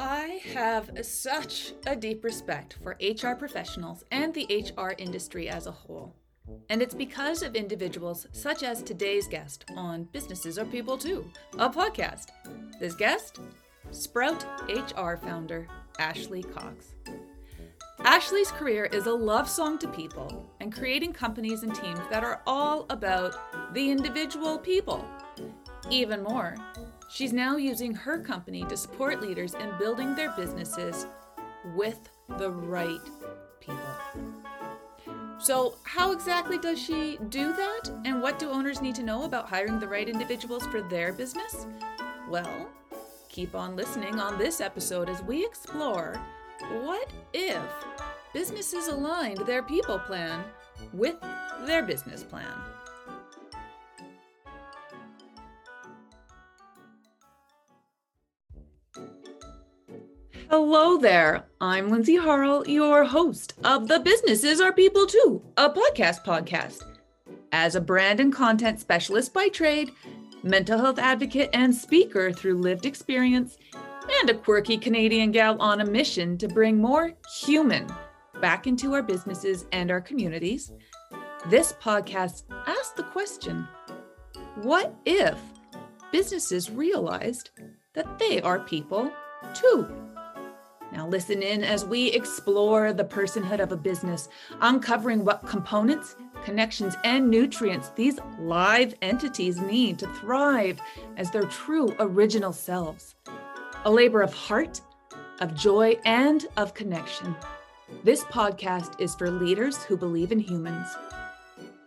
I 0.00 0.40
have 0.54 0.90
such 1.02 1.72
a 1.84 1.96
deep 1.96 2.22
respect 2.22 2.78
for 2.82 2.96
HR 3.02 3.34
professionals 3.34 4.04
and 4.12 4.32
the 4.32 4.46
HR 4.76 4.92
industry 4.96 5.48
as 5.48 5.66
a 5.66 5.72
whole. 5.72 6.14
And 6.70 6.80
it's 6.80 6.94
because 6.94 7.42
of 7.42 7.56
individuals 7.56 8.28
such 8.30 8.62
as 8.62 8.80
today's 8.80 9.26
guest 9.26 9.64
on 9.76 10.04
Businesses 10.04 10.56
Are 10.56 10.64
People 10.64 10.96
Too, 10.96 11.28
a 11.58 11.68
podcast. 11.68 12.28
This 12.78 12.94
guest, 12.94 13.40
Sprout 13.90 14.46
HR 14.68 15.16
founder 15.16 15.66
Ashley 15.98 16.44
Cox. 16.44 16.94
Ashley's 18.04 18.52
career 18.52 18.84
is 18.84 19.06
a 19.06 19.12
love 19.12 19.48
song 19.48 19.78
to 19.78 19.88
people 19.88 20.48
and 20.60 20.72
creating 20.72 21.12
companies 21.12 21.64
and 21.64 21.74
teams 21.74 22.00
that 22.10 22.22
are 22.22 22.40
all 22.46 22.86
about 22.90 23.74
the 23.74 23.90
individual 23.90 24.58
people. 24.58 25.04
Even 25.90 26.22
more, 26.22 26.54
she's 27.08 27.32
now 27.32 27.56
using 27.56 27.94
her 27.94 28.18
company 28.18 28.64
to 28.68 28.76
support 28.76 29.20
leaders 29.20 29.54
in 29.54 29.70
building 29.78 30.14
their 30.14 30.30
businesses 30.32 31.06
with 31.74 32.08
the 32.38 32.50
right 32.50 33.00
people. 33.60 33.78
So, 35.40 35.76
how 35.84 36.10
exactly 36.10 36.58
does 36.58 36.80
she 36.80 37.16
do 37.28 37.52
that? 37.52 37.90
And 38.04 38.20
what 38.20 38.38
do 38.38 38.50
owners 38.50 38.82
need 38.82 38.96
to 38.96 39.04
know 39.04 39.22
about 39.22 39.48
hiring 39.48 39.78
the 39.78 39.86
right 39.86 40.08
individuals 40.08 40.66
for 40.66 40.82
their 40.82 41.12
business? 41.12 41.66
Well, 42.28 42.68
keep 43.28 43.54
on 43.54 43.76
listening 43.76 44.18
on 44.18 44.36
this 44.36 44.60
episode 44.60 45.08
as 45.08 45.22
we 45.22 45.46
explore 45.46 46.20
what 46.82 47.08
if 47.32 47.62
businesses 48.34 48.88
aligned 48.88 49.38
their 49.46 49.62
people 49.62 49.98
plan 50.00 50.42
with 50.92 51.16
their 51.64 51.82
business 51.82 52.24
plan. 52.24 52.52
Hello 60.50 60.96
there. 60.96 61.44
I'm 61.60 61.90
Lindsay 61.90 62.16
Harrell, 62.16 62.66
your 62.66 63.04
host 63.04 63.52
of 63.64 63.86
the 63.86 64.00
Businesses 64.00 64.62
Are 64.62 64.72
People 64.72 65.06
Too, 65.06 65.42
a 65.58 65.68
podcast 65.68 66.24
podcast. 66.24 66.84
As 67.52 67.74
a 67.74 67.82
brand 67.82 68.18
and 68.18 68.32
content 68.32 68.80
specialist 68.80 69.34
by 69.34 69.48
trade, 69.48 69.90
mental 70.42 70.78
health 70.78 70.98
advocate 70.98 71.50
and 71.52 71.74
speaker 71.74 72.32
through 72.32 72.62
lived 72.62 72.86
experience, 72.86 73.58
and 74.20 74.30
a 74.30 74.34
quirky 74.34 74.78
Canadian 74.78 75.32
gal 75.32 75.60
on 75.60 75.82
a 75.82 75.84
mission 75.84 76.38
to 76.38 76.48
bring 76.48 76.78
more 76.78 77.12
human 77.42 77.86
back 78.40 78.66
into 78.66 78.94
our 78.94 79.02
businesses 79.02 79.66
and 79.72 79.90
our 79.90 80.00
communities, 80.00 80.72
this 81.50 81.74
podcast 81.74 82.44
asks 82.66 82.92
the 82.92 83.02
question 83.02 83.68
what 84.62 84.94
if 85.04 85.38
businesses 86.10 86.70
realized 86.70 87.50
that 87.92 88.18
they 88.18 88.40
are 88.40 88.60
people 88.60 89.12
too? 89.52 90.07
Now, 90.92 91.06
listen 91.06 91.42
in 91.42 91.62
as 91.62 91.84
we 91.84 92.08
explore 92.08 92.92
the 92.92 93.04
personhood 93.04 93.60
of 93.60 93.72
a 93.72 93.76
business, 93.76 94.28
uncovering 94.60 95.24
what 95.24 95.46
components, 95.46 96.16
connections, 96.44 96.96
and 97.04 97.28
nutrients 97.28 97.90
these 97.90 98.18
live 98.38 98.94
entities 99.02 99.60
need 99.60 99.98
to 99.98 100.06
thrive 100.14 100.80
as 101.16 101.30
their 101.30 101.42
true 101.42 101.94
original 101.98 102.52
selves. 102.52 103.14
A 103.84 103.90
labor 103.90 104.22
of 104.22 104.32
heart, 104.32 104.80
of 105.40 105.54
joy, 105.54 105.96
and 106.04 106.46
of 106.56 106.74
connection. 106.74 107.36
This 108.02 108.24
podcast 108.24 109.00
is 109.00 109.14
for 109.14 109.30
leaders 109.30 109.82
who 109.84 109.96
believe 109.96 110.32
in 110.32 110.40
humans. 110.40 110.88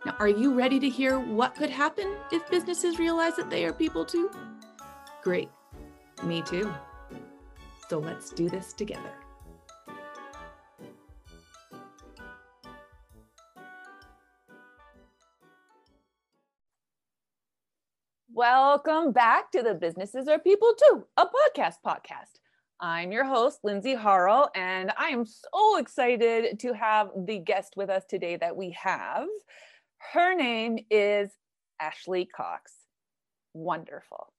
Now, 0.06 0.16
are 0.18 0.28
you 0.28 0.54
ready 0.54 0.80
to 0.80 0.88
hear 0.88 1.18
what 1.18 1.54
could 1.54 1.70
happen 1.70 2.16
if 2.32 2.48
businesses 2.50 2.98
realize 2.98 3.36
that 3.36 3.50
they 3.50 3.64
are 3.64 3.72
people 3.72 4.04
too? 4.04 4.30
Great. 5.22 5.48
Me 6.24 6.42
too. 6.42 6.72
So 7.92 7.98
let's 7.98 8.30
do 8.30 8.48
this 8.48 8.72
together. 8.72 9.12
Welcome 18.32 19.12
back 19.12 19.52
to 19.52 19.62
the 19.62 19.74
Businesses 19.74 20.26
Are 20.26 20.38
People 20.38 20.72
Too, 20.74 21.04
a 21.18 21.26
podcast 21.26 21.74
podcast. 21.86 22.38
I'm 22.80 23.12
your 23.12 23.26
host, 23.26 23.58
Lindsay 23.62 23.94
Harrell, 23.94 24.48
and 24.54 24.90
I 24.96 25.08
am 25.08 25.26
so 25.26 25.76
excited 25.76 26.58
to 26.60 26.72
have 26.72 27.10
the 27.14 27.40
guest 27.40 27.74
with 27.76 27.90
us 27.90 28.06
today 28.08 28.36
that 28.36 28.56
we 28.56 28.70
have. 28.70 29.26
Her 30.14 30.34
name 30.34 30.78
is 30.90 31.30
Ashley 31.78 32.24
Cox. 32.24 32.72
Wonderful. 33.52 34.32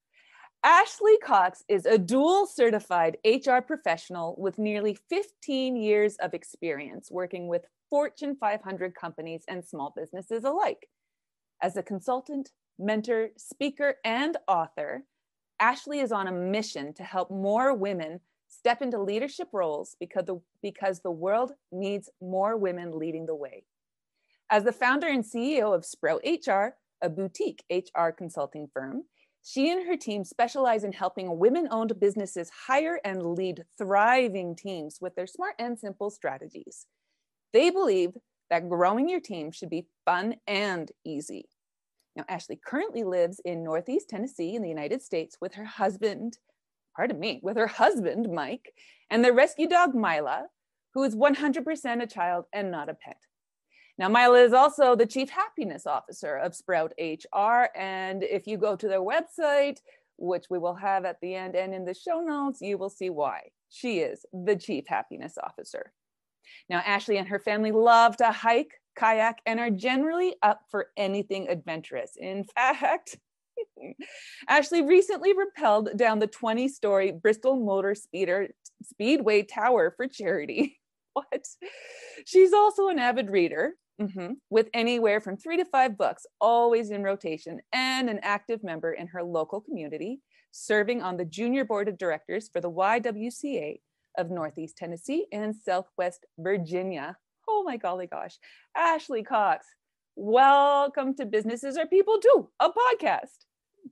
Ashley 0.65 1.17
Cox 1.17 1.61
is 1.67 1.85
a 1.85 1.97
dual 1.97 2.45
certified 2.45 3.17
HR 3.25 3.57
professional 3.59 4.33
with 4.37 4.57
nearly 4.57 4.97
15 5.09 5.75
years 5.75 6.15
of 6.21 6.33
experience 6.33 7.09
working 7.11 7.49
with 7.49 7.65
Fortune 7.89 8.37
500 8.39 8.95
companies 8.95 9.43
and 9.49 9.65
small 9.65 9.93
businesses 9.93 10.45
alike. 10.45 10.87
As 11.61 11.75
a 11.75 11.83
consultant, 11.83 12.51
mentor, 12.79 13.29
speaker, 13.37 13.95
and 14.05 14.37
author, 14.47 15.03
Ashley 15.59 15.99
is 15.99 16.13
on 16.13 16.27
a 16.27 16.31
mission 16.31 16.93
to 16.93 17.03
help 17.03 17.29
more 17.29 17.73
women 17.73 18.21
step 18.47 18.81
into 18.81 19.01
leadership 19.01 19.49
roles 19.51 19.97
because 19.99 20.25
the, 20.25 20.39
because 20.61 21.01
the 21.01 21.11
world 21.11 21.51
needs 21.73 22.09
more 22.21 22.55
women 22.55 22.97
leading 22.97 23.25
the 23.25 23.35
way. 23.35 23.65
As 24.49 24.63
the 24.63 24.71
founder 24.71 25.07
and 25.07 25.25
CEO 25.25 25.75
of 25.75 25.83
Sprout 25.83 26.21
HR, 26.25 26.77
a 27.01 27.09
boutique 27.09 27.65
HR 27.69 28.09
consulting 28.09 28.69
firm, 28.73 29.03
she 29.43 29.69
and 29.69 29.85
her 29.85 29.97
team 29.97 30.23
specialize 30.23 30.85
in 30.85 30.93
helping 30.93 31.37
women 31.37 31.67
owned 31.69 31.99
businesses 31.99 32.49
hire 32.67 32.99
and 33.03 33.35
lead 33.35 33.65
thriving 33.77 34.55
teams 34.55 34.99
with 35.01 35.15
their 35.15 35.27
smart 35.27 35.55
and 35.59 35.77
simple 35.77 36.09
strategies. 36.09 36.85
They 37.51 37.69
believe 37.69 38.11
that 38.49 38.69
growing 38.69 39.09
your 39.09 39.19
team 39.19 39.51
should 39.51 39.69
be 39.69 39.87
fun 40.05 40.35
and 40.47 40.89
easy. 41.05 41.49
Now, 42.15 42.23
Ashley 42.29 42.59
currently 42.63 43.03
lives 43.03 43.41
in 43.43 43.63
Northeast 43.63 44.07
Tennessee 44.09 44.55
in 44.55 44.61
the 44.61 44.69
United 44.69 45.01
States 45.01 45.37
with 45.41 45.55
her 45.55 45.65
husband, 45.65 46.37
pardon 46.95 47.19
me, 47.19 47.41
with 47.43 47.57
her 47.57 47.67
husband, 47.67 48.31
Mike, 48.31 48.73
and 49.09 49.25
their 49.25 49.33
rescue 49.33 49.67
dog, 49.67 49.93
Mila, 49.93 50.45
who 50.93 51.03
is 51.03 51.15
100% 51.15 52.01
a 52.01 52.07
child 52.07 52.45
and 52.53 52.71
not 52.71 52.89
a 52.89 52.93
pet. 52.93 53.17
Now, 53.97 54.09
Mila 54.09 54.39
is 54.41 54.53
also 54.53 54.95
the 54.95 55.05
Chief 55.05 55.29
Happiness 55.29 55.85
Officer 55.85 56.35
of 56.37 56.55
Sprout 56.55 56.93
HR. 56.99 57.65
And 57.75 58.23
if 58.23 58.47
you 58.47 58.57
go 58.57 58.75
to 58.75 58.87
their 58.87 59.01
website, 59.01 59.77
which 60.17 60.45
we 60.49 60.57
will 60.57 60.75
have 60.75 61.05
at 61.05 61.19
the 61.21 61.35
end 61.35 61.55
and 61.55 61.73
in 61.73 61.85
the 61.85 61.93
show 61.93 62.21
notes, 62.21 62.61
you 62.61 62.77
will 62.77 62.89
see 62.89 63.09
why. 63.09 63.49
She 63.69 63.99
is 63.99 64.25
the 64.33 64.55
Chief 64.55 64.85
Happiness 64.87 65.37
Officer. 65.41 65.91
Now, 66.69 66.79
Ashley 66.85 67.17
and 67.17 67.27
her 67.27 67.39
family 67.39 67.71
love 67.71 68.17
to 68.17 68.31
hike, 68.31 68.81
kayak, 68.95 69.39
and 69.45 69.59
are 69.59 69.69
generally 69.69 70.35
up 70.41 70.61
for 70.69 70.87
anything 70.97 71.47
adventurous. 71.49 72.11
In 72.17 72.43
fact, 72.43 73.17
Ashley 74.47 74.81
recently 74.81 75.33
rappelled 75.33 75.95
down 75.97 76.19
the 76.19 76.27
20 76.27 76.67
story 76.67 77.11
Bristol 77.11 77.57
Motor 77.57 77.95
Speeder 77.95 78.49
Speedway 78.83 79.43
Tower 79.43 79.93
for 79.95 80.07
charity. 80.07 80.79
what? 81.13 81.45
She's 82.25 82.53
also 82.53 82.87
an 82.87 82.99
avid 82.99 83.29
reader 83.29 83.75
mm-hmm, 84.01 84.33
with 84.49 84.69
anywhere 84.73 85.21
from 85.21 85.37
three 85.37 85.57
to 85.57 85.65
five 85.65 85.97
books, 85.97 86.25
always 86.41 86.91
in 86.91 87.03
rotation, 87.03 87.59
and 87.71 88.09
an 88.09 88.19
active 88.21 88.63
member 88.63 88.93
in 88.93 89.07
her 89.07 89.23
local 89.23 89.61
community, 89.61 90.21
serving 90.51 91.01
on 91.01 91.17
the 91.17 91.25
junior 91.25 91.65
board 91.65 91.87
of 91.87 91.97
directors 91.97 92.49
for 92.51 92.61
the 92.61 92.71
YWCA 92.71 93.79
of 94.17 94.29
Northeast 94.29 94.77
Tennessee 94.77 95.25
and 95.31 95.55
Southwest 95.55 96.25
Virginia. 96.37 97.17
Oh 97.47 97.63
my 97.63 97.77
golly 97.77 98.07
gosh. 98.07 98.37
Ashley 98.75 99.23
Cox, 99.23 99.65
welcome 100.15 101.15
to 101.15 101.25
Businesses 101.25 101.77
Are 101.77 101.87
People 101.87 102.19
Too, 102.19 102.49
a 102.59 102.69
podcast. 102.69 103.45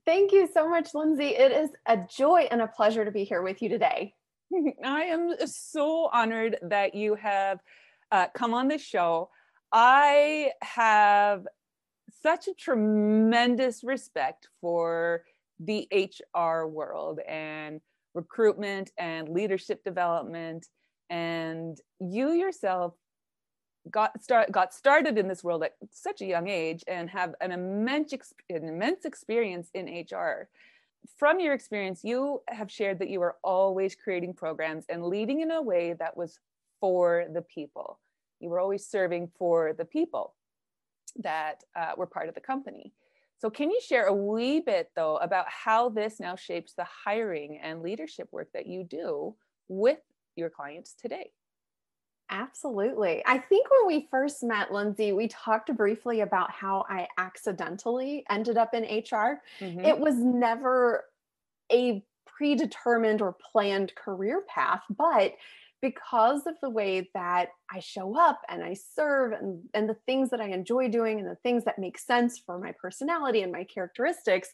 Thank 0.06 0.32
you 0.32 0.48
so 0.52 0.68
much, 0.68 0.94
Lindsay. 0.94 1.28
It 1.36 1.52
is 1.52 1.70
a 1.86 1.98
joy 2.16 2.48
and 2.50 2.62
a 2.62 2.66
pleasure 2.66 3.04
to 3.04 3.10
be 3.10 3.24
here 3.24 3.42
with 3.42 3.60
you 3.60 3.68
today. 3.68 4.14
I 4.84 5.02
am 5.02 5.34
so 5.46 6.08
honored 6.12 6.58
that 6.62 6.94
you 6.94 7.14
have 7.16 7.60
uh, 8.10 8.28
come 8.34 8.54
on 8.54 8.68
this 8.68 8.82
show. 8.82 9.30
I 9.72 10.52
have 10.60 11.46
such 12.22 12.46
a 12.46 12.54
tremendous 12.54 13.82
respect 13.82 14.48
for 14.60 15.24
the 15.58 15.88
HR 15.90 16.66
world 16.66 17.20
and 17.26 17.80
recruitment 18.14 18.90
and 18.98 19.28
leadership 19.28 19.82
development. 19.82 20.66
And 21.08 21.78
you 22.00 22.32
yourself 22.32 22.94
got 23.90 24.22
start 24.22 24.52
got 24.52 24.72
started 24.72 25.18
in 25.18 25.26
this 25.26 25.42
world 25.42 25.64
at 25.64 25.74
such 25.90 26.20
a 26.20 26.26
young 26.26 26.48
age 26.48 26.84
and 26.86 27.10
have 27.10 27.34
an 27.40 27.50
immense 27.50 28.12
an 28.50 28.68
immense 28.68 29.04
experience 29.04 29.70
in 29.74 29.86
HR. 29.86 30.48
From 31.16 31.40
your 31.40 31.54
experience, 31.54 32.02
you 32.04 32.42
have 32.48 32.70
shared 32.70 33.00
that 33.00 33.08
you 33.08 33.18
were 33.20 33.36
always 33.42 33.96
creating 33.96 34.34
programs 34.34 34.84
and 34.88 35.04
leading 35.04 35.40
in 35.40 35.50
a 35.50 35.60
way 35.62 35.94
that 35.94 36.16
was 36.16 36.38
for 36.80 37.26
the 37.32 37.42
people. 37.42 37.98
You 38.42 38.50
were 38.50 38.58
always 38.58 38.84
serving 38.84 39.30
for 39.38 39.72
the 39.72 39.84
people 39.84 40.34
that 41.16 41.62
uh, 41.76 41.92
were 41.96 42.06
part 42.06 42.28
of 42.28 42.34
the 42.34 42.40
company. 42.40 42.92
So, 43.38 43.50
can 43.50 43.70
you 43.70 43.80
share 43.80 44.06
a 44.06 44.14
wee 44.14 44.60
bit 44.60 44.90
though 44.94 45.16
about 45.16 45.46
how 45.48 45.88
this 45.88 46.20
now 46.20 46.36
shapes 46.36 46.74
the 46.74 46.86
hiring 47.04 47.58
and 47.62 47.82
leadership 47.82 48.28
work 48.32 48.48
that 48.52 48.66
you 48.66 48.84
do 48.84 49.34
with 49.68 49.98
your 50.36 50.50
clients 50.50 50.94
today? 50.94 51.30
Absolutely. 52.30 53.22
I 53.26 53.38
think 53.38 53.66
when 53.70 53.86
we 53.86 54.08
first 54.10 54.42
met, 54.42 54.72
Lindsay, 54.72 55.12
we 55.12 55.28
talked 55.28 55.74
briefly 55.76 56.20
about 56.20 56.50
how 56.50 56.84
I 56.88 57.06
accidentally 57.18 58.24
ended 58.30 58.56
up 58.56 58.74
in 58.74 58.84
HR. 58.84 59.42
Mm-hmm. 59.60 59.80
It 59.80 59.98
was 59.98 60.16
never 60.16 61.04
a 61.70 62.02
predetermined 62.24 63.20
or 63.20 63.36
planned 63.52 63.94
career 63.94 64.42
path, 64.48 64.82
but 64.88 65.34
because 65.82 66.46
of 66.46 66.54
the 66.62 66.70
way 66.70 67.10
that 67.12 67.48
I 67.70 67.80
show 67.80 68.16
up 68.16 68.40
and 68.48 68.62
I 68.62 68.74
serve 68.74 69.32
and, 69.32 69.64
and 69.74 69.88
the 69.88 69.96
things 70.06 70.30
that 70.30 70.40
I 70.40 70.46
enjoy 70.46 70.88
doing 70.88 71.18
and 71.18 71.28
the 71.28 71.34
things 71.42 71.64
that 71.64 71.78
make 71.78 71.98
sense 71.98 72.38
for 72.38 72.58
my 72.58 72.72
personality 72.80 73.42
and 73.42 73.50
my 73.50 73.64
characteristics, 73.64 74.48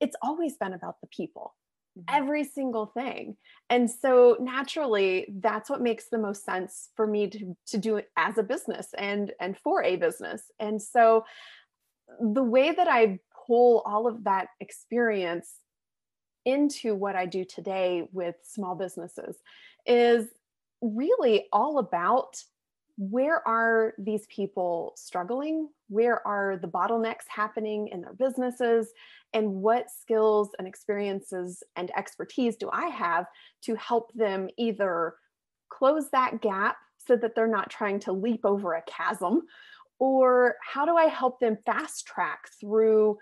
it's 0.00 0.16
always 0.20 0.56
been 0.56 0.74
about 0.74 1.00
the 1.00 1.06
people. 1.06 1.54
Mm-hmm. 1.96 2.22
Every 2.22 2.42
single 2.42 2.86
thing. 2.86 3.36
And 3.70 3.88
so 3.88 4.36
naturally, 4.40 5.32
that's 5.38 5.70
what 5.70 5.80
makes 5.80 6.08
the 6.10 6.18
most 6.18 6.44
sense 6.44 6.90
for 6.96 7.06
me 7.06 7.28
to, 7.28 7.56
to 7.68 7.78
do 7.78 7.96
it 7.96 8.10
as 8.16 8.36
a 8.36 8.42
business 8.42 8.88
and 8.98 9.32
and 9.38 9.56
for 9.56 9.82
a 9.84 9.94
business. 9.94 10.42
And 10.58 10.82
so 10.82 11.24
the 12.20 12.42
way 12.42 12.72
that 12.72 12.88
I 12.88 13.20
pull 13.46 13.82
all 13.86 14.08
of 14.08 14.24
that 14.24 14.48
experience 14.58 15.52
into 16.44 16.94
what 16.96 17.14
I 17.14 17.26
do 17.26 17.44
today 17.44 18.08
with 18.12 18.34
small 18.42 18.74
businesses 18.74 19.36
is 19.86 20.26
really 20.84 21.46
all 21.52 21.78
about 21.78 22.36
where 22.96 23.46
are 23.46 23.94
these 23.98 24.26
people 24.26 24.92
struggling? 24.96 25.68
Where 25.88 26.24
are 26.26 26.56
the 26.56 26.68
bottlenecks 26.68 27.26
happening 27.28 27.88
in 27.88 28.00
their 28.00 28.12
businesses? 28.12 28.92
And 29.32 29.54
what 29.54 29.90
skills 29.90 30.50
and 30.58 30.68
experiences 30.68 31.62
and 31.74 31.90
expertise 31.96 32.56
do 32.56 32.70
I 32.72 32.86
have 32.86 33.26
to 33.62 33.74
help 33.74 34.12
them 34.14 34.48
either 34.56 35.14
close 35.70 36.08
that 36.10 36.40
gap 36.40 36.76
so 36.98 37.16
that 37.16 37.34
they're 37.34 37.48
not 37.48 37.68
trying 37.68 37.98
to 38.00 38.12
leap 38.12 38.44
over 38.44 38.74
a 38.74 38.82
chasm? 38.82 39.42
Or 39.98 40.56
how 40.62 40.84
do 40.84 40.96
I 40.96 41.06
help 41.06 41.40
them 41.40 41.58
fast 41.66 42.06
track 42.06 42.48
through 42.60 43.18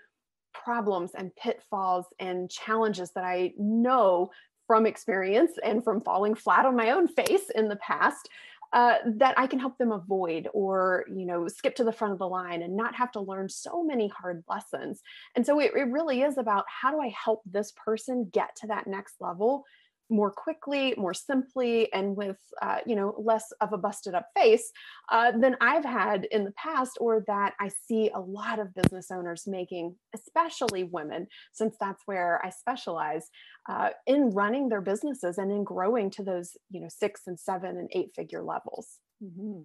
problems 0.53 1.11
and 1.15 1.35
pitfalls 1.35 2.05
and 2.19 2.49
challenges 2.49 3.11
that 3.15 3.23
I 3.23 3.53
know 3.57 4.29
from 4.67 4.85
experience 4.85 5.51
and 5.63 5.83
from 5.83 6.01
falling 6.01 6.35
flat 6.35 6.65
on 6.65 6.75
my 6.75 6.91
own 6.91 7.07
face 7.07 7.49
in 7.55 7.67
the 7.67 7.75
past 7.77 8.29
uh, 8.73 8.95
that 9.05 9.37
I 9.37 9.45
can 9.45 9.59
help 9.59 9.77
them 9.77 9.91
avoid 9.91 10.47
or 10.51 11.05
you 11.07 11.25
know 11.25 11.47
skip 11.47 11.75
to 11.75 11.83
the 11.83 11.91
front 11.91 12.13
of 12.13 12.19
the 12.19 12.27
line 12.27 12.63
and 12.63 12.75
not 12.75 12.95
have 12.95 13.11
to 13.11 13.21
learn 13.21 13.47
so 13.47 13.83
many 13.83 14.07
hard 14.07 14.43
lessons. 14.49 15.01
And 15.35 15.45
so 15.45 15.59
it, 15.59 15.71
it 15.75 15.91
really 15.91 16.23
is 16.23 16.39
about 16.39 16.65
how 16.67 16.91
do 16.91 16.99
I 16.99 17.09
help 17.09 17.43
this 17.45 17.71
person 17.71 18.29
get 18.33 18.55
to 18.57 18.67
that 18.67 18.87
next 18.87 19.15
level 19.19 19.65
more 20.09 20.31
quickly, 20.31 20.93
more 20.97 21.13
simply, 21.13 21.91
and 21.93 22.15
with 22.15 22.37
uh, 22.61 22.79
you 22.85 22.95
know 22.95 23.15
less 23.17 23.45
of 23.61 23.73
a 23.73 23.77
busted 23.77 24.13
up 24.13 24.27
face 24.35 24.71
uh, 25.11 25.31
than 25.31 25.55
I've 25.61 25.85
had 25.85 26.25
in 26.25 26.43
the 26.43 26.51
past, 26.51 26.97
or 26.99 27.23
that 27.27 27.53
I 27.59 27.69
see 27.69 28.11
a 28.13 28.19
lot 28.19 28.59
of 28.59 28.73
business 28.73 29.07
owners 29.11 29.43
making, 29.47 29.95
especially 30.15 30.83
women, 30.83 31.27
since 31.53 31.75
that's 31.79 32.03
where 32.05 32.41
I 32.45 32.49
specialize 32.49 33.29
uh, 33.69 33.89
in 34.05 34.29
running 34.31 34.69
their 34.69 34.81
businesses 34.81 35.37
and 35.37 35.51
in 35.51 35.63
growing 35.63 36.09
to 36.11 36.23
those 36.23 36.57
you 36.69 36.81
know 36.81 36.89
six 36.89 37.21
and 37.27 37.39
seven 37.39 37.77
and 37.77 37.89
eight 37.93 38.11
figure 38.15 38.43
levels. 38.43 38.99
Mm-hmm. 39.23 39.61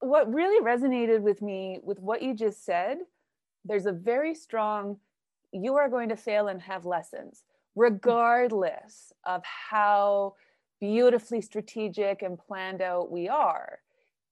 What 0.00 0.32
really 0.32 0.64
resonated 0.64 1.22
with 1.22 1.42
me 1.42 1.80
with 1.82 1.98
what 1.98 2.22
you 2.22 2.34
just 2.34 2.64
said, 2.64 2.98
there's 3.64 3.86
a 3.86 3.92
very 3.92 4.34
strong. 4.34 4.98
You 5.52 5.76
are 5.76 5.88
going 5.88 6.10
to 6.10 6.16
fail 6.16 6.48
and 6.48 6.60
have 6.62 6.84
lessons 6.84 7.42
regardless 7.78 9.12
of 9.24 9.42
how 9.44 10.34
beautifully 10.80 11.40
strategic 11.40 12.22
and 12.22 12.38
planned 12.38 12.82
out 12.82 13.10
we 13.10 13.28
are 13.28 13.78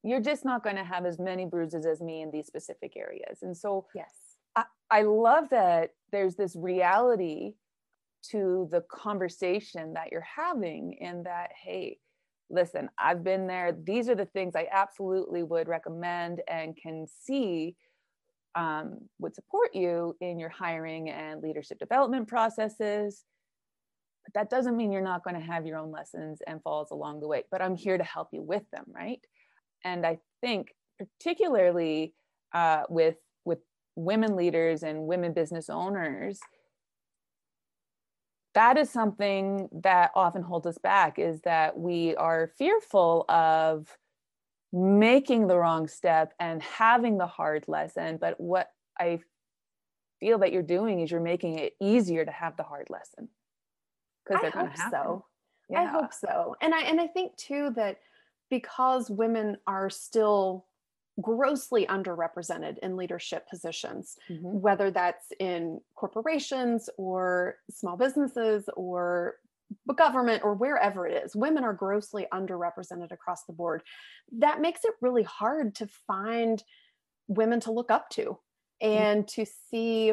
you're 0.06 0.20
just 0.20 0.44
not 0.44 0.62
going 0.62 0.76
to 0.76 0.84
have 0.84 1.04
as 1.04 1.18
many 1.18 1.44
bruises 1.44 1.84
as 1.84 2.00
me 2.00 2.22
in 2.22 2.30
these 2.30 2.46
specific 2.46 2.92
areas. 2.96 3.42
And 3.42 3.56
so 3.56 3.86
yes. 3.92 4.12
I, 4.54 4.64
I 4.88 5.02
love 5.02 5.48
that 5.50 5.90
there's 6.12 6.36
this 6.36 6.54
reality 6.54 7.54
to 8.30 8.68
the 8.70 8.82
conversation 8.82 9.94
that 9.94 10.12
you're 10.12 10.20
having 10.36 10.96
in 11.00 11.24
that 11.24 11.50
hey 11.62 11.98
listen 12.50 12.88
i've 12.98 13.22
been 13.22 13.46
there. 13.46 13.76
These 13.84 14.08
are 14.08 14.14
the 14.14 14.26
things 14.26 14.54
i 14.56 14.66
absolutely 14.72 15.42
would 15.42 15.68
recommend 15.68 16.40
and 16.48 16.76
can 16.76 17.06
see 17.22 17.76
um, 18.54 18.98
would 19.18 19.34
support 19.34 19.74
you 19.74 20.16
in 20.20 20.38
your 20.38 20.48
hiring 20.48 21.10
and 21.10 21.42
leadership 21.42 21.78
development 21.78 22.26
processes. 22.26 23.24
But 24.26 24.34
that 24.34 24.50
doesn't 24.50 24.76
mean 24.76 24.92
you're 24.92 25.02
not 25.02 25.22
going 25.22 25.36
to 25.36 25.46
have 25.46 25.66
your 25.66 25.78
own 25.78 25.92
lessons 25.92 26.40
and 26.46 26.62
falls 26.62 26.90
along 26.90 27.20
the 27.20 27.28
way, 27.28 27.44
but 27.50 27.62
I'm 27.62 27.76
here 27.76 27.96
to 27.96 28.04
help 28.04 28.28
you 28.32 28.42
with 28.42 28.68
them, 28.72 28.84
right? 28.88 29.20
And 29.84 30.04
I 30.04 30.18
think 30.40 30.74
particularly 30.98 32.14
uh, 32.52 32.82
with 32.88 33.16
with 33.44 33.58
women 33.94 34.36
leaders 34.36 34.82
and 34.82 35.06
women 35.06 35.32
business 35.32 35.70
owners, 35.70 36.40
that 38.54 38.76
is 38.76 38.90
something 38.90 39.68
that 39.82 40.10
often 40.14 40.42
holds 40.42 40.66
us 40.66 40.78
back 40.78 41.18
is 41.18 41.40
that 41.42 41.78
we 41.78 42.16
are 42.16 42.50
fearful 42.58 43.24
of 43.28 43.96
making 44.72 45.46
the 45.46 45.56
wrong 45.56 45.86
step 45.86 46.32
and 46.40 46.62
having 46.62 47.18
the 47.18 47.26
hard 47.26 47.64
lesson. 47.68 48.18
But 48.20 48.40
what 48.40 48.70
I 48.98 49.20
feel 50.20 50.38
that 50.38 50.52
you're 50.52 50.62
doing 50.62 51.00
is 51.00 51.10
you're 51.10 51.20
making 51.20 51.58
it 51.58 51.74
easier 51.80 52.24
to 52.24 52.30
have 52.30 52.56
the 52.56 52.62
hard 52.62 52.88
lesson 52.90 53.28
because 54.26 54.42
they're 54.42 54.50
going 54.50 54.70
to 54.70 54.80
happen. 54.80 54.90
So. 54.90 55.24
Yeah. 55.68 55.82
I 55.82 55.84
hope 55.86 56.14
so. 56.14 56.54
And 56.60 56.72
I 56.72 56.82
and 56.82 57.00
I 57.00 57.08
think 57.08 57.36
too 57.36 57.70
that 57.74 57.98
because 58.50 59.10
women 59.10 59.56
are 59.66 59.90
still 59.90 60.66
grossly 61.20 61.86
underrepresented 61.86 62.78
in 62.78 62.96
leadership 62.96 63.48
positions, 63.48 64.16
mm-hmm. 64.30 64.42
whether 64.42 64.90
that's 64.90 65.26
in 65.40 65.80
corporations 65.94 66.88
or 66.98 67.56
small 67.70 67.96
businesses 67.96 68.68
or 68.76 69.36
government 69.96 70.44
or 70.44 70.54
wherever 70.54 71.06
it 71.06 71.24
is, 71.24 71.34
women 71.34 71.64
are 71.64 71.72
grossly 71.72 72.26
underrepresented 72.32 73.10
across 73.10 73.44
the 73.44 73.52
board. 73.52 73.82
That 74.38 74.60
makes 74.60 74.84
it 74.84 74.94
really 75.00 75.24
hard 75.24 75.74
to 75.76 75.88
find 76.06 76.62
women 77.28 77.60
to 77.60 77.72
look 77.72 77.90
up 77.90 78.10
to 78.10 78.38
mm. 78.82 78.96
and 78.96 79.26
to 79.28 79.46
see 79.70 80.12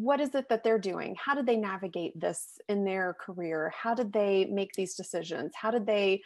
what 0.00 0.20
is 0.20 0.34
it 0.34 0.48
that 0.48 0.64
they're 0.64 0.78
doing? 0.78 1.16
How 1.18 1.34
did 1.34 1.46
they 1.46 1.56
navigate 1.56 2.18
this 2.18 2.58
in 2.68 2.84
their 2.84 3.14
career? 3.14 3.72
How 3.76 3.94
did 3.94 4.12
they 4.12 4.46
make 4.46 4.72
these 4.72 4.94
decisions? 4.94 5.52
How 5.54 5.70
did 5.70 5.86
they 5.86 6.22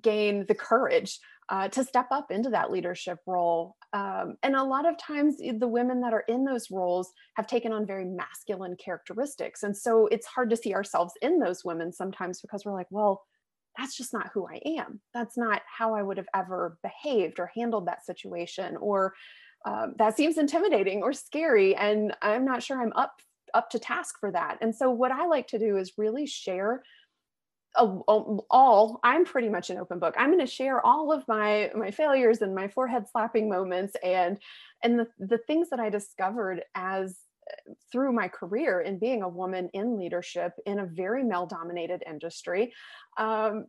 gain 0.00 0.46
the 0.46 0.54
courage 0.54 1.20
uh, 1.50 1.68
to 1.68 1.84
step 1.84 2.06
up 2.10 2.30
into 2.30 2.50
that 2.50 2.70
leadership 2.70 3.18
role. 3.26 3.76
Um, 3.92 4.36
and 4.42 4.56
a 4.56 4.62
lot 4.62 4.88
of 4.88 4.96
times, 4.98 5.36
the 5.36 5.68
women 5.68 6.00
that 6.00 6.14
are 6.14 6.24
in 6.26 6.44
those 6.44 6.70
roles 6.70 7.12
have 7.34 7.46
taken 7.46 7.72
on 7.72 7.86
very 7.86 8.04
masculine 8.04 8.76
characteristics. 8.76 9.62
And 9.62 9.76
so 9.76 10.06
it's 10.06 10.26
hard 10.26 10.50
to 10.50 10.56
see 10.56 10.74
ourselves 10.74 11.12
in 11.20 11.38
those 11.38 11.64
women 11.64 11.92
sometimes 11.92 12.40
because 12.40 12.64
we're 12.64 12.72
like, 12.72 12.88
well, 12.90 13.22
that's 13.76 13.96
just 13.96 14.12
not 14.12 14.30
who 14.32 14.46
I 14.46 14.60
am. 14.78 15.00
That's 15.12 15.36
not 15.36 15.62
how 15.66 15.94
I 15.94 16.02
would 16.02 16.16
have 16.16 16.28
ever 16.34 16.78
behaved 16.82 17.38
or 17.38 17.50
handled 17.54 17.86
that 17.86 18.06
situation. 18.06 18.76
Or 18.76 19.14
um, 19.64 19.94
that 19.98 20.16
seems 20.16 20.38
intimidating 20.38 21.02
or 21.02 21.12
scary. 21.12 21.74
And 21.74 22.14
I'm 22.22 22.44
not 22.44 22.62
sure 22.62 22.80
I'm 22.80 22.92
up 22.94 23.20
up 23.54 23.70
to 23.70 23.78
task 23.78 24.16
for 24.18 24.32
that. 24.32 24.58
And 24.60 24.74
so 24.74 24.90
what 24.90 25.12
I 25.12 25.26
like 25.26 25.46
to 25.48 25.58
do 25.58 25.76
is 25.76 25.92
really 25.96 26.26
share 26.26 26.82
all 27.76 29.00
i'm 29.02 29.24
pretty 29.24 29.48
much 29.48 29.68
an 29.68 29.78
open 29.78 29.98
book 29.98 30.14
i'm 30.16 30.28
going 30.28 30.38
to 30.38 30.46
share 30.46 30.84
all 30.86 31.10
of 31.10 31.26
my 31.26 31.70
my 31.74 31.90
failures 31.90 32.40
and 32.40 32.54
my 32.54 32.68
forehead 32.68 33.04
slapping 33.10 33.48
moments 33.48 33.96
and 34.04 34.38
and 34.82 34.98
the, 34.98 35.08
the 35.18 35.38
things 35.38 35.70
that 35.70 35.80
i 35.80 35.90
discovered 35.90 36.62
as 36.74 37.18
through 37.90 38.12
my 38.12 38.28
career 38.28 38.80
in 38.80 38.98
being 38.98 39.22
a 39.22 39.28
woman 39.28 39.68
in 39.72 39.98
leadership 39.98 40.52
in 40.66 40.78
a 40.78 40.86
very 40.86 41.24
male 41.24 41.46
dominated 41.46 42.02
industry 42.08 42.72
um, 43.18 43.66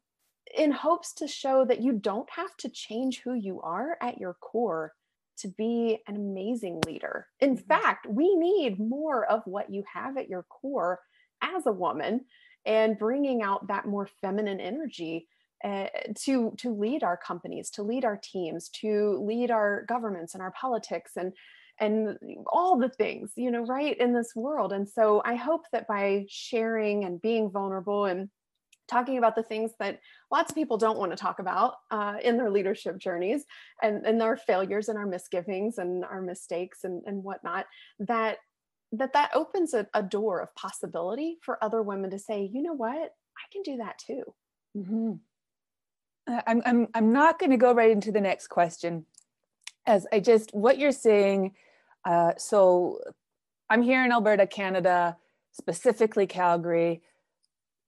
in 0.56 0.72
hopes 0.72 1.14
to 1.14 1.28
show 1.28 1.66
that 1.66 1.82
you 1.82 1.94
don't 1.94 2.30
have 2.30 2.56
to 2.58 2.70
change 2.70 3.22
who 3.22 3.34
you 3.34 3.60
are 3.62 3.98
at 4.02 4.18
your 4.18 4.36
core 4.36 4.94
to 5.36 5.48
be 5.48 6.00
an 6.08 6.16
amazing 6.16 6.82
leader 6.86 7.28
in 7.40 7.56
mm-hmm. 7.56 7.68
fact 7.68 8.08
we 8.10 8.36
need 8.36 8.80
more 8.80 9.26
of 9.26 9.42
what 9.46 9.70
you 9.70 9.84
have 9.92 10.18
at 10.18 10.30
your 10.30 10.44
core 10.44 11.00
as 11.42 11.66
a 11.66 11.72
woman 11.72 12.22
and 12.66 12.98
bringing 12.98 13.42
out 13.42 13.68
that 13.68 13.86
more 13.86 14.10
feminine 14.22 14.60
energy 14.60 15.28
uh, 15.64 15.88
to 16.16 16.54
to 16.58 16.70
lead 16.70 17.04
our 17.04 17.18
companies 17.18 17.70
to 17.70 17.84
lead 17.84 18.06
our 18.06 18.20
teams 18.22 18.70
to 18.70 19.24
lead 19.26 19.52
our 19.52 19.86
governments 19.88 20.34
and 20.34 20.44
our 20.44 20.52
politics 20.52 21.14
and 21.16 21.34
and 21.80 22.18
all 22.48 22.78
the 22.78 22.90
things 22.90 23.32
you 23.36 23.52
know 23.52 23.66
right 23.66 23.98
in 23.98 24.14
this 24.14 24.34
world 24.36 24.72
and 24.74 24.88
so 24.88 25.22
i 25.26 25.36
hope 25.36 25.66
that 25.72 25.88
by 25.88 26.26
sharing 26.30 27.04
and 27.04 27.22
being 27.22 27.50
vulnerable 27.50 28.06
and 28.06 28.30
talking 28.88 29.18
about 29.18 29.36
the 29.36 29.44
things 29.44 29.72
that 29.80 30.00
lots 30.32 30.52
of 30.52 30.56
people 30.56 30.78
don't 30.78 30.98
want 30.98 31.12
to 31.12 31.18
talk 31.18 31.40
about 31.40 31.76
uh, 31.92 32.16
in 32.24 32.38
their 32.38 32.50
leadership 32.50 32.98
journeys 32.98 33.46
and, 33.82 34.06
and 34.06 34.22
our 34.22 34.38
failures 34.38 34.90
and 34.90 34.98
our 34.98 35.08
misgivings 35.08 35.78
and 35.78 36.06
our 36.06 36.22
mistakes 36.22 36.84
and, 36.84 37.04
and 37.06 37.24
whatnot 37.24 37.66
that 38.00 38.38
that 38.92 39.14
that 39.14 39.32
opens 39.34 39.74
a, 39.74 39.88
a 39.94 40.04
door 40.04 40.40
of 40.40 40.54
possibility 40.56 41.38
for 41.42 41.62
other 41.64 41.82
women 41.82 42.10
to 42.12 42.20
say 42.20 42.50
you 42.54 42.62
know 42.62 42.74
what 42.74 42.96
i 42.96 43.46
can 43.52 43.64
do 43.64 43.78
that 43.78 43.98
too 43.98 44.24
Mm-hmm. 44.76 45.14
I'm, 46.28 46.62
I'm, 46.66 46.88
I'm 46.94 47.14
not 47.14 47.40
going 47.40 47.52
to 47.52 47.58
go 47.58 47.74
right 47.74 47.92
into 47.92 48.12
the 48.12 48.22
next 48.22 48.48
question 48.48 49.06
as 49.86 50.08
I 50.12 50.20
just, 50.20 50.54
what 50.54 50.78
you're 50.78 50.92
saying. 50.92 51.54
Uh, 52.04 52.34
so 52.38 53.00
I'm 53.70 53.84
here 53.84 54.04
in 54.04 54.12
Alberta, 54.12 54.48
Canada, 54.48 55.18
specifically 55.52 56.28
Calgary. 56.28 57.04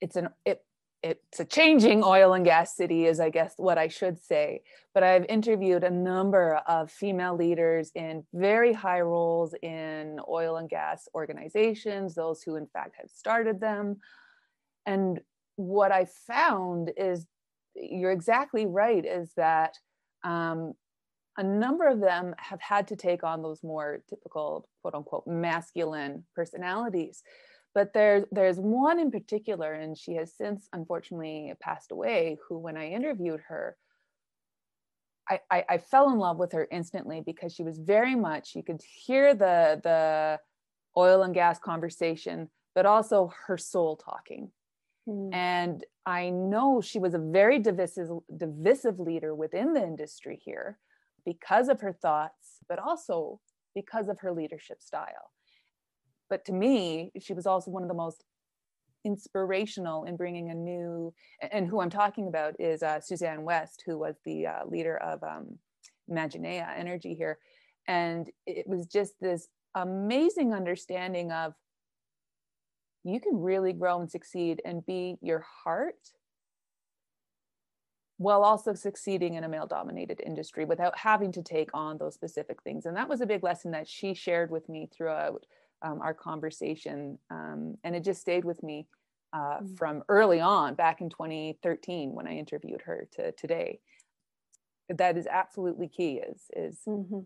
It's 0.00 0.16
an, 0.16 0.28
it, 0.46 0.62
it's 1.02 1.38
a 1.38 1.44
changing 1.44 2.02
oil 2.02 2.32
and 2.32 2.44
gas 2.44 2.76
city 2.76 3.06
is 3.06 3.20
i 3.20 3.30
guess 3.30 3.54
what 3.56 3.78
i 3.78 3.86
should 3.86 4.18
say 4.22 4.60
but 4.94 5.02
i've 5.02 5.24
interviewed 5.28 5.84
a 5.84 5.90
number 5.90 6.60
of 6.66 6.90
female 6.90 7.36
leaders 7.36 7.92
in 7.94 8.24
very 8.34 8.72
high 8.72 9.00
roles 9.00 9.54
in 9.62 10.18
oil 10.28 10.56
and 10.56 10.68
gas 10.68 11.08
organizations 11.14 12.14
those 12.14 12.42
who 12.42 12.56
in 12.56 12.66
fact 12.66 12.94
have 12.98 13.10
started 13.10 13.60
them. 13.60 13.96
And 14.86 15.20
what 15.56 15.92
i 15.92 16.06
found 16.26 16.90
is 16.96 17.26
you're 17.74 18.12
exactly 18.12 18.66
right 18.66 19.04
is 19.04 19.30
that 19.36 19.74
um, 20.24 20.72
a 21.36 21.42
number 21.42 21.86
of 21.86 22.00
them 22.00 22.34
have 22.38 22.60
had 22.60 22.88
to 22.88 22.96
take 22.96 23.22
on 23.22 23.42
those 23.42 23.62
more 23.62 24.02
typical 24.08 24.68
quote 24.82 24.94
unquote 24.94 25.26
masculine 25.26 26.24
personalities 26.34 27.22
but 27.74 27.92
there's 27.92 28.24
there's 28.32 28.58
one 28.58 28.98
in 28.98 29.10
particular 29.10 29.72
and 29.72 29.96
she 29.96 30.14
has 30.14 30.32
since 30.34 30.68
unfortunately 30.72 31.52
passed 31.60 31.92
away 31.92 32.36
who 32.48 32.58
when 32.58 32.76
i 32.76 32.88
interviewed 32.88 33.40
her 33.48 33.76
I, 35.30 35.40
I, 35.50 35.64
I 35.68 35.78
fell 35.78 36.10
in 36.10 36.18
love 36.18 36.38
with 36.38 36.52
her 36.52 36.66
instantly 36.70 37.20
because 37.20 37.52
she 37.52 37.62
was 37.62 37.78
very 37.78 38.14
much 38.14 38.54
you 38.54 38.62
could 38.62 38.80
hear 38.82 39.34
the 39.34 39.80
the 39.82 40.38
oil 40.96 41.22
and 41.22 41.34
gas 41.34 41.58
conversation 41.58 42.48
but 42.74 42.86
also 42.86 43.32
her 43.46 43.58
soul 43.58 43.96
talking 43.96 44.50
mm. 45.08 45.34
and 45.34 45.84
i 46.06 46.30
know 46.30 46.80
she 46.80 46.98
was 46.98 47.14
a 47.14 47.18
very 47.18 47.58
divisive 47.58 48.08
divisive 48.36 48.98
leader 48.98 49.34
within 49.34 49.74
the 49.74 49.82
industry 49.82 50.40
here 50.42 50.78
because 51.24 51.68
of 51.68 51.80
her 51.80 51.92
thoughts 51.92 52.58
but 52.68 52.78
also 52.78 53.38
because 53.74 54.08
of 54.08 54.18
her 54.20 54.32
leadership 54.32 54.80
style 54.82 55.30
but 56.30 56.44
to 56.44 56.52
me 56.52 57.10
she 57.20 57.32
was 57.32 57.46
also 57.46 57.70
one 57.70 57.82
of 57.82 57.88
the 57.88 57.94
most 57.94 58.24
inspirational 59.04 60.04
in 60.04 60.16
bringing 60.16 60.50
a 60.50 60.54
new 60.54 61.12
and 61.52 61.68
who 61.68 61.80
i'm 61.80 61.90
talking 61.90 62.26
about 62.26 62.54
is 62.58 62.82
uh, 62.82 63.00
suzanne 63.00 63.42
west 63.42 63.82
who 63.86 63.98
was 63.98 64.16
the 64.24 64.46
uh, 64.46 64.64
leader 64.66 64.96
of 64.98 65.22
um, 65.22 65.58
imaginea 66.10 66.66
energy 66.76 67.14
here. 67.14 67.38
And 67.86 68.28
it 68.46 68.66
was 68.66 68.86
just 68.86 69.14
this 69.20 69.48
amazing 69.74 70.52
understanding 70.52 71.30
of 71.32 71.54
you 73.04 73.20
can 73.20 73.40
really 73.40 73.72
grow 73.72 74.00
and 74.00 74.10
succeed 74.10 74.60
and 74.64 74.84
be 74.84 75.16
your 75.20 75.44
heart 75.64 76.12
while 78.18 78.42
also 78.42 78.74
succeeding 78.74 79.34
in 79.34 79.44
a 79.44 79.48
male 79.48 79.66
dominated 79.66 80.20
industry 80.26 80.64
without 80.64 80.98
having 80.98 81.30
to 81.30 81.42
take 81.42 81.70
on 81.72 81.96
those 81.98 82.14
specific 82.14 82.60
things. 82.62 82.84
And 82.84 82.96
that 82.96 83.08
was 83.08 83.20
a 83.20 83.26
big 83.26 83.44
lesson 83.44 83.70
that 83.70 83.88
she 83.88 84.12
shared 84.12 84.50
with 84.50 84.68
me 84.68 84.88
throughout 84.92 85.46
um, 85.82 86.00
our 86.00 86.14
conversation. 86.14 87.18
Um, 87.30 87.76
and 87.84 87.94
it 87.94 88.04
just 88.04 88.20
stayed 88.20 88.44
with 88.44 88.62
me 88.62 88.86
uh, 89.32 89.38
mm-hmm. 89.38 89.74
from 89.74 90.02
early 90.08 90.40
on, 90.40 90.74
back 90.74 91.00
in 91.00 91.10
2013 91.10 92.12
when 92.12 92.26
I 92.26 92.36
interviewed 92.36 92.82
her 92.82 93.08
to 93.12 93.32
today. 93.32 93.80
That 94.88 95.16
is 95.18 95.26
absolutely 95.26 95.88
key 95.88 96.20
is, 96.26 96.42
is 96.56 96.78
mm-hmm. 96.88 97.20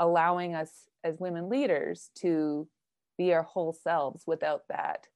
allowing 0.00 0.54
us 0.54 0.70
as 1.04 1.18
women 1.18 1.48
leaders 1.48 2.10
to 2.20 2.68
be 3.16 3.32
our 3.32 3.44
whole 3.44 3.72
selves 3.72 4.24
without 4.26 4.62
that 4.68 5.06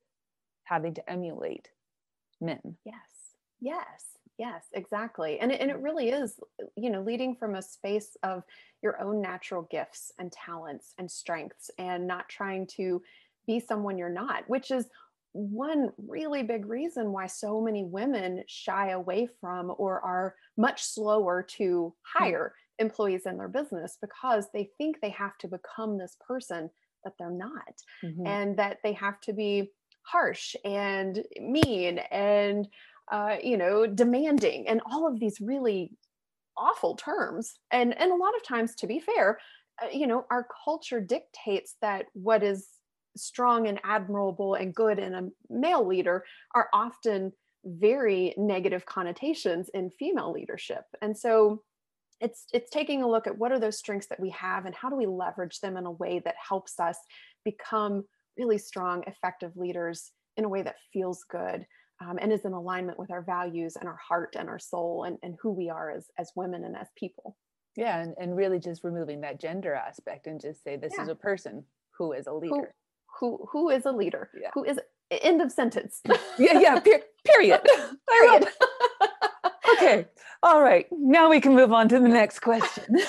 having 0.65 0.95
to 0.95 1.11
emulate 1.11 1.69
men. 2.41 2.77
Yes. 2.85 2.95
Yes. 3.61 4.12
Yes, 4.43 4.65
exactly. 4.73 5.39
And 5.39 5.53
it, 5.53 5.61
and 5.61 5.71
it 5.71 5.79
really 5.79 6.09
is, 6.09 6.41
you 6.77 6.91
know, 6.91 7.01
leading 7.01 7.37
from 7.37 7.55
a 7.55 7.63
space 7.63 8.17
of 8.25 8.43
your 8.83 9.01
own 9.01 9.23
natural 9.23 9.69
gifts 9.71 10.11
and 10.19 10.33
talents 10.33 10.95
and 10.99 11.09
strengths 11.09 11.71
and 11.79 12.09
not 12.09 12.29
trying 12.29 12.67
to 12.79 13.01
be 13.47 13.61
someone 13.61 13.97
you're 13.97 14.09
not, 14.09 14.43
which 14.49 14.73
is 14.73 14.87
one 15.31 15.93
really 16.09 16.43
big 16.43 16.67
reason 16.67 17.13
why 17.13 17.29
so 17.29 17.61
many 17.61 17.85
women 17.85 18.43
shy 18.49 18.91
away 18.91 19.29
from 19.41 19.73
or 19.79 20.01
are 20.01 20.35
much 20.57 20.83
slower 20.83 21.45
to 21.51 21.95
hmm. 22.03 22.25
hire 22.25 22.55
employees 22.81 23.27
in 23.27 23.37
their 23.37 23.47
business 23.47 23.97
because 24.01 24.49
they 24.53 24.69
think 24.77 25.01
they 25.01 25.11
have 25.11 25.39
to 25.39 25.47
become 25.47 25.97
this 25.97 26.17
person 26.27 26.69
that 27.05 27.13
they're 27.17 27.31
not 27.31 27.77
mm-hmm. 28.05 28.27
and 28.27 28.57
that 28.57 28.79
they 28.83 28.93
have 28.93 29.21
to 29.21 29.33
be 29.33 29.71
harsh 30.03 30.57
and 30.65 31.25
mean 31.41 31.99
and 32.11 32.67
uh, 33.13 33.37
you 33.45 33.59
know, 33.59 33.87
demanding, 33.87 34.67
and 34.67 34.81
all 34.91 35.07
of 35.07 35.21
these 35.21 35.41
really 35.41 35.93
awful 36.57 36.97
terms. 36.97 37.55
And 37.71 37.97
and 38.01 38.11
a 38.11 38.17
lot 38.17 38.35
of 38.35 38.43
times, 38.43 38.75
to 38.77 38.87
be 38.87 39.01
fair, 39.01 39.39
uh, 39.83 39.89
you 39.93 40.07
know, 40.07 40.25
our 40.31 40.47
culture 40.65 41.01
dictates 41.01 41.77
that 41.83 42.07
what 42.15 42.43
is 42.43 42.67
strong 43.17 43.69
and 43.69 43.79
admirable 43.85 44.55
and 44.55 44.75
good 44.75 44.99
in 44.99 45.15
a 45.15 45.29
male 45.51 45.87
leader 45.87 46.25
are 46.55 46.69
often 46.73 47.33
very 47.65 48.35
negative 48.39 48.87
connotations 48.87 49.69
in 49.75 49.91
female 49.91 50.33
leadership. 50.33 50.85
And 51.03 51.17
so 51.17 51.63
it's 52.21 52.47
it's 52.55 52.71
taking 52.71 53.03
a 53.03 53.09
look 53.09 53.27
at 53.27 53.37
what 53.37 53.53
are 53.53 53.61
those 53.61 53.79
strengths 53.79 54.07
that 54.07 54.21
we 54.21 54.31
have 54.31 54.65
and 54.65 54.75
how 54.75 54.89
do 54.89 54.97
we 54.97 55.07
leverage 55.07 55.61
them 55.61 55.77
in 55.77 55.85
a 55.85 55.91
way 55.91 56.21
that 56.25 56.37
helps 56.49 56.81
us 56.81 56.97
become 57.45 58.05
really 58.39 58.59
strong 58.59 59.05
effective 59.07 59.53
leaders 59.57 60.13
in 60.39 60.45
a 60.45 60.49
way 60.49 60.63
that 60.63 60.77
feels 60.93 61.25
good 61.31 61.67
um, 62.03 62.19
and 62.21 62.33
is 62.33 62.45
in 62.45 62.53
alignment 62.53 62.99
with 62.99 63.11
our 63.11 63.23
values 63.23 63.77
and 63.77 63.89
our 63.89 63.99
heart 64.09 64.37
and 64.39 64.49
our 64.49 64.59
soul 64.59 65.05
and, 65.05 65.19
and 65.23 65.37
who 65.41 65.53
we 65.53 65.71
are 65.71 65.91
as, 65.91 66.07
as 66.19 66.33
women 66.35 66.65
and 66.65 66.77
as 66.77 66.89
people. 66.97 67.37
Yeah, 67.77 68.01
and, 68.03 68.15
and 68.19 68.37
really 68.37 68.59
just 68.59 68.85
removing 68.85 69.23
that 69.23 69.41
gender 69.41 69.75
aspect 69.75 70.27
and 70.27 70.41
just 70.41 70.63
say 70.63 70.77
this 70.77 70.93
yeah. 70.97 71.05
is 71.05 71.09
a 71.09 71.15
person 71.15 71.65
who 71.97 72.13
is 72.13 72.27
a 72.27 72.33
leader. 72.33 72.75
Who 73.19 73.39
who, 73.39 73.49
who 73.51 73.69
is 73.71 73.87
a 73.87 73.93
leader? 73.93 74.31
Yeah. 74.39 74.51
Who 74.55 74.65
is 74.65 74.79
end 75.11 75.43
of 75.43 75.53
sentence. 75.53 76.01
yeah, 76.39 76.59
yeah, 76.59 76.81
per- 76.81 77.03
period. 77.25 77.61
period. 78.09 78.49
okay. 79.75 80.07
All 80.43 80.63
right. 80.63 80.87
Now 80.91 81.31
we 81.31 81.41
can 81.41 81.55
move 81.55 81.73
on 81.73 81.89
to 81.89 81.99
the 81.99 82.09
next 82.09 82.41
question. 82.41 82.97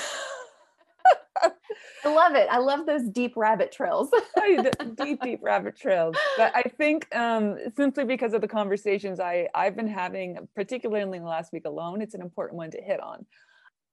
I 2.05 2.13
love 2.13 2.35
it. 2.35 2.47
I 2.49 2.57
love 2.57 2.85
those 2.85 3.07
deep 3.09 3.33
rabbit 3.37 3.71
trails. 3.71 4.09
deep, 4.95 5.21
deep 5.21 5.39
rabbit 5.41 5.77
trails. 5.77 6.15
But 6.37 6.55
I 6.55 6.63
think 6.63 7.13
um, 7.15 7.57
simply 7.75 8.03
because 8.03 8.33
of 8.33 8.41
the 8.41 8.47
conversations 8.47 9.19
I, 9.19 9.47
I've 9.55 9.75
been 9.75 9.87
having, 9.87 10.47
particularly 10.55 11.17
in 11.17 11.23
the 11.23 11.29
last 11.29 11.53
week 11.53 11.65
alone, 11.65 12.01
it's 12.01 12.13
an 12.13 12.21
important 12.21 12.57
one 12.57 12.71
to 12.71 12.81
hit 12.81 13.01
on. 13.01 13.25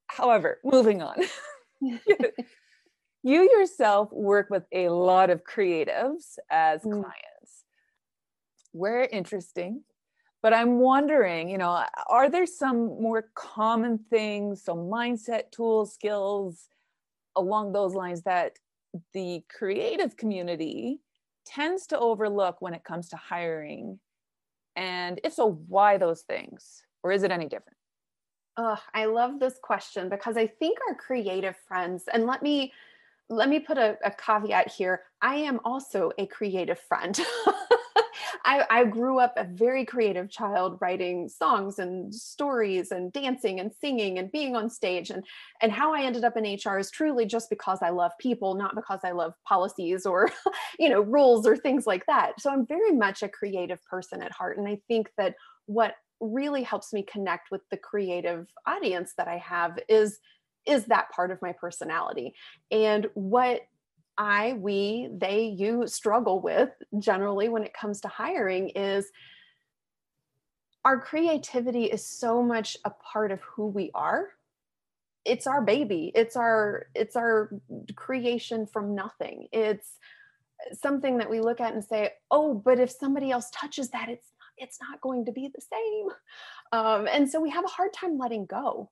However, 0.08 0.58
moving 0.64 1.02
on. 1.02 1.16
you 3.22 3.42
yourself 3.42 4.12
work 4.12 4.48
with 4.50 4.64
a 4.72 4.88
lot 4.88 5.30
of 5.30 5.42
creatives 5.44 6.38
as 6.50 6.82
mm. 6.82 6.92
clients. 6.92 7.64
We're 8.72 9.02
interesting, 9.02 9.82
but 10.42 10.52
I'm 10.52 10.78
wondering, 10.78 11.48
you 11.48 11.58
know, 11.58 11.84
are 12.08 12.30
there 12.30 12.46
some 12.46 13.00
more 13.00 13.30
common 13.34 13.98
things, 14.10 14.62
some 14.62 14.88
mindset 14.90 15.50
tools, 15.50 15.92
skills, 15.92 16.68
along 17.37 17.72
those 17.72 17.94
lines 17.94 18.22
that 18.22 18.58
the 19.12 19.42
creative 19.49 20.16
community 20.16 21.00
tends 21.46 21.87
to 21.88 21.99
overlook 21.99 22.60
when 22.60 22.75
it 22.75 22.84
comes 22.84 23.08
to 23.10 23.16
hiring? 23.16 23.99
And 24.76 25.20
if 25.25 25.32
so, 25.32 25.62
why 25.68 25.96
those 25.96 26.22
things? 26.22 26.82
Or 27.02 27.12
is 27.12 27.22
it 27.22 27.30
any 27.30 27.46
different? 27.46 27.76
Oh, 28.56 28.78
I 28.92 29.06
love 29.06 29.40
this 29.40 29.54
question 29.62 30.08
because 30.08 30.37
I 30.37 30.46
think 30.46 30.78
our 30.88 30.94
creative 30.94 31.56
friends, 31.66 32.04
and 32.12 32.26
let 32.26 32.42
me 32.42 32.72
let 33.28 33.49
me 33.49 33.60
put 33.60 33.78
a, 33.78 33.96
a 34.04 34.10
caveat 34.10 34.72
here. 34.72 35.02
I 35.22 35.37
am 35.37 35.60
also 35.64 36.10
a 36.18 36.26
creative 36.26 36.80
friend. 36.80 37.18
I, 38.44 38.64
I 38.70 38.84
grew 38.84 39.18
up 39.18 39.34
a 39.36 39.44
very 39.44 39.84
creative 39.84 40.30
child 40.30 40.78
writing 40.80 41.28
songs 41.28 41.78
and 41.78 42.14
stories 42.14 42.90
and 42.90 43.12
dancing 43.12 43.60
and 43.60 43.72
singing 43.80 44.18
and 44.18 44.30
being 44.30 44.56
on 44.56 44.70
stage. 44.70 45.10
And 45.10 45.24
and 45.62 45.72
how 45.72 45.94
I 45.94 46.02
ended 46.02 46.24
up 46.24 46.36
in 46.36 46.44
HR 46.44 46.78
is 46.78 46.90
truly 46.90 47.26
just 47.26 47.50
because 47.50 47.78
I 47.82 47.90
love 47.90 48.12
people 48.18 48.54
not 48.54 48.74
because 48.74 49.00
I 49.04 49.12
love 49.12 49.34
policies 49.46 50.06
or 50.06 50.30
you 50.78 50.88
know 50.88 51.00
rules 51.00 51.46
or 51.46 51.56
things 51.56 51.86
like 51.86 52.06
that. 52.06 52.40
So 52.40 52.50
I'm 52.50 52.66
very 52.66 52.92
much 52.92 53.22
a 53.22 53.28
creative 53.28 53.84
person 53.84 54.22
at 54.22 54.32
heart. 54.32 54.58
And 54.58 54.68
I 54.68 54.80
think 54.88 55.10
that 55.16 55.34
what 55.66 55.94
really 56.20 56.62
helps 56.62 56.92
me 56.92 57.02
connect 57.02 57.50
with 57.50 57.62
the 57.70 57.76
creative 57.76 58.46
audience 58.66 59.14
that 59.16 59.28
I 59.28 59.38
have 59.38 59.78
is 59.88 60.18
is 60.66 60.84
that 60.86 61.10
part 61.10 61.30
of 61.30 61.40
my 61.40 61.52
personality. 61.52 62.34
And 62.70 63.08
what 63.14 63.62
I, 64.20 64.52
we, 64.52 65.08
they, 65.10 65.44
you 65.44 65.86
struggle 65.86 66.42
with 66.42 66.68
generally 66.98 67.48
when 67.48 67.64
it 67.64 67.72
comes 67.72 68.02
to 68.02 68.08
hiring 68.08 68.68
is 68.70 69.10
our 70.84 71.00
creativity 71.00 71.84
is 71.84 72.06
so 72.06 72.42
much 72.42 72.76
a 72.84 72.90
part 72.90 73.32
of 73.32 73.40
who 73.40 73.66
we 73.68 73.90
are 73.94 74.28
it's 75.26 75.46
our 75.46 75.60
baby 75.60 76.10
it's 76.14 76.34
our 76.34 76.86
it's 76.94 77.14
our 77.14 77.50
creation 77.94 78.66
from 78.66 78.94
nothing 78.94 79.46
it's 79.52 79.96
something 80.72 81.18
that 81.18 81.28
we 81.28 81.40
look 81.40 81.60
at 81.60 81.74
and 81.74 81.84
say 81.84 82.10
oh 82.30 82.54
but 82.54 82.80
if 82.80 82.90
somebody 82.90 83.30
else 83.30 83.50
touches 83.50 83.90
that 83.90 84.08
it's 84.08 84.28
not, 84.38 84.64
it's 84.66 84.78
not 84.80 85.00
going 85.00 85.24
to 85.24 85.32
be 85.32 85.50
the 85.54 85.60
same. 85.60 86.08
Um, 86.72 87.08
and 87.10 87.28
so 87.28 87.40
we 87.40 87.50
have 87.50 87.64
a 87.64 87.68
hard 87.68 87.92
time 87.92 88.18
letting 88.18 88.46
go. 88.46 88.90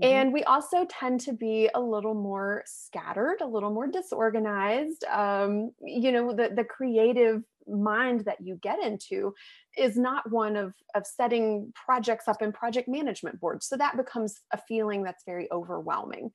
Mm-hmm. 0.00 0.12
And 0.12 0.32
we 0.32 0.44
also 0.44 0.86
tend 0.88 1.20
to 1.22 1.32
be 1.32 1.68
a 1.74 1.80
little 1.80 2.14
more 2.14 2.62
scattered, 2.66 3.40
a 3.40 3.46
little 3.46 3.70
more 3.70 3.88
disorganized. 3.88 5.04
Um, 5.04 5.72
you 5.82 6.12
know, 6.12 6.32
the, 6.32 6.50
the 6.54 6.64
creative 6.64 7.42
mind 7.66 8.20
that 8.20 8.40
you 8.40 8.58
get 8.62 8.82
into 8.82 9.34
is 9.76 9.96
not 9.96 10.30
one 10.30 10.56
of, 10.56 10.72
of 10.94 11.06
setting 11.06 11.72
projects 11.74 12.28
up 12.28 12.42
in 12.42 12.52
project 12.52 12.88
management 12.88 13.40
boards. 13.40 13.66
So 13.66 13.76
that 13.76 13.96
becomes 13.96 14.40
a 14.52 14.58
feeling 14.58 15.02
that's 15.02 15.24
very 15.26 15.50
overwhelming. 15.50 16.30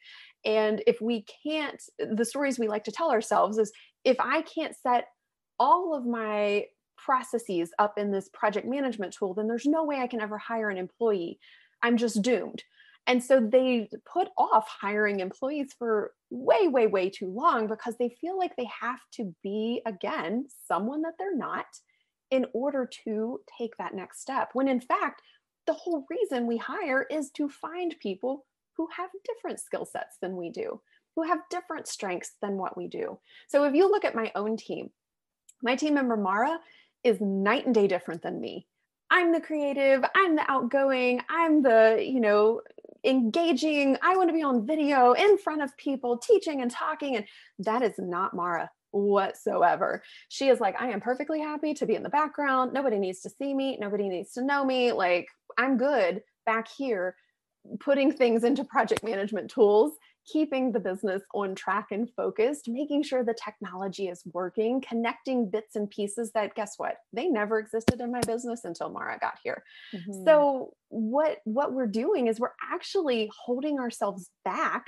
And 0.46 0.84
if 0.86 1.02
we 1.02 1.26
can't, 1.44 1.82
the 1.98 2.26
stories 2.26 2.60
we 2.60 2.68
like 2.68 2.84
to 2.84 2.92
tell 2.92 3.12
ourselves 3.12 3.58
is 3.58 3.72
if 4.04 4.18
I 4.20 4.42
can't 4.42 4.76
set 4.76 5.08
all 5.58 5.96
of 5.96 6.06
my 6.06 6.66
processes 6.98 7.72
up 7.80 7.98
in 7.98 8.12
this 8.12 8.30
project 8.34 8.68
management 8.68 9.14
tool, 9.14 9.34
then 9.34 9.48
there's 9.48 9.66
no 9.66 9.84
way 9.84 10.00
I 10.00 10.08
can 10.08 10.22
ever 10.22 10.38
hire 10.38 10.70
an 10.70 10.78
employee. 10.78 11.40
I'm 11.82 11.98
just 11.98 12.22
doomed. 12.22 12.64
And 13.06 13.22
so 13.22 13.40
they 13.40 13.90
put 14.06 14.30
off 14.38 14.68
hiring 14.68 15.20
employees 15.20 15.74
for 15.78 16.14
way, 16.30 16.68
way, 16.68 16.88
way 16.88 17.10
too 17.10 17.30
long 17.30 17.68
because 17.68 17.96
they 17.98 18.16
feel 18.22 18.38
like 18.38 18.56
they 18.56 18.70
have 18.82 19.00
to 19.14 19.36
be, 19.44 19.82
again, 19.86 20.48
someone 20.68 21.02
that 21.02 21.14
they're 21.20 21.36
not 21.36 21.66
in 22.32 22.46
order 22.54 22.90
to 23.04 23.42
take 23.58 23.76
that 23.78 23.94
next 23.94 24.22
step. 24.22 24.50
When 24.54 24.68
in 24.68 24.80
fact, 24.80 25.22
the 25.68 25.74
whole 25.74 26.06
reason 26.10 26.48
we 26.48 26.58
hire 26.58 27.06
is 27.10 27.30
to 27.32 27.50
find 27.50 27.96
people 28.00 28.46
who 28.76 28.88
have 28.96 29.10
different 29.26 29.60
skill 29.60 29.86
sets 29.86 30.18
than 30.22 30.36
we 30.36 30.50
do, 30.50 30.82
who 31.16 31.24
have 31.24 31.40
different 31.50 31.88
strengths 31.88 32.32
than 32.42 32.58
what 32.58 32.78
we 32.78 32.88
do. 32.88 33.20
So 33.48 33.66
if 33.66 33.76
you 33.76 33.90
look 33.90 34.06
at 34.06 34.16
my 34.16 34.32
own 34.36 34.58
team, 34.58 34.90
my 35.62 35.76
team 35.76 35.94
member 35.94 36.18
Mara 36.18 36.60
is 37.04 37.22
night 37.22 37.66
and 37.66 37.76
day 37.76 37.88
different 37.88 38.22
than 38.22 38.40
me. 38.40 38.68
I'm 39.10 39.32
the 39.32 39.42
creative, 39.42 40.04
I'm 40.16 40.36
the 40.36 40.50
outgoing, 40.50 41.22
I'm 41.30 41.62
the, 41.62 42.04
you 42.04 42.20
know, 42.20 42.62
engaging. 43.06 43.98
I 44.02 44.16
want 44.16 44.30
to 44.30 44.34
be 44.34 44.44
on 44.44 44.66
video 44.66 45.14
in 45.14 45.38
front 45.38 45.62
of 45.62 45.76
people, 45.78 46.18
teaching 46.18 46.62
and 46.62 46.72
talking. 46.72 47.16
And 47.16 47.26
that 47.60 47.82
is 47.82 47.94
not 47.98 48.34
Mara 48.34 48.70
whatsoever. 48.92 50.04
She 50.30 50.50
is 50.50 50.60
like, 50.60 50.80
I 50.80 50.90
am 50.90 51.02
perfectly 51.02 51.40
happy 51.40 51.74
to 51.76 51.86
be 51.86 51.96
in 51.96 52.04
the 52.04 52.10
background. 52.10 52.74
Nobody 52.74 53.00
needs 53.00 53.22
to 53.22 53.30
see 53.30 53.54
me. 53.54 53.78
Nobody 53.80 54.08
needs 54.08 54.34
to 54.34 54.44
know 54.44 54.64
me. 54.64 54.92
Like, 54.92 55.28
I'm 55.58 55.78
good 55.78 56.22
back 56.46 56.68
here 56.68 57.16
putting 57.80 58.12
things 58.12 58.44
into 58.44 58.64
project 58.64 59.04
management 59.04 59.50
tools 59.50 59.94
keeping 60.26 60.72
the 60.72 60.80
business 60.80 61.22
on 61.34 61.56
track 61.56 61.88
and 61.92 62.10
focused, 62.16 62.68
making 62.68 63.04
sure 63.04 63.24
the 63.24 63.34
technology 63.34 64.08
is 64.08 64.24
working, 64.34 64.82
connecting 64.82 65.50
bits 65.50 65.76
and 65.76 65.90
pieces 65.90 66.32
that 66.32 66.56
guess 66.56 66.76
what? 66.78 66.98
They 67.12 67.28
never 67.28 67.60
existed 67.60 68.02
in 68.02 68.12
my 68.12 68.22
business 68.22 68.64
until 68.64 68.90
Mara 68.90 69.18
got 69.20 69.40
here. 69.44 69.64
Mm-hmm. 69.94 70.26
So 70.26 70.74
what 70.90 71.40
what 71.44 71.74
we're 71.74 71.88
doing 71.88 72.28
is 72.28 72.40
we're 72.40 72.50
actually 72.72 73.30
holding 73.36 73.80
ourselves 73.80 74.30
back 74.46 74.86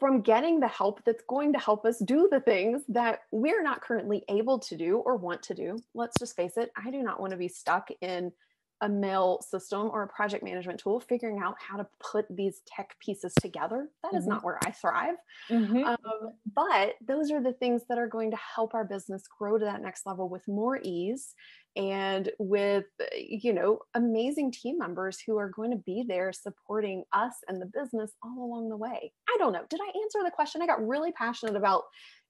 from 0.00 0.22
getting 0.22 0.60
the 0.60 0.68
help 0.68 1.04
that's 1.04 1.22
going 1.28 1.52
to 1.52 1.58
help 1.58 1.84
us 1.84 1.98
do 1.98 2.26
the 2.30 2.40
things 2.40 2.82
that 2.88 3.20
we're 3.30 3.62
not 3.62 3.82
currently 3.82 4.24
able 4.30 4.58
to 4.58 4.76
do 4.76 4.96
or 4.96 5.16
want 5.16 5.42
to 5.42 5.54
do. 5.54 5.78
Let's 5.94 6.18
just 6.18 6.34
face 6.34 6.56
it, 6.56 6.70
I 6.74 6.90
do 6.90 7.02
not 7.02 7.20
want 7.20 7.32
to 7.32 7.36
be 7.36 7.48
stuck 7.48 7.88
in 8.00 8.32
a 8.80 8.88
mail 8.88 9.40
system 9.42 9.90
or 9.92 10.02
a 10.02 10.08
project 10.08 10.42
management 10.42 10.80
tool, 10.80 11.00
figuring 11.00 11.38
out 11.38 11.56
how 11.58 11.76
to 11.76 11.86
put 12.00 12.24
these 12.30 12.62
tech 12.66 12.96
pieces 12.98 13.32
together. 13.40 13.88
That 14.02 14.08
mm-hmm. 14.08 14.18
is 14.18 14.26
not 14.26 14.44
where 14.44 14.58
I 14.64 14.70
thrive. 14.70 15.16
Mm-hmm. 15.50 15.84
Um, 15.84 16.32
but 16.54 16.94
those 17.06 17.30
are 17.30 17.42
the 17.42 17.52
things 17.52 17.82
that 17.88 17.98
are 17.98 18.08
going 18.08 18.30
to 18.30 18.38
help 18.38 18.74
our 18.74 18.84
business 18.84 19.24
grow 19.38 19.58
to 19.58 19.64
that 19.64 19.82
next 19.82 20.06
level 20.06 20.28
with 20.28 20.46
more 20.48 20.80
ease 20.82 21.34
and 21.76 22.30
with 22.38 22.86
you 23.16 23.52
know 23.52 23.78
amazing 23.94 24.50
team 24.50 24.76
members 24.76 25.20
who 25.24 25.36
are 25.36 25.48
going 25.48 25.70
to 25.70 25.76
be 25.76 26.04
there 26.06 26.32
supporting 26.32 27.04
us 27.12 27.34
and 27.46 27.62
the 27.62 27.70
business 27.72 28.12
all 28.24 28.44
along 28.44 28.68
the 28.68 28.76
way 28.76 29.12
i 29.28 29.36
don't 29.38 29.52
know 29.52 29.62
did 29.68 29.78
i 29.80 29.98
answer 30.02 30.18
the 30.24 30.32
question 30.32 30.60
i 30.60 30.66
got 30.66 30.84
really 30.84 31.12
passionate 31.12 31.54
about 31.54 31.84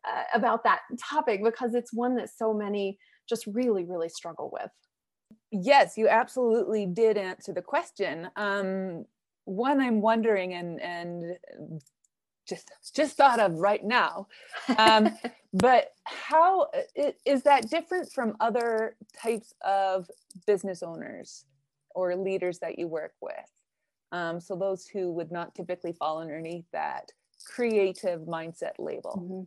uh, 0.07 0.25
about 0.35 0.62
that 0.62 0.81
topic 1.03 1.42
because 1.42 1.75
it's 1.75 1.92
one 1.92 2.14
that 2.16 2.29
so 2.29 2.53
many 2.53 2.98
just 3.29 3.46
really 3.46 3.85
really 3.85 4.11
struggle 4.11 4.51
with 4.53 4.70
yes 5.51 5.97
you 5.97 6.09
absolutely 6.09 6.87
did 6.87 7.17
answer 7.17 7.53
the 7.53 7.63
question. 7.63 8.29
Um, 8.37 9.05
one 9.45 9.81
i'm 9.81 10.01
wondering 10.01 10.53
and 10.55 10.81
and 10.81 11.37
just 12.51 12.71
just 12.95 13.17
thought 13.17 13.41
of 13.41 13.55
right 13.55 13.83
now. 13.83 14.27
Um, 14.77 15.17
but 15.55 15.93
how 16.05 16.69
is 17.25 17.43
that 17.45 17.71
different 17.71 18.13
from 18.13 18.37
other 18.41 18.97
types 19.17 19.55
of 19.63 20.11
business 20.47 20.83
owners 20.83 21.47
or 21.95 22.15
leaders 22.17 22.59
that 22.59 22.79
you 22.79 22.89
work 22.89 23.15
with? 23.23 23.35
Um, 24.13 24.41
so 24.41 24.57
those 24.57 24.87
who 24.87 25.13
would 25.13 25.31
not 25.31 25.55
typically 25.55 25.93
fall 25.93 26.21
underneath 26.21 26.65
that 26.73 27.13
creative 27.47 28.23
mindset 28.23 28.73
label. 28.79 29.23
Mm-hmm. 29.23 29.43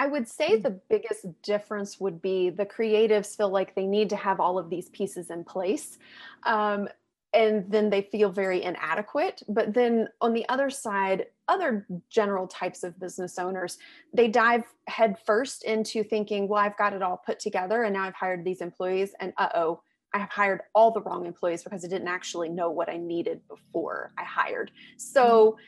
I 0.00 0.06
would 0.06 0.26
say 0.26 0.56
mm. 0.56 0.62
the 0.62 0.80
biggest 0.88 1.26
difference 1.42 2.00
would 2.00 2.22
be 2.22 2.48
the 2.48 2.64
creatives 2.64 3.36
feel 3.36 3.50
like 3.50 3.74
they 3.74 3.84
need 3.86 4.08
to 4.10 4.16
have 4.16 4.40
all 4.40 4.58
of 4.58 4.70
these 4.70 4.88
pieces 4.88 5.28
in 5.28 5.44
place. 5.44 5.98
Um, 6.44 6.88
and 7.34 7.70
then 7.70 7.90
they 7.90 8.00
feel 8.00 8.30
very 8.30 8.62
inadequate. 8.62 9.42
But 9.46 9.74
then 9.74 10.08
on 10.22 10.32
the 10.32 10.48
other 10.48 10.70
side, 10.70 11.26
other 11.48 11.86
general 12.08 12.48
types 12.48 12.82
of 12.82 12.98
business 12.98 13.38
owners, 13.38 13.76
they 14.14 14.26
dive 14.26 14.64
headfirst 14.88 15.64
into 15.64 16.02
thinking, 16.02 16.48
well, 16.48 16.64
I've 16.64 16.78
got 16.78 16.94
it 16.94 17.02
all 17.02 17.22
put 17.24 17.38
together 17.38 17.82
and 17.82 17.92
now 17.92 18.04
I've 18.04 18.14
hired 18.14 18.42
these 18.42 18.62
employees, 18.62 19.14
and 19.20 19.34
uh 19.36 19.50
oh, 19.54 19.82
I 20.14 20.18
have 20.18 20.30
hired 20.30 20.62
all 20.74 20.92
the 20.92 21.02
wrong 21.02 21.26
employees 21.26 21.62
because 21.62 21.84
I 21.84 21.88
didn't 21.88 22.08
actually 22.08 22.48
know 22.48 22.70
what 22.70 22.88
I 22.88 22.96
needed 22.96 23.46
before 23.48 24.12
I 24.16 24.24
hired. 24.24 24.70
So, 24.96 25.50
mm-hmm 25.52 25.64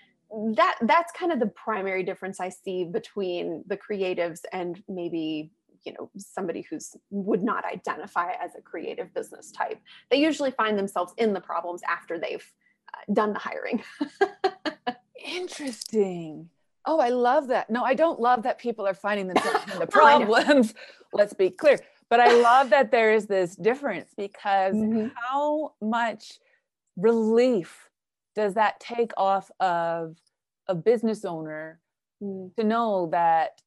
that 0.55 0.79
that's 0.83 1.12
kind 1.12 1.31
of 1.31 1.38
the 1.38 1.47
primary 1.47 2.03
difference 2.03 2.40
i 2.40 2.49
see 2.49 2.85
between 2.85 3.62
the 3.66 3.77
creatives 3.77 4.40
and 4.53 4.83
maybe 4.88 5.51
you 5.85 5.92
know 5.92 6.11
somebody 6.16 6.62
who's 6.68 6.97
would 7.11 7.42
not 7.42 7.64
identify 7.64 8.33
as 8.40 8.53
a 8.57 8.62
creative 8.62 9.12
business 9.14 9.51
type. 9.51 9.81
They 10.11 10.18
usually 10.18 10.51
find 10.51 10.79
themselves 10.79 11.12
in 11.16 11.33
the 11.33 11.40
problems 11.40 11.83
after 11.88 12.18
they've 12.18 12.45
uh, 12.95 13.12
done 13.12 13.33
the 13.33 13.38
hiring. 13.38 13.83
Interesting. 15.25 16.49
Oh 16.85 16.99
i 16.99 17.11
love 17.11 17.49
that. 17.49 17.71
No 17.71 17.85
i 17.85 17.95
don't 17.95 18.21
love 18.21 18.42
that 18.42 18.59
people 18.59 18.87
are 18.87 18.95
finding 18.95 19.29
themselves 19.29 19.73
in 19.73 19.79
the 19.79 19.87
problems 20.01 20.75
let's 21.12 21.35
be 21.35 21.51
clear. 21.51 21.79
But 22.09 22.21
i 22.21 22.40
love 22.40 22.71
that 22.71 22.90
there 22.90 23.12
is 23.12 23.27
this 23.27 23.57
difference 23.57 24.12
because 24.16 24.75
mm-hmm. 24.75 25.09
how 25.14 25.75
much 25.81 26.38
relief 26.97 27.88
does 28.35 28.55
that 28.55 28.81
take 28.81 29.12
off 29.16 29.51
of 29.61 30.16
a 30.68 30.75
business 30.75 31.25
owner 31.25 31.81
mm. 32.23 32.55
to 32.57 32.64
know 32.64 33.09
that 33.12 33.61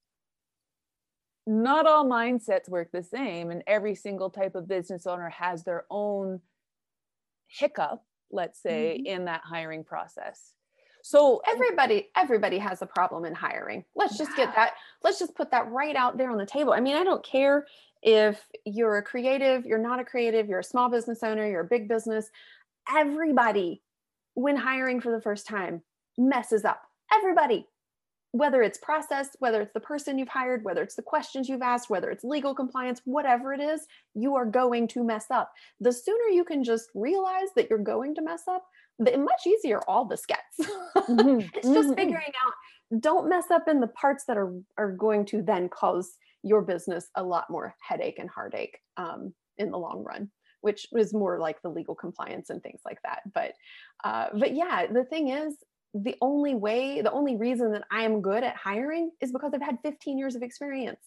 not 1.48 1.86
all 1.86 2.06
mindsets 2.06 2.70
work 2.70 2.92
the 2.92 3.04
same 3.04 3.52
and 3.52 3.64
every 3.68 3.94
single 3.96 4.30
type 4.30 4.56
of 4.56 4.68
business 4.68 5.06
owner 5.06 5.30
has 5.30 5.64
their 5.64 5.86
own 5.90 6.42
hiccup 7.48 8.04
let's 8.32 8.62
say 8.62 8.98
mm-hmm. 8.98 9.06
in 9.06 9.26
that 9.26 9.42
hiring 9.44 9.84
process 9.84 10.54
so 11.04 11.40
everybody 11.48 12.08
everybody 12.18 12.58
has 12.58 12.82
a 12.82 12.86
problem 12.86 13.26
in 13.26 13.36
hiring 13.36 13.86
let's 13.96 14.18
just 14.18 14.32
yeah. 14.32 14.46
get 14.46 14.56
that 14.56 14.74
let's 15.04 15.20
just 15.20 15.36
put 15.36 15.52
that 15.52 15.70
right 15.70 15.96
out 15.96 16.18
there 16.18 16.32
on 16.32 16.38
the 16.38 16.46
table 16.46 16.74
i 16.74 16.80
mean 16.80 16.96
i 16.96 17.04
don't 17.04 17.24
care 17.24 17.68
if 18.02 18.48
you're 18.66 18.98
a 18.98 19.04
creative 19.04 19.66
you're 19.66 19.78
not 19.78 20.00
a 20.00 20.04
creative 20.04 20.48
you're 20.48 20.60
a 20.60 20.64
small 20.64 20.90
business 20.90 21.22
owner 21.22 21.48
you're 21.48 21.62
a 21.62 21.66
big 21.66 21.88
business 21.88 22.32
everybody 22.96 23.84
when 24.36 24.56
hiring 24.56 25.02
for 25.02 25.12
the 25.12 25.22
first 25.22 25.48
time 25.48 25.82
messes 26.18 26.64
up 26.64 26.82
everybody 27.12 27.68
whether 28.36 28.62
it's 28.62 28.78
process, 28.80 29.30
whether 29.40 29.62
it's 29.62 29.72
the 29.72 29.80
person 29.80 30.20
you've 30.20 30.28
hired, 30.28 30.62
whether 30.66 30.84
it's 30.84 30.96
the 30.96 31.02
questions 31.02 31.48
you've 31.48 31.62
asked, 31.62 31.90
whether 31.90 32.12
it's 32.12 32.26
legal 32.26 32.54
compliance, 32.54 33.00
whatever 33.06 33.54
it 33.54 33.62
is, 33.62 33.88
you 34.14 34.36
are 34.36 34.46
going 34.46 34.90
to 34.90 35.06
mess 35.06 35.28
up. 35.32 35.54
The 35.80 35.94
sooner 35.94 36.26
you 36.26 36.44
can 36.44 36.62
just 36.62 36.90
realize 36.94 37.48
that 37.56 37.70
you're 37.70 37.80
going 37.80 38.14
to 38.16 38.22
mess 38.22 38.42
up, 38.50 38.66
the 39.00 39.18
much 39.18 39.48
easier 39.48 39.80
all 39.88 40.04
this 40.04 40.26
gets. 40.26 40.70
Mm-hmm. 40.98 41.40
it's 41.54 41.70
just 41.70 41.88
mm-hmm. 41.88 41.94
figuring 41.94 42.34
out 42.46 43.00
don't 43.00 43.30
mess 43.30 43.52
up 43.52 43.70
in 43.70 43.80
the 43.80 43.88
parts 43.88 44.26
that 44.28 44.38
are 44.38 44.54
are 44.78 44.92
going 44.92 45.26
to 45.28 45.42
then 45.42 45.70
cause 45.70 46.18
your 46.44 46.62
business 46.62 47.08
a 47.16 47.24
lot 47.24 47.46
more 47.50 47.74
headache 47.82 48.20
and 48.20 48.30
heartache 48.30 48.80
um, 48.98 49.34
in 49.58 49.72
the 49.72 49.78
long 49.78 50.04
run 50.04 50.30
which 50.66 50.88
was 50.92 51.14
more 51.14 51.40
like 51.40 51.62
the 51.62 51.70
legal 51.70 51.96
compliance 51.96 52.50
and 52.50 52.62
things 52.62 52.82
like 52.84 53.00
that 53.04 53.22
but 53.34 53.54
uh, 54.04 54.28
but 54.34 54.54
yeah 54.54 54.86
the 54.88 55.06
thing 55.06 55.30
is 55.30 55.56
the 55.96 56.16
only 56.22 56.56
way, 56.56 57.02
the 57.02 57.12
only 57.12 57.38
reason 57.38 57.72
that 57.72 57.84
I 57.90 58.04
am 58.04 58.22
good 58.22 58.44
at 58.44 58.58
hiring 58.58 59.12
is 59.22 59.32
because 59.32 59.54
I've 59.54 59.62
had 59.62 59.78
15 59.82 60.18
years 60.18 60.36
of 60.36 60.44
experience. 60.44 61.00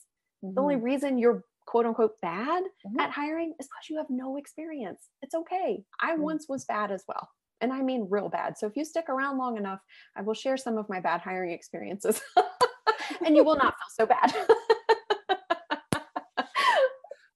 Mm-hmm. 0.43 0.55
The 0.55 0.61
only 0.61 0.77
mm-hmm. 0.77 0.85
reason 0.85 1.19
you're 1.19 1.45
quote 1.67 1.85
unquote 1.85 2.19
bad 2.23 2.63
mm-hmm. 2.65 2.99
at 2.99 3.11
hiring 3.11 3.53
is 3.61 3.67
because 3.67 3.91
you 3.91 3.99
have 3.99 4.09
no 4.09 4.39
experience. 4.39 5.09
It's 5.21 5.35
okay. 5.35 5.85
I 6.01 6.13
mm-hmm. 6.13 6.23
once 6.23 6.47
was 6.49 6.65
bad 6.65 6.91
as 6.91 7.05
well. 7.07 7.29
And 7.61 7.73
I 7.73 7.83
mean 7.83 8.07
real 8.09 8.31
bad. 8.31 8.57
So 8.57 8.67
if 8.67 8.77
you 8.77 8.85
stick 8.85 9.11
around 9.11 9.37
long 9.37 9.59
enough, 9.59 9.81
I 10.17 10.23
will 10.23 10.35
share 10.35 10.57
some 10.57 10.79
of 10.79 10.89
my 10.89 11.01
bad 11.01 11.21
hiring 11.21 11.51
experiences 11.51 12.23
and 13.27 13.37
you 13.37 13.45
will 13.45 13.57
not 13.57 13.75
feel 13.75 13.91
so 13.91 14.07
bad. 14.07 14.35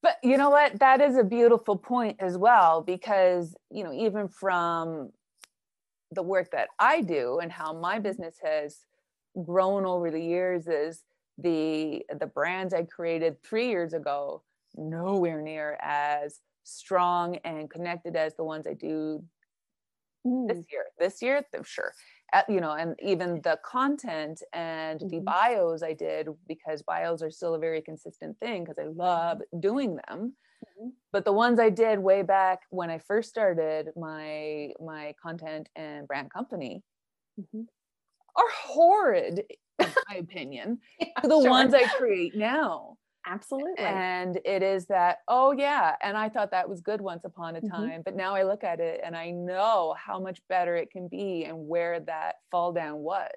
but 0.03 0.17
you 0.23 0.37
know 0.37 0.51
what? 0.51 0.79
That 0.81 1.01
is 1.01 1.17
a 1.17 1.25
beautiful 1.25 1.77
point 1.77 2.17
as 2.21 2.37
well, 2.37 2.83
because, 2.83 3.55
you 3.71 3.85
know, 3.85 3.93
even 3.93 4.29
from 4.29 5.11
the 6.11 6.23
work 6.23 6.51
that 6.51 6.69
I 6.79 7.01
do 7.01 7.39
and 7.41 7.51
how 7.51 7.73
my 7.73 7.99
business 7.99 8.37
has 8.43 8.81
grown 9.45 9.87
over 9.87 10.11
the 10.11 10.21
years 10.21 10.67
is 10.67 11.05
the 11.39 12.05
the 12.21 12.27
brands 12.27 12.75
I 12.75 12.83
created 12.83 13.43
three 13.43 13.69
years 13.69 13.95
ago 13.95 14.43
nowhere 14.77 15.41
near 15.41 15.79
as 15.81 16.41
strong 16.65 17.37
and 17.45 17.71
connected 17.71 18.15
as 18.15 18.35
the 18.35 18.45
ones 18.45 18.67
I 18.67 18.75
do 18.75 19.25
mm. 20.27 20.49
this 20.49 20.65
year. 20.71 20.85
This 20.99 21.23
year, 21.23 21.43
sure. 21.65 21.93
At, 22.35 22.49
you 22.49 22.61
know, 22.61 22.73
and 22.73 22.97
even 23.03 23.41
the 23.43 23.59
content 23.63 24.43
and 24.53 25.01
mm-hmm. 25.01 25.09
the 25.09 25.21
bios 25.21 25.83
I 25.83 25.93
did 25.93 26.29
because 26.49 26.83
bios 26.83 27.23
are 27.23 27.31
still 27.31 27.55
a 27.55 27.59
very 27.59 27.83
consistent 27.83 28.39
thing 28.39 28.65
because 28.65 28.79
I 28.79 28.87
love 28.87 29.43
doing 29.61 29.97
them. 29.97 30.35
Mm-hmm. 30.65 30.89
But 31.13 31.25
the 31.25 31.33
ones 31.33 31.59
I 31.59 31.69
did 31.69 31.99
way 31.99 32.23
back 32.23 32.61
when 32.71 32.91
I 32.91 32.99
first 32.99 33.29
started 33.29 33.91
my 33.97 34.73
my 34.81 35.15
content 35.23 35.69
and 35.77 36.07
brand 36.07 36.33
company 36.33 36.83
mm-hmm. 37.39 37.63
are 38.37 38.51
horrid, 38.65 39.45
in 39.79 39.93
my 40.09 40.17
opinion, 40.17 40.79
yeah, 41.01 41.21
to 41.21 41.29
the 41.29 41.41
sure. 41.41 41.51
ones 41.51 41.75
I 41.75 41.85
create 41.85 42.35
now. 42.35 42.97
Absolutely. 43.27 43.85
And 43.85 44.41
it 44.45 44.63
is 44.63 44.87
that, 44.87 45.19
oh, 45.29 45.53
yeah. 45.53 45.95
And 46.03 46.17
I 46.17 46.29
thought 46.29 46.51
that 46.51 46.69
was 46.69 46.81
good 46.81 47.01
once 47.01 47.25
upon 47.25 47.57
a 47.57 47.61
mm-hmm. 47.61 47.69
time. 47.69 47.91
Mm-hmm. 47.91 48.01
But 48.05 48.17
now 48.17 48.35
I 48.35 48.43
look 48.43 48.65
at 48.65 48.81
it 48.81 49.01
and 49.05 49.17
I 49.17 49.31
know 49.31 49.95
how 49.99 50.19
much 50.19 50.41
better 50.49 50.77
it 50.77 50.91
can 50.91 51.09
be 51.09 51.45
and 51.45 51.69
where 51.69 52.01
that 52.01 52.37
fall 52.51 52.73
down 52.73 52.99
was. 52.99 53.31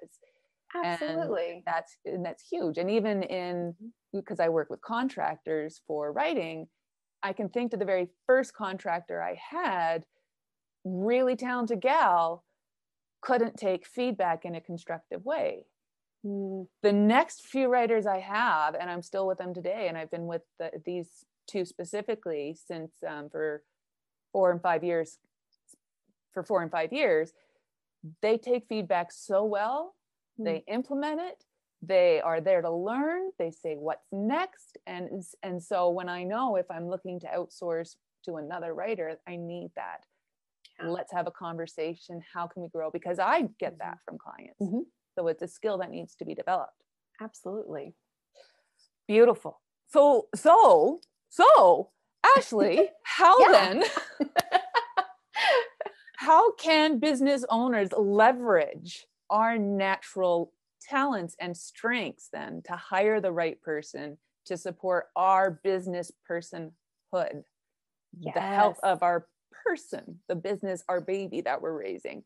Absolutely. 0.74 1.52
And 1.52 1.62
that's 1.64 1.96
and 2.04 2.24
that's 2.24 2.44
huge. 2.50 2.78
And 2.78 2.90
even 2.90 3.22
in 3.22 3.74
because 4.12 4.38
mm-hmm. 4.38 4.46
I 4.46 4.48
work 4.48 4.70
with 4.70 4.80
contractors 4.80 5.80
for 5.86 6.12
writing, 6.12 6.66
I 7.22 7.32
can 7.32 7.48
think 7.48 7.70
to 7.70 7.76
the 7.76 7.84
very 7.84 8.08
first 8.26 8.54
contractor 8.54 9.22
I 9.22 9.36
had, 9.50 10.04
really 10.84 11.36
talented 11.36 11.80
gal, 11.80 12.44
couldn't 13.22 13.56
take 13.56 13.86
feedback 13.86 14.44
in 14.44 14.54
a 14.54 14.60
constructive 14.60 15.24
way. 15.24 15.64
The 16.24 16.92
next 16.92 17.46
few 17.46 17.68
writers 17.68 18.06
I 18.06 18.18
have, 18.18 18.74
and 18.74 18.90
I'm 18.90 19.02
still 19.02 19.26
with 19.26 19.38
them 19.38 19.54
today, 19.54 19.86
and 19.88 19.96
I've 19.96 20.10
been 20.10 20.26
with 20.26 20.42
the, 20.58 20.70
these 20.84 21.08
two 21.48 21.64
specifically 21.64 22.56
since 22.66 22.92
um, 23.06 23.28
for 23.30 23.62
four 24.32 24.50
and 24.50 24.60
five 24.60 24.82
years. 24.82 25.18
For 26.32 26.42
four 26.42 26.62
and 26.62 26.70
five 26.70 26.92
years, 26.92 27.32
they 28.20 28.36
take 28.36 28.66
feedback 28.68 29.10
so 29.10 29.44
well, 29.44 29.94
mm. 30.38 30.44
they 30.44 30.64
implement 30.66 31.20
it, 31.20 31.44
they 31.82 32.20
are 32.20 32.40
there 32.40 32.62
to 32.62 32.70
learn 32.70 33.30
they 33.38 33.50
say 33.50 33.74
what's 33.74 34.06
next 34.12 34.78
and 34.86 35.22
and 35.42 35.62
so 35.62 35.90
when 35.90 36.08
i 36.08 36.22
know 36.22 36.56
if 36.56 36.66
i'm 36.70 36.88
looking 36.88 37.20
to 37.20 37.26
outsource 37.26 37.96
to 38.24 38.36
another 38.36 38.74
writer 38.74 39.16
i 39.26 39.36
need 39.36 39.70
that 39.76 40.04
yeah. 40.80 40.88
let's 40.88 41.12
have 41.12 41.26
a 41.26 41.30
conversation 41.30 42.20
how 42.32 42.46
can 42.46 42.62
we 42.62 42.68
grow 42.68 42.90
because 42.90 43.18
i 43.18 43.42
get 43.60 43.72
mm-hmm. 43.72 43.78
that 43.78 43.98
from 44.04 44.18
clients 44.18 44.60
mm-hmm. 44.60 44.80
So 45.16 45.28
it's 45.28 45.42
a 45.42 45.48
skill 45.48 45.78
that 45.78 45.90
needs 45.90 46.14
to 46.16 46.24
be 46.24 46.34
developed. 46.34 46.84
Absolutely. 47.20 47.94
Beautiful. 49.08 49.60
So 49.88 50.28
so 50.34 51.00
so 51.30 51.90
ashley 52.36 52.88
how 53.02 53.50
then 53.50 53.84
how 56.16 56.52
can 56.52 56.98
business 56.98 57.44
owners 57.48 57.90
leverage 57.96 59.06
our 59.30 59.58
natural 59.58 60.52
talents 60.80 61.34
and 61.40 61.56
strengths 61.56 62.28
then 62.32 62.62
to 62.66 62.76
hire 62.76 63.20
the 63.20 63.32
right 63.32 63.60
person 63.62 64.18
to 64.44 64.56
support 64.56 65.06
our 65.16 65.50
business 65.64 66.12
personhood? 66.28 66.72
Yes. 68.18 68.34
the 68.34 68.40
health 68.40 68.78
of 68.82 69.02
our 69.02 69.26
person 69.64 70.20
the 70.28 70.34
business 70.34 70.82
our 70.88 71.00
baby 71.00 71.42
that 71.42 71.60
we're 71.60 71.78
raising 71.78 72.22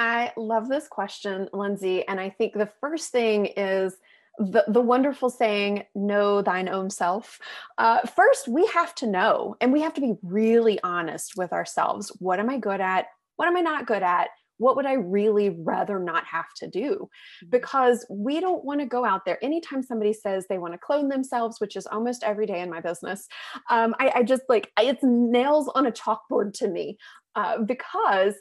i 0.00 0.32
love 0.36 0.68
this 0.68 0.88
question 0.88 1.48
lindsay 1.52 2.06
and 2.08 2.18
i 2.18 2.28
think 2.28 2.54
the 2.54 2.70
first 2.80 3.12
thing 3.12 3.46
is 3.46 3.96
the, 4.38 4.64
the 4.68 4.80
wonderful 4.80 5.28
saying 5.28 5.84
know 5.94 6.40
thine 6.40 6.68
own 6.68 6.88
self 6.88 7.38
uh, 7.78 8.00
first 8.06 8.48
we 8.48 8.66
have 8.66 8.94
to 8.94 9.06
know 9.06 9.54
and 9.60 9.72
we 9.72 9.82
have 9.82 9.94
to 9.94 10.00
be 10.00 10.14
really 10.22 10.80
honest 10.82 11.36
with 11.36 11.52
ourselves 11.52 12.10
what 12.18 12.40
am 12.40 12.50
i 12.50 12.58
good 12.58 12.80
at 12.80 13.06
what 13.36 13.46
am 13.46 13.56
i 13.56 13.60
not 13.60 13.86
good 13.86 14.02
at 14.02 14.30
what 14.60 14.76
would 14.76 14.86
I 14.86 14.92
really 14.92 15.48
rather 15.48 15.98
not 15.98 16.24
have 16.26 16.52
to 16.56 16.68
do? 16.68 16.90
Mm-hmm. 16.90 17.50
Because 17.50 18.06
we 18.10 18.40
don't 18.40 18.64
want 18.64 18.80
to 18.80 18.86
go 18.86 19.04
out 19.04 19.24
there. 19.24 19.42
Anytime 19.42 19.82
somebody 19.82 20.12
says 20.12 20.44
they 20.48 20.58
want 20.58 20.74
to 20.74 20.78
clone 20.78 21.08
themselves, 21.08 21.60
which 21.60 21.76
is 21.76 21.86
almost 21.86 22.22
every 22.22 22.46
day 22.46 22.60
in 22.60 22.70
my 22.70 22.80
business, 22.80 23.26
um, 23.70 23.94
I, 23.98 24.12
I, 24.16 24.22
just 24.22 24.42
like 24.50 24.70
it's 24.78 25.02
nails 25.02 25.70
on 25.74 25.86
a 25.86 25.90
chalkboard 25.90 26.52
to 26.58 26.68
me 26.68 26.98
uh, 27.34 27.62
because 27.62 28.34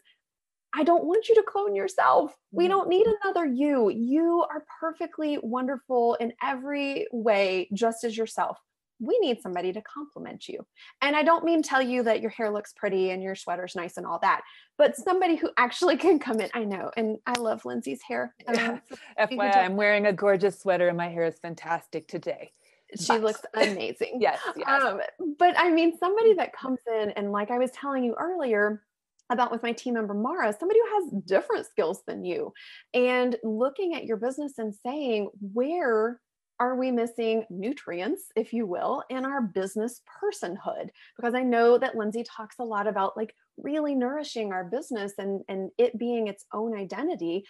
I 0.73 0.83
don't 0.83 1.05
want 1.05 1.29
you 1.29 1.35
to 1.35 1.43
clone 1.47 1.75
yourself. 1.75 2.35
We 2.51 2.65
mm-hmm. 2.65 2.71
don't 2.71 2.89
need 2.89 3.07
another 3.07 3.45
you. 3.45 3.89
You 3.89 4.45
are 4.49 4.65
perfectly 4.79 5.39
wonderful 5.41 6.15
in 6.15 6.33
every 6.43 7.07
way, 7.11 7.69
just 7.73 8.03
as 8.03 8.15
yourself 8.15 8.57
we 8.99 9.17
need 9.19 9.41
somebody 9.41 9.71
to 9.73 9.81
compliment 9.81 10.47
you. 10.47 10.65
And 11.01 11.15
I 11.15 11.23
don't 11.23 11.45
mean 11.45 11.63
tell 11.63 11.81
you 11.81 12.03
that 12.03 12.21
your 12.21 12.31
hair 12.31 12.51
looks 12.51 12.73
pretty 12.73 13.11
and 13.11 13.23
your 13.23 13.35
sweater's 13.35 13.75
nice 13.75 13.97
and 13.97 14.05
all 14.05 14.19
that, 14.19 14.41
but 14.77 14.95
somebody 14.95 15.35
who 15.35 15.49
actually 15.57 15.97
can 16.05 16.19
come 16.19 16.39
in. 16.39 16.49
I 16.53 16.65
know. 16.65 16.91
And 16.97 17.17
I 17.25 17.39
love 17.39 17.65
Lindsay's 17.65 18.01
hair. 18.01 18.35
Um, 18.47 18.81
FYI, 19.19 19.57
I'm 19.57 19.75
wearing 19.75 20.05
a 20.05 20.13
gorgeous 20.13 20.59
sweater 20.59 20.87
and 20.87 20.97
my 20.97 21.07
hair 21.07 21.25
is 21.25 21.39
fantastic 21.39 22.07
today. 22.07 22.51
She 22.99 23.07
but. 23.07 23.21
looks 23.21 23.41
amazing. 23.53 24.17
yes. 24.19 24.39
yes. 24.55 24.67
Um, 24.67 24.99
but 25.37 25.55
I 25.57 25.69
mean, 25.69 25.97
somebody 25.97 26.33
that 26.33 26.53
comes 26.53 26.79
in 26.87 27.11
and 27.11 27.31
like 27.31 27.51
I 27.51 27.57
was 27.57 27.71
telling 27.71 28.03
you 28.03 28.15
earlier, 28.19 28.83
about 29.29 29.51
with 29.51 29.63
my 29.63 29.71
team 29.71 29.93
member 29.93 30.13
Mara, 30.13 30.55
somebody 30.57 30.79
who 30.79 31.01
has 31.01 31.23
different 31.23 31.65
skills 31.65 32.01
than 32.07 32.25
you, 32.25 32.53
and 32.93 33.35
looking 33.43 33.95
at 33.95 34.05
your 34.05 34.17
business 34.17 34.57
and 34.57 34.73
saying, 34.85 35.29
where 35.53 36.19
are 36.59 36.75
we 36.75 36.91
missing 36.91 37.45
nutrients, 37.49 38.23
if 38.35 38.51
you 38.51 38.65
will, 38.65 39.03
in 39.09 39.25
our 39.25 39.41
business 39.41 40.01
personhood? 40.21 40.89
Because 41.15 41.33
I 41.33 41.41
know 41.41 41.77
that 41.77 41.95
Lindsay 41.95 42.23
talks 42.23 42.57
a 42.59 42.65
lot 42.65 42.85
about 42.85 43.15
like 43.15 43.33
really 43.57 43.95
nourishing 43.95 44.51
our 44.51 44.65
business 44.65 45.13
and, 45.17 45.41
and 45.47 45.71
it 45.77 45.97
being 45.97 46.27
its 46.27 46.45
own 46.53 46.77
identity. 46.77 47.45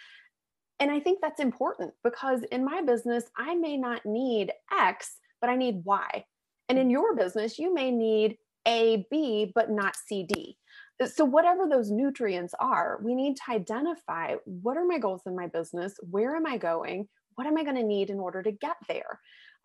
And 0.78 0.90
I 0.90 1.00
think 1.00 1.18
that's 1.20 1.40
important 1.40 1.92
because 2.04 2.42
in 2.44 2.64
my 2.64 2.82
business, 2.82 3.24
I 3.36 3.54
may 3.54 3.76
not 3.76 4.06
need 4.06 4.52
X, 4.72 5.16
but 5.40 5.50
I 5.50 5.56
need 5.56 5.82
Y. 5.84 6.24
And 6.68 6.78
in 6.78 6.88
your 6.88 7.16
business, 7.16 7.58
you 7.58 7.74
may 7.74 7.90
need 7.90 8.38
A, 8.66 9.06
B, 9.10 9.50
but 9.54 9.70
not 9.70 9.96
C, 9.96 10.22
D. 10.22 10.56
So, 11.06 11.24
whatever 11.24 11.66
those 11.68 11.90
nutrients 11.90 12.54
are, 12.60 13.00
we 13.02 13.14
need 13.14 13.36
to 13.36 13.42
identify 13.50 14.34
what 14.44 14.76
are 14.76 14.84
my 14.84 14.98
goals 14.98 15.22
in 15.26 15.34
my 15.34 15.46
business? 15.46 15.94
Where 16.02 16.36
am 16.36 16.46
I 16.46 16.58
going? 16.58 17.08
what 17.40 17.46
am 17.46 17.56
I 17.56 17.64
going 17.64 17.76
to 17.76 17.82
need 17.82 18.10
in 18.10 18.18
order 18.20 18.42
to 18.42 18.52
get 18.52 18.76
there? 18.86 19.18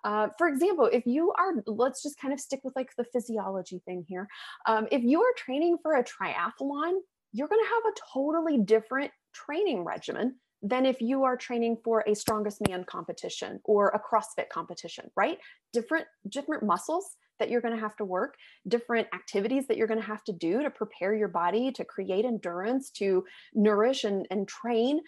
Uh, 0.06 0.30
for 0.38 0.48
example, 0.48 0.86
if 0.86 1.06
you 1.06 1.34
are, 1.38 1.56
let's 1.66 2.02
just 2.02 2.18
kind 2.18 2.34
of 2.34 2.40
stick 2.40 2.62
with 2.64 2.74
like 2.74 2.90
the 2.98 3.04
physiology 3.04 3.82
thing 3.86 4.06
here. 4.08 4.30
Um, 4.66 4.88
if 4.92 5.04
you 5.04 5.22
are 5.22 5.34
training 5.36 5.80
for 5.82 5.96
a 5.96 6.04
triathlon, 6.04 6.94
you're 7.34 7.50
going 7.50 7.62
to 7.62 7.70
have 7.70 7.94
a 7.94 7.98
totally 8.14 8.60
different 8.60 9.12
training 9.34 9.84
regimen 9.84 10.36
than 10.62 10.86
if 10.86 11.02
you 11.02 11.24
are 11.24 11.36
training 11.36 11.78
for 11.84 12.04
a 12.08 12.16
strongest 12.16 12.66
man 12.66 12.86
competition 12.86 13.60
or 13.66 13.90
a 13.90 14.00
CrossFit 14.00 14.48
competition, 14.50 15.12
right? 15.18 15.38
Different, 15.74 16.06
different 16.30 16.64
muscles 16.64 17.18
that 17.40 17.50
you're 17.50 17.62
going 17.62 17.74
to 17.74 17.80
have 17.80 17.96
to 17.98 18.06
work, 18.06 18.36
different 18.68 19.08
activities 19.14 19.68
that 19.68 19.78
you're 19.78 19.88
going 19.88 20.00
to 20.00 20.06
have 20.06 20.24
to 20.26 20.34
do 20.34 20.62
to 20.64 20.70
prepare 20.70 21.14
your 21.14 21.28
body 21.28 21.72
to 21.72 21.86
create 21.86 22.26
endurance, 22.26 22.90
to 22.92 23.26
nourish 23.54 24.04
and, 24.04 24.28
and 24.32 24.48
train. 24.48 25.00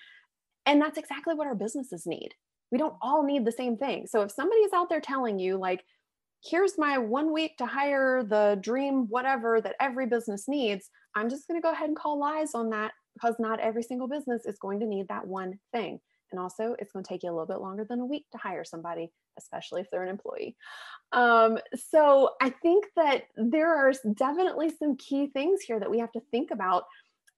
And 0.66 0.82
that's 0.82 0.98
exactly 0.98 1.34
what 1.34 1.48
our 1.48 1.56
businesses 1.56 2.06
need 2.06 2.34
we 2.72 2.78
don't 2.78 2.96
all 3.02 3.24
need 3.24 3.46
the 3.46 3.52
same 3.52 3.78
thing. 3.78 4.08
So 4.08 4.22
if 4.22 4.32
somebody 4.32 4.62
is 4.62 4.74
out 4.74 4.90
there 4.90 5.02
telling 5.02 5.40
you, 5.40 5.58
like, 5.58 5.84
here's 6.44 6.78
my 6.78 6.98
one 6.98 7.34
week 7.34 7.58
to 7.58 7.66
hire 7.66 8.24
the 8.24 8.60
dream 8.62 9.08
whatever 9.10 9.62
that 9.62 9.76
every 9.80 10.06
business 10.06 10.46
needs, 10.48 10.90
I'm 11.16 11.30
just 11.30 11.48
going 11.48 11.60
to 11.60 11.64
go 11.66 11.72
ahead 11.72 11.88
and 11.88 11.98
call 11.98 12.20
lies 12.20 12.54
on 12.54 12.70
that 12.72 12.92
because 13.14 13.36
not 13.40 13.60
every 13.60 13.84
single 13.84 14.08
business 14.08 14.46
is 14.46 14.60
going 14.60 14.80
to 14.82 14.86
need 14.86 15.08
that 15.08 15.26
one 15.26 15.60
thing. 15.72 16.00
And 16.32 16.40
also, 16.40 16.76
it's 16.80 16.92
going 16.92 17.04
to 17.04 17.10
take 17.10 17.24
you 17.24 17.30
a 17.30 17.34
little 17.34 17.48
bit 17.48 17.62
longer 17.62 17.86
than 17.88 18.00
a 18.00 18.06
week 18.06 18.26
to 18.32 18.38
hire 18.38 18.64
somebody, 18.64 19.12
especially 19.38 19.82
if 19.82 19.90
they're 19.92 20.04
an 20.04 20.10
employee. 20.10 20.56
Um, 21.12 21.60
so, 21.76 22.32
I 22.42 22.50
think 22.50 22.86
that 22.96 23.24
there 23.36 23.74
are 23.76 23.94
definitely 24.16 24.72
some 24.78 24.98
key 24.98 25.28
things 25.28 25.62
here 25.62 25.80
that 25.80 25.92
we 25.92 26.00
have 26.00 26.12
to 26.14 26.22
think 26.32 26.52
about, 26.52 26.84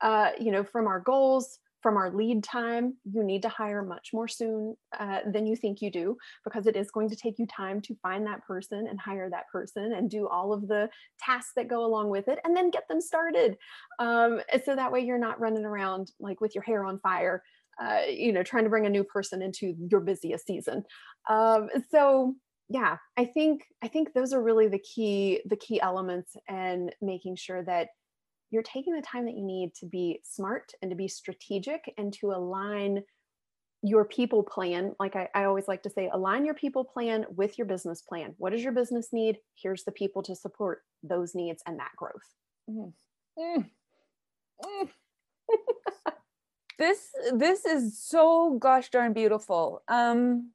uh, 0.02 0.32
you 0.40 0.52
know, 0.52 0.64
from 0.64 0.88
our 0.88 1.00
goals, 1.00 1.60
from 1.82 1.96
our 1.96 2.12
lead 2.12 2.44
time, 2.44 2.96
you 3.12 3.24
need 3.24 3.42
to 3.42 3.50
hire 3.50 3.82
much 3.82 4.10
more 4.14 4.28
soon 4.28 4.76
uh, 5.00 5.20
than 5.32 5.46
you 5.46 5.56
think 5.56 5.82
you 5.82 5.90
do 5.90 6.18
because 6.44 6.68
it 6.68 6.76
is 6.76 6.92
going 6.92 7.10
to 7.10 7.16
take 7.16 7.40
you 7.40 7.46
time 7.48 7.80
to 7.82 7.96
find 8.02 8.26
that 8.26 8.46
person 8.46 8.88
and 8.88 9.00
hire 9.00 9.30
that 9.30 9.48
person 9.50 9.94
and 9.94 10.10
do 10.10 10.28
all 10.28 10.52
of 10.52 10.68
the 10.68 10.90
tasks 11.20 11.54
that 11.56 11.68
go 11.68 11.86
along 11.86 12.10
with 12.10 12.28
it 12.28 12.40
and 12.44 12.56
then 12.56 12.70
get 12.70 12.88
them 12.88 13.00
started. 13.00 13.58
Um, 13.98 14.42
so 14.66 14.76
that 14.76 14.92
way 14.92 15.02
you're 15.02 15.18
not 15.18 15.40
running 15.40 15.66
around 15.66 16.12
like 16.20 16.42
with 16.42 16.54
your 16.54 16.64
hair 16.64 16.84
on 16.84 17.00
fire, 17.00 17.44
uh, 17.82 18.02
you 18.10 18.32
know, 18.32 18.44
trying 18.44 18.64
to 18.64 18.70
bring 18.70 18.86
a 18.86 18.90
new 18.90 19.04
person 19.04 19.42
into 19.42 19.74
your 19.90 20.02
busiest 20.02 20.46
season. 20.46 20.84
Um, 21.30 21.70
so 21.92 22.36
yeah 22.70 22.98
i 23.18 23.26
think 23.26 23.66
i 23.84 23.88
think 23.88 24.14
those 24.14 24.32
are 24.32 24.42
really 24.42 24.68
the 24.68 24.80
key 24.80 25.42
the 25.46 25.56
key 25.56 25.82
elements 25.82 26.36
and 26.48 26.96
making 27.02 27.36
sure 27.36 27.64
that 27.64 27.90
you're 28.52 28.64
taking 28.64 28.94
the 28.94 29.02
time 29.02 29.26
that 29.26 29.36
you 29.36 29.44
need 29.44 29.74
to 29.76 29.86
be 29.86 30.20
smart 30.24 30.72
and 30.82 30.90
to 30.90 30.96
be 30.96 31.08
strategic 31.08 31.94
and 31.98 32.14
to 32.14 32.32
align 32.32 33.04
your 33.82 34.04
people 34.06 34.44
plan 34.44 34.94
like 35.00 35.16
I, 35.16 35.30
I, 35.34 35.46
always 35.46 35.68
like 35.68 35.84
to 35.84 35.90
say 35.90 36.10
align 36.12 36.46
your 36.46 36.54
people 36.54 36.84
plan 36.84 37.26
with 37.30 37.58
your 37.58 37.66
business 37.66 38.02
plan 38.02 38.36
what 38.38 38.52
does 38.52 38.62
your 38.62 38.74
business 38.74 39.10
need 39.14 39.38
here's 39.56 39.84
the 39.86 39.92
people 39.92 40.22
to 40.24 40.36
support 40.36 40.82
those 41.02 41.34
needs 41.34 41.64
and 41.66 41.80
that 41.80 41.92
growth 41.96 42.14
mm. 42.70 42.92
Mm. 43.40 43.70
this 46.80 47.10
this 47.34 47.66
is 47.66 48.00
so 48.00 48.58
gosh 48.60 48.90
darn 48.90 49.14
beautiful. 49.14 49.84
Um 49.88 50.52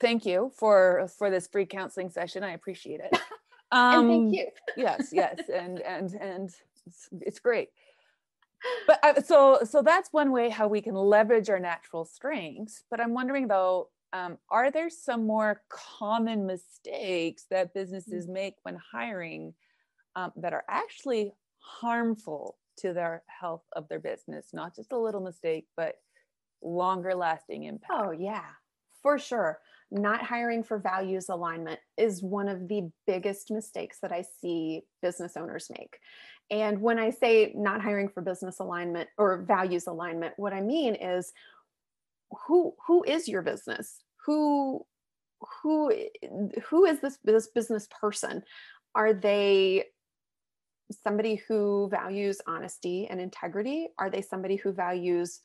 thank 0.00 0.26
you 0.26 0.50
for 0.56 1.08
for 1.16 1.30
this 1.30 1.46
free 1.46 1.66
counseling 1.66 2.10
session. 2.10 2.42
I 2.42 2.52
appreciate 2.52 3.00
it. 3.00 3.16
Um 3.72 4.08
thank 4.08 4.34
you. 4.34 4.46
yes 4.76 5.08
yes 5.12 5.40
and 5.52 5.80
and 5.80 6.14
and 6.14 6.54
it's, 6.86 7.08
it's 7.20 7.40
great. 7.40 7.70
But 8.86 9.00
uh, 9.02 9.20
so 9.22 9.58
so 9.64 9.82
that's 9.82 10.12
one 10.12 10.30
way 10.30 10.50
how 10.50 10.68
we 10.68 10.80
can 10.80 10.94
leverage 10.94 11.50
our 11.50 11.58
natural 11.58 12.04
strengths. 12.04 12.84
But 12.90 13.00
i'm 13.00 13.12
wondering 13.12 13.48
though 13.48 13.88
um, 14.12 14.38
are 14.48 14.70
there 14.70 14.88
some 14.88 15.26
more 15.26 15.62
common 15.68 16.46
mistakes 16.46 17.46
that 17.50 17.74
businesses 17.74 18.28
mm. 18.28 18.34
make 18.34 18.54
when 18.62 18.78
hiring 18.92 19.52
um, 20.14 20.32
that 20.36 20.52
are 20.52 20.64
actually 20.68 21.32
harmful 21.58 22.56
to 22.76 22.92
their 22.92 23.22
health 23.26 23.64
of 23.74 23.88
their 23.88 24.00
business 24.00 24.48
not 24.52 24.74
just 24.74 24.92
a 24.92 24.98
little 24.98 25.20
mistake 25.20 25.66
but 25.76 25.96
longer 26.62 27.14
lasting 27.14 27.64
impact 27.64 27.92
oh 27.92 28.10
yeah 28.10 28.44
for 29.02 29.18
sure 29.18 29.58
not 29.90 30.22
hiring 30.22 30.64
for 30.64 30.78
values 30.78 31.28
alignment 31.28 31.78
is 31.96 32.22
one 32.22 32.48
of 32.48 32.68
the 32.68 32.90
biggest 33.06 33.50
mistakes 33.50 33.98
that 34.00 34.12
I 34.12 34.24
see 34.40 34.82
business 35.00 35.36
owners 35.36 35.70
make. 35.70 35.98
And 36.50 36.80
when 36.80 36.98
I 36.98 37.10
say 37.10 37.52
not 37.56 37.82
hiring 37.82 38.08
for 38.08 38.20
business 38.20 38.60
alignment 38.60 39.08
or 39.16 39.42
values 39.42 39.86
alignment, 39.86 40.34
what 40.36 40.52
I 40.52 40.60
mean 40.60 40.94
is 40.94 41.32
who 42.46 42.74
who 42.86 43.04
is 43.04 43.28
your 43.28 43.42
business? 43.42 44.02
Who 44.26 44.84
who 45.62 45.92
who 46.68 46.84
is 46.84 47.00
this 47.00 47.18
this 47.24 47.48
business 47.48 47.88
person? 48.00 48.42
Are 48.94 49.12
they 49.12 49.84
somebody 50.90 51.42
who 51.48 51.88
values 51.90 52.40
honesty 52.46 53.06
and 53.08 53.20
integrity? 53.20 53.88
Are 53.98 54.10
they 54.10 54.22
somebody 54.22 54.56
who 54.56 54.72
values 54.72 55.40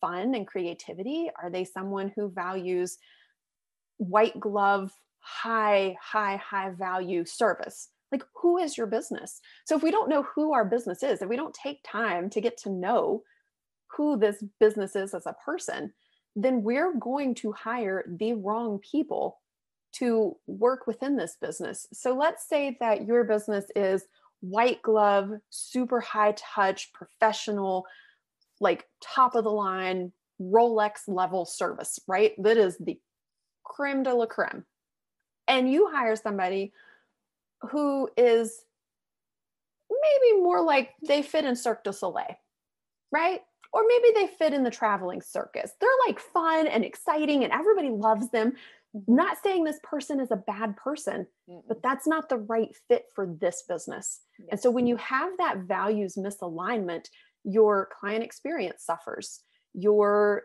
fun 0.00 0.34
and 0.34 0.46
creativity? 0.46 1.30
Are 1.40 1.50
they 1.50 1.64
someone 1.64 2.12
who 2.16 2.30
values 2.30 2.98
white 4.00 4.40
glove, 4.40 4.92
high, 5.18 5.96
high, 6.00 6.36
high 6.36 6.70
value 6.70 7.24
service. 7.24 7.90
Like, 8.10 8.24
who 8.34 8.58
is 8.58 8.76
your 8.76 8.86
business? 8.86 9.40
So, 9.66 9.76
if 9.76 9.82
we 9.82 9.90
don't 9.90 10.08
know 10.08 10.24
who 10.34 10.52
our 10.52 10.64
business 10.64 11.02
is, 11.02 11.22
if 11.22 11.28
we 11.28 11.36
don't 11.36 11.54
take 11.54 11.80
time 11.84 12.28
to 12.30 12.40
get 12.40 12.56
to 12.62 12.70
know 12.70 13.22
who 13.96 14.16
this 14.16 14.42
business 14.58 14.96
is 14.96 15.14
as 15.14 15.26
a 15.26 15.36
person, 15.44 15.92
then 16.34 16.62
we're 16.62 16.94
going 16.94 17.34
to 17.36 17.52
hire 17.52 18.04
the 18.18 18.32
wrong 18.32 18.78
people 18.78 19.40
to 19.92 20.36
work 20.46 20.86
within 20.86 21.16
this 21.16 21.36
business. 21.40 21.86
So, 21.92 22.16
let's 22.16 22.48
say 22.48 22.76
that 22.80 23.06
your 23.06 23.22
business 23.24 23.66
is 23.76 24.04
white 24.40 24.82
glove, 24.82 25.30
super 25.50 26.00
high 26.00 26.34
touch, 26.36 26.92
professional, 26.92 27.86
like 28.60 28.86
top 29.02 29.34
of 29.34 29.44
the 29.44 29.50
line, 29.50 30.12
Rolex 30.40 31.00
level 31.06 31.44
service, 31.44 31.98
right? 32.08 32.32
That 32.42 32.56
is 32.56 32.76
the 32.78 32.98
creme 33.64 34.02
de 34.02 34.14
la 34.14 34.26
creme. 34.26 34.64
And 35.48 35.70
you 35.70 35.90
hire 35.90 36.16
somebody 36.16 36.72
who 37.70 38.08
is 38.16 38.64
maybe 39.90 40.42
more 40.42 40.62
like 40.62 40.90
they 41.06 41.22
fit 41.22 41.44
in 41.44 41.56
Cirque 41.56 41.84
du 41.84 41.92
Soleil, 41.92 42.36
right? 43.12 43.40
Or 43.72 43.82
maybe 43.86 44.08
they 44.14 44.26
fit 44.26 44.54
in 44.54 44.64
the 44.64 44.70
traveling 44.70 45.22
circus. 45.22 45.72
They're 45.80 45.90
like 46.06 46.18
fun 46.18 46.66
and 46.66 46.84
exciting 46.84 47.44
and 47.44 47.52
everybody 47.52 47.90
loves 47.90 48.30
them. 48.30 48.54
Mm-hmm. 48.96 49.14
Not 49.14 49.36
saying 49.42 49.64
this 49.64 49.80
person 49.82 50.20
is 50.20 50.30
a 50.30 50.36
bad 50.36 50.76
person, 50.76 51.26
mm 51.48 51.60
but 51.68 51.82
that's 51.82 52.06
not 52.06 52.28
the 52.28 52.38
right 52.38 52.74
fit 52.88 53.04
for 53.14 53.26
this 53.40 53.64
business. 53.68 54.20
Yes. 54.38 54.48
And 54.50 54.60
so 54.60 54.70
when 54.70 54.86
you 54.86 54.96
have 54.96 55.30
that 55.38 55.58
values 55.58 56.16
misalignment, 56.16 57.06
your 57.44 57.88
client 57.98 58.24
experience 58.24 58.84
suffers. 58.84 59.40
Your 59.72 60.44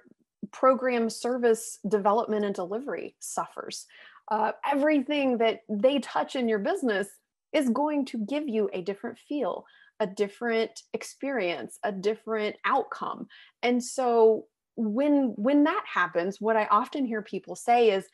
program 0.51 1.09
service 1.09 1.79
development 1.87 2.45
and 2.45 2.53
delivery 2.53 3.15
suffers. 3.19 3.85
Uh, 4.29 4.51
everything 4.71 5.37
that 5.39 5.61
they 5.69 5.99
touch 5.99 6.35
in 6.35 6.47
your 6.47 6.59
business 6.59 7.07
is 7.53 7.69
going 7.69 8.05
to 8.05 8.17
give 8.25 8.47
you 8.47 8.69
a 8.73 8.81
different 8.81 9.17
feel, 9.17 9.65
a 9.99 10.07
different 10.07 10.81
experience, 10.93 11.79
a 11.83 11.91
different 11.91 12.55
outcome. 12.65 13.27
And 13.63 13.83
so 13.83 14.45
when 14.75 15.33
when 15.37 15.63
that 15.63 15.83
happens, 15.91 16.41
what 16.41 16.57
I 16.57 16.65
often 16.65 17.05
hear 17.05 17.21
people 17.21 17.55
say 17.55 17.91
is, 17.91 18.05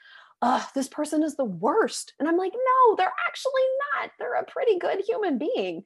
"Oh, 0.41 0.67
this 0.75 0.87
person 0.87 1.23
is 1.23 1.35
the 1.35 1.45
worst," 1.45 2.13
and 2.19 2.27
I'm 2.27 2.37
like, 2.37 2.53
"No, 2.53 2.95
they're 2.95 3.13
actually 3.27 3.61
not. 3.93 4.11
They're 4.19 4.35
a 4.35 4.45
pretty 4.45 4.79
good 4.79 5.01
human 5.07 5.37
being. 5.37 5.83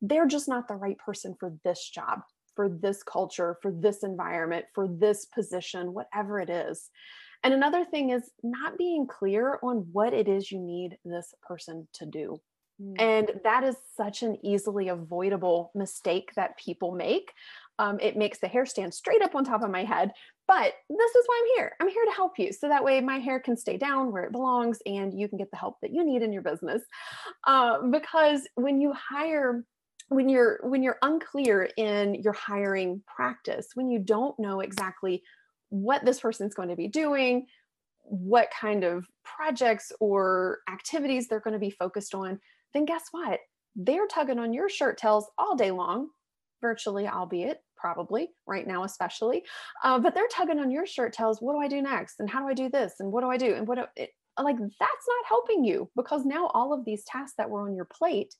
They're 0.00 0.26
just 0.26 0.48
not 0.48 0.68
the 0.68 0.76
right 0.76 0.98
person 0.98 1.34
for 1.38 1.52
this 1.64 1.88
job." 1.88 2.20
for 2.58 2.68
this 2.68 3.04
culture, 3.04 3.56
for 3.62 3.70
this 3.70 4.02
environment, 4.02 4.64
for 4.74 4.88
this 4.88 5.26
position, 5.26 5.94
whatever 5.94 6.40
it 6.40 6.50
is. 6.50 6.90
And 7.44 7.54
another 7.54 7.84
thing 7.84 8.10
is 8.10 8.32
not 8.42 8.76
being 8.76 9.06
clear 9.06 9.60
on 9.62 9.86
what 9.92 10.12
it 10.12 10.26
is 10.26 10.50
you 10.50 10.58
need 10.58 10.98
this 11.04 11.32
person 11.40 11.86
to 11.92 12.06
do. 12.06 12.40
Mm. 12.82 13.00
And 13.00 13.30
that 13.44 13.62
is 13.62 13.76
such 13.96 14.24
an 14.24 14.44
easily 14.44 14.88
avoidable 14.88 15.70
mistake 15.72 16.30
that 16.34 16.58
people 16.58 16.90
make. 16.90 17.30
Um, 17.78 17.98
it 18.00 18.16
makes 18.16 18.38
the 18.38 18.48
hair 18.48 18.66
stand 18.66 18.92
straight 18.92 19.22
up 19.22 19.34
on 19.34 19.44
top 19.44 19.62
of 19.62 19.70
my 19.70 19.84
head. 19.84 20.12
But 20.46 20.72
this 20.88 21.14
is 21.14 21.24
why 21.26 21.42
I'm 21.42 21.56
here. 21.56 21.72
I'm 21.80 21.88
here 21.88 22.04
to 22.06 22.12
help 22.12 22.38
you. 22.38 22.52
So 22.52 22.68
that 22.68 22.82
way 22.82 23.00
my 23.00 23.18
hair 23.18 23.38
can 23.38 23.56
stay 23.56 23.76
down 23.76 24.12
where 24.12 24.24
it 24.24 24.32
belongs 24.32 24.78
and 24.86 25.18
you 25.18 25.28
can 25.28 25.38
get 25.38 25.50
the 25.50 25.58
help 25.58 25.76
that 25.82 25.92
you 25.92 26.04
need 26.04 26.22
in 26.22 26.32
your 26.32 26.42
business. 26.42 26.82
Uh, 27.46 27.82
because 27.82 28.48
when 28.54 28.80
you 28.80 28.92
hire 28.92 29.64
when 30.08 30.28
you're 30.28 30.58
when 30.62 30.82
you're 30.82 30.98
unclear 31.02 31.68
in 31.76 32.14
your 32.14 32.32
hiring 32.32 33.02
practice 33.06 33.68
when 33.74 33.90
you 33.90 33.98
don't 33.98 34.38
know 34.38 34.60
exactly 34.60 35.22
what 35.68 36.04
this 36.04 36.20
person's 36.20 36.54
going 36.54 36.68
to 36.68 36.76
be 36.76 36.88
doing 36.88 37.46
what 38.04 38.48
kind 38.58 38.84
of 38.84 39.06
projects 39.22 39.92
or 40.00 40.60
activities 40.70 41.28
they're 41.28 41.40
going 41.40 41.52
to 41.52 41.58
be 41.58 41.70
focused 41.70 42.14
on 42.14 42.40
then 42.72 42.86
guess 42.86 43.04
what 43.10 43.40
they're 43.76 44.06
tugging 44.06 44.38
on 44.38 44.54
your 44.54 44.68
shirt 44.68 44.96
tails 44.96 45.30
all 45.36 45.54
day 45.54 45.70
long 45.70 46.08
virtually 46.62 47.06
albeit 47.06 47.60
probably 47.78 48.28
right 48.46 48.66
now 48.66 48.84
especially 48.84 49.42
uh, 49.84 49.98
but 49.98 50.14
they're 50.14 50.28
tugging 50.28 50.58
on 50.58 50.70
your 50.70 50.86
shirt 50.86 51.12
tails 51.12 51.40
what 51.40 51.54
do 51.54 51.60
i 51.60 51.68
do 51.68 51.82
next? 51.82 52.20
And 52.20 52.28
how 52.28 52.40
do 52.40 52.48
i 52.48 52.54
do 52.54 52.68
this? 52.68 52.94
And 53.00 53.12
what 53.12 53.22
do 53.22 53.30
i 53.30 53.36
do? 53.36 53.54
And 53.54 53.66
what 53.66 53.76
do, 53.76 53.84
it, 53.96 54.10
like 54.40 54.58
that's 54.58 54.72
not 54.80 55.28
helping 55.28 55.64
you 55.64 55.90
because 55.96 56.24
now 56.24 56.48
all 56.48 56.72
of 56.72 56.84
these 56.84 57.04
tasks 57.04 57.34
that 57.38 57.50
were 57.50 57.62
on 57.62 57.74
your 57.74 57.86
plate 57.86 58.34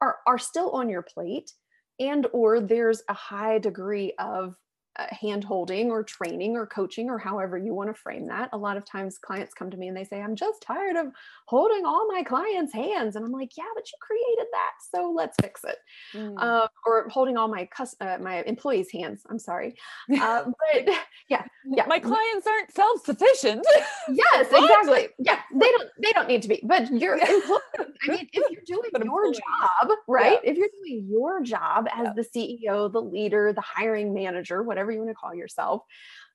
are 0.00 0.16
are 0.26 0.38
still 0.38 0.70
on 0.70 0.88
your 0.88 1.02
plate 1.02 1.50
and 1.98 2.26
or 2.32 2.60
there's 2.60 3.02
a 3.08 3.14
high 3.14 3.58
degree 3.58 4.12
of 4.18 4.54
uh, 4.98 5.06
hand 5.10 5.42
holding 5.42 5.90
or 5.90 6.02
training 6.02 6.54
or 6.54 6.66
coaching 6.66 7.08
or 7.08 7.18
however 7.18 7.56
you 7.56 7.72
want 7.72 7.88
to 7.88 7.94
frame 7.94 8.26
that. 8.26 8.50
A 8.52 8.58
lot 8.58 8.76
of 8.76 8.84
times 8.84 9.16
clients 9.16 9.54
come 9.54 9.70
to 9.70 9.76
me 9.76 9.88
and 9.88 9.96
they 9.96 10.04
say, 10.04 10.20
I'm 10.20 10.36
just 10.36 10.60
tired 10.60 10.96
of 10.96 11.06
holding 11.46 11.86
all 11.86 12.06
my 12.08 12.22
clients' 12.22 12.74
hands. 12.74 13.16
And 13.16 13.24
I'm 13.24 13.32
like, 13.32 13.56
yeah, 13.56 13.64
but 13.74 13.86
you 13.90 13.96
created 14.00 14.46
that. 14.52 14.72
So 14.94 15.10
let's 15.16 15.36
fix 15.40 15.64
it. 15.64 15.78
Mm. 16.14 16.34
Uh, 16.36 16.66
or 16.86 17.08
holding 17.08 17.38
all 17.38 17.48
my 17.48 17.64
cus- 17.66 17.96
uh, 18.00 18.18
my 18.20 18.42
employees' 18.42 18.90
hands. 18.90 19.22
I'm 19.30 19.38
sorry. 19.38 19.76
Uh, 20.14 20.44
but 20.74 20.88
yeah, 21.28 21.44
yeah. 21.64 21.86
My 21.86 21.98
clients 21.98 22.46
aren't 22.46 22.72
self-sufficient. 22.74 23.66
yes, 24.10 24.46
exactly. 24.52 25.08
Yeah, 25.18 25.40
they 25.54 25.70
don't 25.70 25.88
they 26.02 26.12
don't 26.12 26.28
need 26.28 26.42
to 26.42 26.48
be. 26.48 26.60
But 26.64 26.92
your 26.92 27.14
employees, 27.14 27.60
I 27.78 28.08
mean, 28.08 28.28
if 28.30 28.50
you're 28.50 28.62
doing 28.66 28.90
your 29.04 29.32
job, 29.32 29.90
right? 30.06 30.38
Yeah. 30.44 30.50
If 30.50 30.56
you're 30.58 30.68
doing 30.84 31.06
your 31.08 31.42
job 31.42 31.86
as 31.92 32.08
yeah. 32.08 32.12
the 32.14 32.24
CEO, 32.24 32.92
the 32.92 33.00
leader, 33.00 33.54
the 33.54 33.62
hiring 33.62 34.12
manager, 34.12 34.62
whatever 34.62 34.81
whatever 34.82 34.92
you 34.92 34.98
want 34.98 35.10
to 35.10 35.14
call 35.14 35.34
yourself, 35.34 35.82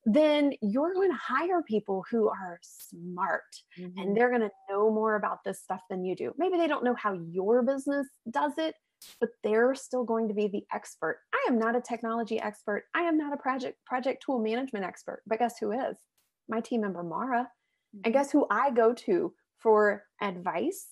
then 0.05 0.53
you're 0.61 0.93
going 0.93 1.11
to 1.11 1.17
hire 1.17 1.61
people 1.61 2.05
who 2.09 2.29
are 2.29 2.59
smart 2.61 3.43
mm-hmm. 3.77 3.99
and 3.99 4.15
they're 4.15 4.29
going 4.29 4.41
to 4.41 4.51
know 4.69 4.89
more 4.89 5.15
about 5.15 5.43
this 5.43 5.61
stuff 5.61 5.81
than 5.89 6.05
you 6.05 6.15
do. 6.15 6.33
Maybe 6.37 6.57
they 6.57 6.67
don't 6.67 6.83
know 6.83 6.95
how 6.95 7.13
your 7.13 7.61
business 7.61 8.07
does 8.31 8.53
it, 8.57 8.75
but 9.19 9.29
they're 9.43 9.75
still 9.75 10.05
going 10.05 10.29
to 10.29 10.33
be 10.33 10.47
the 10.47 10.63
expert. 10.73 11.19
I 11.33 11.47
am 11.49 11.59
not 11.59 11.75
a 11.75 11.81
technology 11.81 12.39
expert. 12.39 12.85
I 12.95 13.01
am 13.01 13.17
not 13.17 13.33
a 13.33 13.37
project 13.37 13.77
project 13.85 14.23
tool 14.25 14.39
management 14.39 14.85
expert, 14.85 15.23
but 15.27 15.39
guess 15.39 15.55
who 15.59 15.73
is? 15.73 15.97
My 16.47 16.61
team 16.61 16.81
member 16.81 17.03
Mara. 17.03 17.41
Mm-hmm. 17.43 18.01
And 18.05 18.13
guess 18.13 18.31
who 18.31 18.47
I 18.49 18.71
go 18.71 18.93
to 18.93 19.33
for 19.59 20.03
advice, 20.21 20.87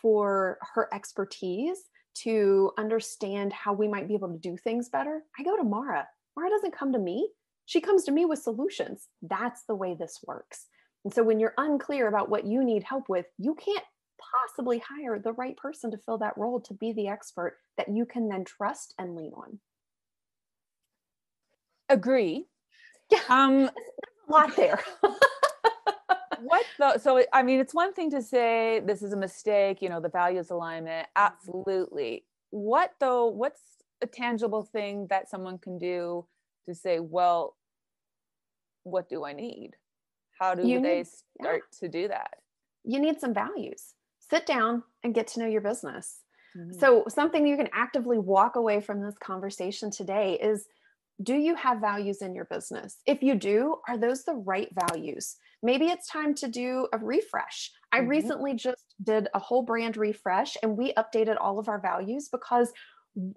for 0.00 0.58
her 0.74 0.88
expertise, 0.92 1.78
to 2.22 2.70
understand 2.78 3.52
how 3.52 3.72
we 3.72 3.88
might 3.88 4.06
be 4.06 4.14
able 4.14 4.28
to 4.28 4.38
do 4.38 4.56
things 4.56 4.88
better? 4.88 5.22
I 5.38 5.42
go 5.42 5.56
to 5.56 5.64
Mara. 5.64 6.06
Mara 6.40 6.50
doesn't 6.50 6.76
come 6.76 6.92
to 6.92 6.98
me. 6.98 7.28
She 7.66 7.80
comes 7.80 8.04
to 8.04 8.12
me 8.12 8.24
with 8.24 8.38
solutions. 8.38 9.08
That's 9.22 9.62
the 9.64 9.74
way 9.74 9.94
this 9.94 10.20
works. 10.26 10.66
And 11.04 11.12
so 11.12 11.22
when 11.22 11.38
you're 11.38 11.54
unclear 11.58 12.08
about 12.08 12.30
what 12.30 12.46
you 12.46 12.64
need 12.64 12.82
help 12.82 13.08
with, 13.08 13.26
you 13.38 13.54
can't 13.54 13.84
possibly 14.18 14.78
hire 14.78 15.18
the 15.18 15.32
right 15.32 15.56
person 15.56 15.90
to 15.90 15.98
fill 15.98 16.18
that 16.18 16.36
role 16.36 16.60
to 16.60 16.74
be 16.74 16.92
the 16.92 17.08
expert 17.08 17.58
that 17.76 17.88
you 17.94 18.06
can 18.06 18.28
then 18.28 18.44
trust 18.44 18.94
and 18.98 19.14
lean 19.16 19.32
on. 19.34 19.58
Agree. 21.88 22.46
Yeah. 23.10 23.20
Um, 23.28 23.70
a 24.28 24.32
lot 24.32 24.56
there. 24.56 24.82
what 26.40 26.64
though? 26.78 26.96
So, 26.98 27.22
I 27.32 27.42
mean, 27.42 27.60
it's 27.60 27.74
one 27.74 27.92
thing 27.92 28.10
to 28.12 28.22
say 28.22 28.80
this 28.84 29.02
is 29.02 29.12
a 29.12 29.16
mistake, 29.16 29.82
you 29.82 29.88
know, 29.88 30.00
the 30.00 30.08
values 30.08 30.50
alignment. 30.50 31.06
Absolutely. 31.16 32.24
What 32.50 32.92
though? 32.98 33.26
What's 33.26 33.60
a 34.02 34.06
tangible 34.06 34.62
thing 34.62 35.06
that 35.10 35.28
someone 35.30 35.58
can 35.58 35.78
do 35.78 36.26
to 36.66 36.74
say, 36.74 37.00
well, 37.00 37.56
what 38.84 39.08
do 39.08 39.24
I 39.24 39.32
need? 39.32 39.72
How 40.38 40.54
do 40.54 40.66
you 40.66 40.80
they 40.80 40.98
need, 40.98 41.06
start 41.06 41.62
yeah. 41.72 41.78
to 41.80 41.88
do 41.88 42.08
that? 42.08 42.36
You 42.84 42.98
need 42.98 43.20
some 43.20 43.34
values. 43.34 43.94
Sit 44.30 44.46
down 44.46 44.82
and 45.02 45.14
get 45.14 45.26
to 45.28 45.40
know 45.40 45.46
your 45.46 45.60
business. 45.60 46.20
Mm-hmm. 46.56 46.78
So, 46.78 47.04
something 47.08 47.46
you 47.46 47.56
can 47.56 47.68
actively 47.72 48.18
walk 48.18 48.56
away 48.56 48.80
from 48.80 49.02
this 49.02 49.16
conversation 49.18 49.90
today 49.90 50.38
is 50.40 50.66
do 51.22 51.34
you 51.34 51.54
have 51.54 51.80
values 51.80 52.22
in 52.22 52.34
your 52.34 52.46
business? 52.46 52.98
If 53.06 53.22
you 53.22 53.34
do, 53.34 53.76
are 53.86 53.98
those 53.98 54.24
the 54.24 54.34
right 54.34 54.68
values? 54.88 55.36
Maybe 55.62 55.86
it's 55.86 56.08
time 56.08 56.34
to 56.36 56.48
do 56.48 56.88
a 56.92 56.98
refresh. 56.98 57.70
I 57.92 57.98
mm-hmm. 57.98 58.08
recently 58.08 58.54
just 58.54 58.84
did 59.02 59.28
a 59.34 59.38
whole 59.38 59.62
brand 59.62 59.96
refresh 59.96 60.56
and 60.62 60.76
we 60.76 60.94
updated 60.94 61.36
all 61.38 61.58
of 61.58 61.68
our 61.68 61.80
values 61.80 62.28
because 62.32 62.72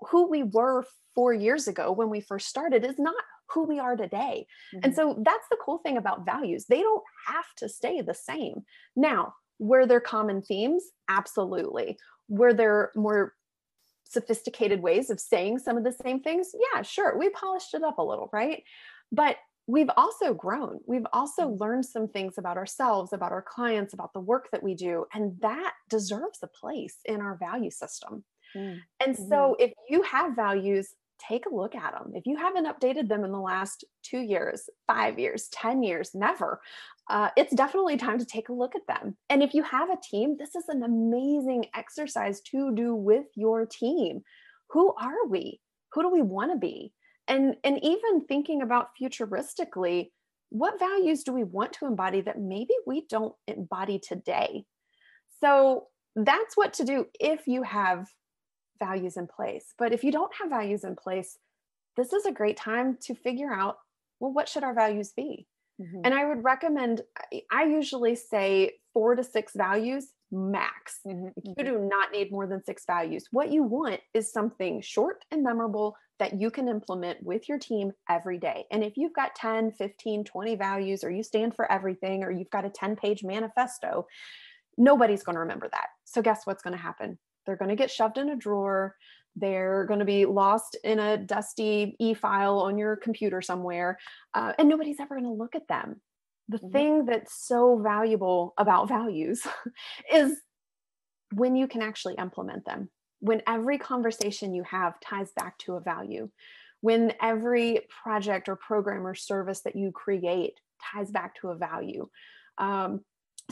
who 0.09 0.29
we 0.29 0.43
were 0.43 0.86
four 1.15 1.33
years 1.33 1.67
ago 1.67 1.91
when 1.91 2.09
we 2.09 2.21
first 2.21 2.47
started 2.47 2.83
is 2.86 2.97
not 2.97 3.15
who 3.53 3.63
we 3.65 3.79
are 3.79 3.95
today. 3.95 4.47
Mm-hmm. 4.73 4.79
And 4.83 4.95
so 4.95 5.21
that's 5.23 5.47
the 5.49 5.57
cool 5.63 5.79
thing 5.79 5.97
about 5.97 6.25
values. 6.25 6.65
They 6.65 6.81
don't 6.81 7.03
have 7.27 7.45
to 7.57 7.69
stay 7.69 8.01
the 8.01 8.13
same. 8.13 8.63
Now, 8.95 9.33
were 9.59 9.86
there 9.86 10.01
common 10.01 10.41
themes? 10.41 10.83
Absolutely. 11.09 11.97
Were 12.27 12.53
there 12.53 12.91
more 12.95 13.33
sophisticated 14.05 14.81
ways 14.81 15.09
of 15.09 15.19
saying 15.19 15.59
some 15.59 15.77
of 15.77 15.83
the 15.83 15.95
same 16.03 16.21
things? 16.21 16.51
Yeah, 16.73 16.81
sure. 16.81 17.17
We 17.17 17.29
polished 17.29 17.73
it 17.73 17.83
up 17.83 17.97
a 17.97 18.03
little, 18.03 18.29
right? 18.33 18.63
But 19.12 19.38
we've 19.67 19.89
also 19.95 20.33
grown. 20.33 20.79
We've 20.88 21.07
also 21.13 21.43
mm-hmm. 21.43 21.62
learned 21.62 21.86
some 21.86 22.07
things 22.07 22.38
about 22.38 22.57
ourselves, 22.57 23.13
about 23.13 23.31
our 23.31 23.41
clients, 23.41 23.93
about 23.93 24.13
the 24.13 24.19
work 24.19 24.49
that 24.51 24.63
we 24.63 24.75
do. 24.75 25.05
And 25.13 25.39
that 25.41 25.73
deserves 25.89 26.39
a 26.41 26.47
place 26.47 26.97
in 27.05 27.21
our 27.21 27.38
value 27.38 27.71
system. 27.71 28.23
Mm-hmm. 28.55 28.77
And 28.99 29.15
so 29.15 29.23
mm-hmm. 29.23 29.63
if 29.63 29.71
you 29.89 30.01
have 30.03 30.35
values, 30.35 30.93
take 31.27 31.45
a 31.45 31.53
look 31.53 31.75
at 31.75 31.93
them. 31.93 32.11
If 32.15 32.25
you 32.25 32.37
haven't 32.37 32.67
updated 32.67 33.07
them 33.07 33.23
in 33.23 33.31
the 33.31 33.39
last 33.39 33.85
two 34.03 34.19
years, 34.19 34.69
five 34.87 35.19
years, 35.19 35.47
10 35.49 35.83
years, 35.83 36.11
never, 36.13 36.61
uh, 37.09 37.29
it's 37.37 37.55
definitely 37.55 37.97
time 37.97 38.19
to 38.19 38.25
take 38.25 38.49
a 38.49 38.53
look 38.53 38.75
at 38.75 38.87
them. 38.87 39.15
And 39.29 39.41
if 39.41 39.53
you 39.53 39.63
have 39.63 39.89
a 39.89 39.97
team, 40.01 40.35
this 40.37 40.55
is 40.55 40.65
an 40.67 40.83
amazing 40.83 41.67
exercise 41.75 42.41
to 42.41 42.73
do 42.75 42.95
with 42.95 43.25
your 43.35 43.65
team. 43.65 44.23
Who 44.71 44.93
are 44.95 45.27
we? 45.27 45.59
Who 45.93 46.01
do 46.01 46.09
we 46.09 46.21
want 46.21 46.51
to 46.51 46.57
be? 46.57 46.93
And, 47.27 47.55
and 47.63 47.79
even 47.83 48.25
thinking 48.27 48.61
about 48.61 48.89
futuristically, 49.01 50.09
what 50.49 50.79
values 50.79 51.23
do 51.23 51.33
we 51.33 51.43
want 51.43 51.73
to 51.73 51.85
embody 51.85 52.21
that 52.21 52.39
maybe 52.39 52.73
we 52.85 53.05
don't 53.09 53.33
embody 53.47 53.99
today? 53.99 54.65
So 55.41 55.87
that's 56.15 56.55
what 56.55 56.73
to 56.73 56.85
do 56.85 57.05
if 57.19 57.47
you 57.47 57.63
have 57.63 58.07
values 58.79 59.17
in 59.17 59.27
place. 59.27 59.73
But 59.77 59.93
if 59.93 60.03
you 60.03 60.12
don't 60.12 60.33
have 60.39 60.49
values 60.49 60.83
in 60.83 60.95
place, 60.95 61.38
this 61.95 62.13
is 62.13 62.25
a 62.25 62.31
great 62.31 62.57
time 62.57 62.97
to 63.03 63.15
figure 63.15 63.53
out 63.53 63.77
well, 64.19 64.31
what 64.31 64.47
should 64.47 64.63
our 64.63 64.73
values 64.73 65.12
be? 65.15 65.47
Mm-hmm. 65.81 66.01
And 66.05 66.13
I 66.13 66.25
would 66.25 66.43
recommend, 66.43 67.01
I 67.51 67.63
usually 67.65 68.15
say 68.15 68.73
four 68.93 69.15
to 69.15 69.23
six 69.23 69.53
values 69.53 70.07
max. 70.31 70.99
Mm-hmm. 71.05 71.27
You 71.43 71.55
mm-hmm. 71.55 71.65
do 71.65 71.79
not 71.79 72.12
need 72.12 72.31
more 72.31 72.47
than 72.47 72.63
six 72.63 72.83
values. 72.86 73.25
What 73.31 73.51
you 73.51 73.63
want 73.63 74.01
is 74.13 74.31
something 74.31 74.81
short 74.81 75.25
and 75.31 75.43
memorable 75.43 75.95
that 76.19 76.39
you 76.39 76.51
can 76.51 76.67
implement 76.67 77.21
with 77.23 77.49
your 77.49 77.59
team 77.59 77.91
every 78.09 78.38
day. 78.38 78.65
And 78.71 78.83
if 78.83 78.97
you've 78.97 79.13
got 79.13 79.36
10, 79.36 79.73
15, 79.73 80.23
20 80.23 80.55
values, 80.55 81.03
or 81.03 81.12
you 81.12 81.23
stand 81.23 81.55
for 81.55 81.71
everything, 81.71 82.23
or 82.23 82.31
you've 82.31 82.49
got 82.49 82.65
a 82.65 82.69
10 82.69 82.95
page 82.95 83.23
manifesto, 83.23 84.07
nobody's 84.77 85.23
going 85.23 85.36
to 85.36 85.41
remember 85.41 85.69
that. 85.71 85.88
So, 86.05 86.21
guess 86.21 86.45
what's 86.45 86.63
going 86.63 86.75
to 86.75 86.81
happen? 86.81 87.17
They're 87.45 87.58
going 87.58 87.69
to 87.69 87.75
get 87.75 87.91
shoved 87.91 88.17
in 88.17 88.29
a 88.29 88.36
drawer. 88.36 88.95
They're 89.36 89.86
going 89.86 89.99
to 89.99 90.06
be 90.06 90.25
lost 90.25 90.77
in 90.84 90.99
a 90.99 91.17
dusty 91.17 91.95
e 91.99 92.13
file 92.13 92.60
on 92.60 92.77
your 92.77 92.95
computer 92.95 93.41
somewhere. 93.41 93.97
Uh, 94.34 94.53
and 94.58 94.69
nobody's 94.69 94.99
ever 94.99 95.15
going 95.15 95.27
to 95.27 95.34
look 95.34 95.56
at 95.56 95.67
them. 95.67 96.01
The 96.49 96.58
mm-hmm. 96.58 96.71
thing 96.71 97.06
that's 97.06 97.45
so 97.47 97.79
valuable 97.82 98.53
about 98.58 98.88
values 98.88 99.45
is 100.13 100.39
when 101.34 101.56
you 101.56 101.67
can 101.67 101.82
actually 101.82 102.15
implement 102.15 102.65
them, 102.65 102.89
when 103.19 103.41
every 103.47 103.77
conversation 103.77 104.53
you 104.53 104.63
have 104.63 104.99
ties 104.99 105.32
back 105.36 105.58
to 105.60 105.73
a 105.75 105.82
value, 105.82 106.29
when 106.82 107.13
every 107.21 107.79
project 108.03 108.49
or 108.49 108.56
program 108.56 109.08
or 109.08 109.15
service 109.15 109.62
that 109.62 109.75
you 109.75 109.91
create 109.91 110.60
ties 110.93 111.10
back 111.10 111.34
to 111.39 111.49
a 111.49 111.56
value. 111.56 112.08
Um, 112.58 113.01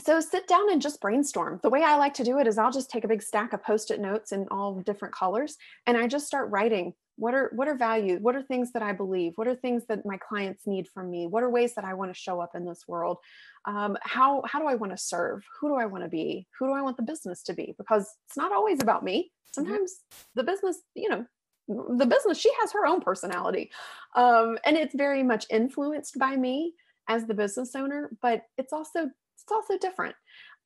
so 0.00 0.20
sit 0.20 0.48
down 0.48 0.70
and 0.70 0.80
just 0.80 1.00
brainstorm. 1.00 1.60
The 1.62 1.70
way 1.70 1.82
I 1.82 1.96
like 1.96 2.14
to 2.14 2.24
do 2.24 2.38
it 2.38 2.46
is 2.46 2.58
I'll 2.58 2.72
just 2.72 2.90
take 2.90 3.04
a 3.04 3.08
big 3.08 3.22
stack 3.22 3.52
of 3.52 3.62
post-it 3.62 4.00
notes 4.00 4.32
in 4.32 4.46
all 4.50 4.80
different 4.80 5.14
colors 5.14 5.56
and 5.86 5.96
I 5.96 6.06
just 6.06 6.26
start 6.26 6.50
writing. 6.50 6.94
What 7.16 7.34
are 7.34 7.52
what 7.54 7.68
are 7.68 7.76
values? 7.76 8.20
What 8.22 8.34
are 8.34 8.42
things 8.42 8.72
that 8.72 8.82
i 8.82 8.92
believe? 8.92 9.34
What 9.36 9.46
are 9.46 9.54
things 9.54 9.84
that 9.88 10.06
my 10.06 10.16
clients 10.16 10.66
need 10.66 10.88
from 10.88 11.10
me? 11.10 11.26
What 11.26 11.42
are 11.42 11.50
ways 11.50 11.74
that 11.74 11.84
i 11.84 11.92
want 11.92 12.12
to 12.12 12.18
show 12.18 12.40
up 12.40 12.52
in 12.54 12.64
this 12.64 12.84
world? 12.88 13.18
Um, 13.66 13.98
how 14.02 14.42
how 14.46 14.60
do 14.60 14.66
i 14.66 14.74
want 14.74 14.92
to 14.92 14.98
serve? 14.98 15.44
Who 15.60 15.68
do 15.68 15.74
i 15.74 15.84
want 15.84 16.04
to 16.04 16.08
be? 16.08 16.46
Who 16.58 16.66
do 16.66 16.72
i 16.72 16.80
want 16.80 16.96
the 16.96 17.02
business 17.02 17.42
to 17.44 17.52
be? 17.52 17.74
Because 17.76 18.08
it's 18.26 18.36
not 18.36 18.52
always 18.52 18.80
about 18.80 19.04
me. 19.04 19.30
Mm-hmm. 19.54 19.68
sometimes 19.68 19.96
the 20.34 20.44
business 20.44 20.78
you 20.94 21.10
know 21.10 21.26
the 21.68 22.06
business 22.06 22.38
she 22.38 22.50
has 22.60 22.72
her 22.72 22.86
own 22.86 23.02
personality. 23.02 23.70
Um, 24.16 24.58
and 24.64 24.76
it's 24.76 24.94
very 24.94 25.22
much 25.22 25.44
influenced 25.50 26.18
by 26.18 26.34
me 26.36 26.72
as 27.08 27.26
the 27.26 27.34
business 27.34 27.74
owner 27.74 28.10
but 28.22 28.44
it's 28.56 28.72
also 28.72 29.10
it's 29.42 29.52
also 29.52 29.78
different. 29.78 30.14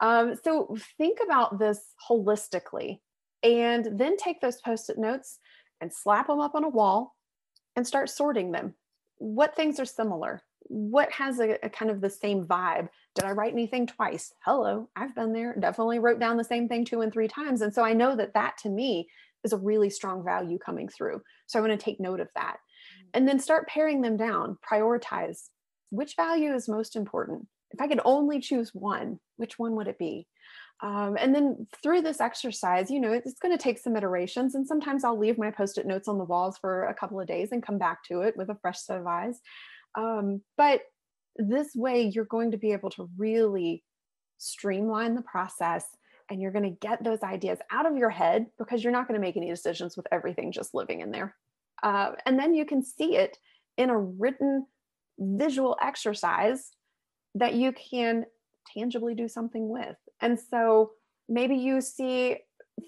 Um, 0.01 0.35
so 0.43 0.77
think 0.99 1.19
about 1.25 1.59
this 1.59 1.95
holistically 2.09 3.01
and 3.43 3.99
then 3.99 4.17
take 4.17 4.41
those 4.41 4.61
post 4.61 4.91
it 4.91 4.99
notes 4.99 5.39
and 5.81 5.93
slap 5.93 6.27
them 6.27 6.41
up 6.41 6.55
on 6.55 6.65
a 6.65 6.69
wall 6.69 7.15
and 7.77 7.87
start 7.87 8.11
sorting 8.11 8.53
them. 8.53 8.75
What 9.19 9.57
things 9.57 9.81
are 9.81 9.87
similar? 9.87 10.43
What 10.69 11.11
has 11.12 11.39
a, 11.39 11.57
a, 11.65 11.71
kind 11.71 11.91
of 11.91 12.01
the 12.01 12.11
same 12.11 12.45
vibe? 12.45 12.89
Did 13.15 13.25
I 13.25 13.31
write 13.31 13.53
anything 13.53 13.87
twice? 13.87 14.33
Hello, 14.45 14.91
I've 14.97 15.15
been 15.15 15.33
there. 15.33 15.55
Definitely 15.59 16.01
wrote 16.01 16.19
down 16.19 16.37
the 16.37 16.45
same 16.45 16.69
thing 16.69 16.85
two 16.85 17.03
and 17.03 17.12
three 17.12 17.29
times. 17.29 17.62
And 17.62 17.73
so 17.73 17.83
I 17.83 17.93
know 17.93 18.17
that 18.17 18.35
that 18.35 18.59
to 18.59 18.69
me 18.69 19.09
is 19.45 19.53
a 19.53 19.59
really 19.59 19.91
strong 19.91 20.25
value 20.25 20.59
coming 20.59 20.89
through. 20.89 21.23
So 21.47 21.59
I 21.59 21.62
want 21.62 21.79
to 21.79 21.83
take 21.83 22.01
note 22.01 22.21
of 22.21 22.29
that. 22.35 22.57
Mm. 22.57 23.09
And 23.15 23.29
then 23.29 23.39
start 23.39 23.69
paring 23.69 24.03
them 24.03 24.17
down, 24.17 24.59
prioritize 24.69 25.49
which 25.91 26.17
value 26.17 26.53
is 26.53 26.69
most 26.69 26.97
important 26.97 27.47
if 27.77 27.83
I 27.83 27.89
could 27.89 28.01
only 28.05 28.41
choose 28.41 28.71
one, 28.75 29.21
which 29.37 29.59
one 29.59 29.77
would 29.77 29.87
it 29.87 29.99
be? 29.99 30.27
Um, 30.83 31.17
and 31.19 31.35
then 31.35 31.67
through 31.83 32.03
this 32.03 32.21
exercise, 32.21 32.91
you 32.91 33.01
know, 33.01 33.12
it's 33.12 33.39
going 33.39 33.57
to 33.57 33.62
take 33.62 33.79
some 33.79 33.97
iterations. 33.97 34.55
And 34.55 34.67
sometimes 34.67 35.05
I'll 35.05 35.19
leave 35.19 35.37
my 35.37 35.51
post 35.51 35.77
it 35.79 35.87
notes 35.87 36.09
on 36.09 36.19
the 36.19 36.25
walls 36.25 36.57
for 36.59 36.85
a 36.85 36.95
couple 36.95 37.21
of 37.21 37.27
days 37.27 37.53
and 37.53 37.62
come 37.62 37.79
back 37.79 38.03
to 38.05 38.23
it 38.23 38.37
with 38.37 38.49
a 38.49 38.59
fresh 38.61 38.81
set 38.81 38.99
of 38.99 39.07
eyes. 39.07 39.41
Um, 39.95 40.41
but 40.57 40.81
this 41.37 41.75
way, 41.75 42.11
you're 42.15 42.25
going 42.25 42.53
to 42.53 42.57
be 42.57 42.73
able 42.73 42.91
to 42.91 43.11
really 43.19 43.85
streamline 44.39 45.15
the 45.15 45.23
process 45.23 45.85
and 46.31 46.41
you're 46.41 46.53
going 46.53 46.65
to 46.65 46.87
get 46.87 47.05
those 47.05 47.23
ideas 47.23 47.59
out 47.71 47.87
of 47.87 47.97
your 47.97 48.11
head 48.11 48.47
because 48.59 48.83
you're 48.83 48.93
not 48.93 49.07
going 49.07 49.19
to 49.19 49.25
make 49.25 49.37
any 49.37 49.51
decisions 49.51 49.97
with 49.97 50.07
everything 50.11 50.51
just 50.51 50.75
living 50.75 51.01
in 51.01 51.11
there. 51.11 51.37
Uh, 51.83 52.12
and 52.25 52.39
then 52.39 52.55
you 52.55 52.65
can 52.65 52.83
see 52.83 53.17
it 53.17 53.37
in 53.77 53.91
a 53.91 53.99
written 53.99 54.67
visual 55.19 55.77
exercise 55.83 56.73
that 57.37 57.55
you 57.55 57.72
can 57.72 58.25
tangibly 58.75 59.14
do 59.14 59.29
something 59.29 59.68
with. 59.68 59.96
And 60.20 60.39
so 60.39 60.93
maybe 61.28 61.57
you 61.57 61.80
see 61.80 62.39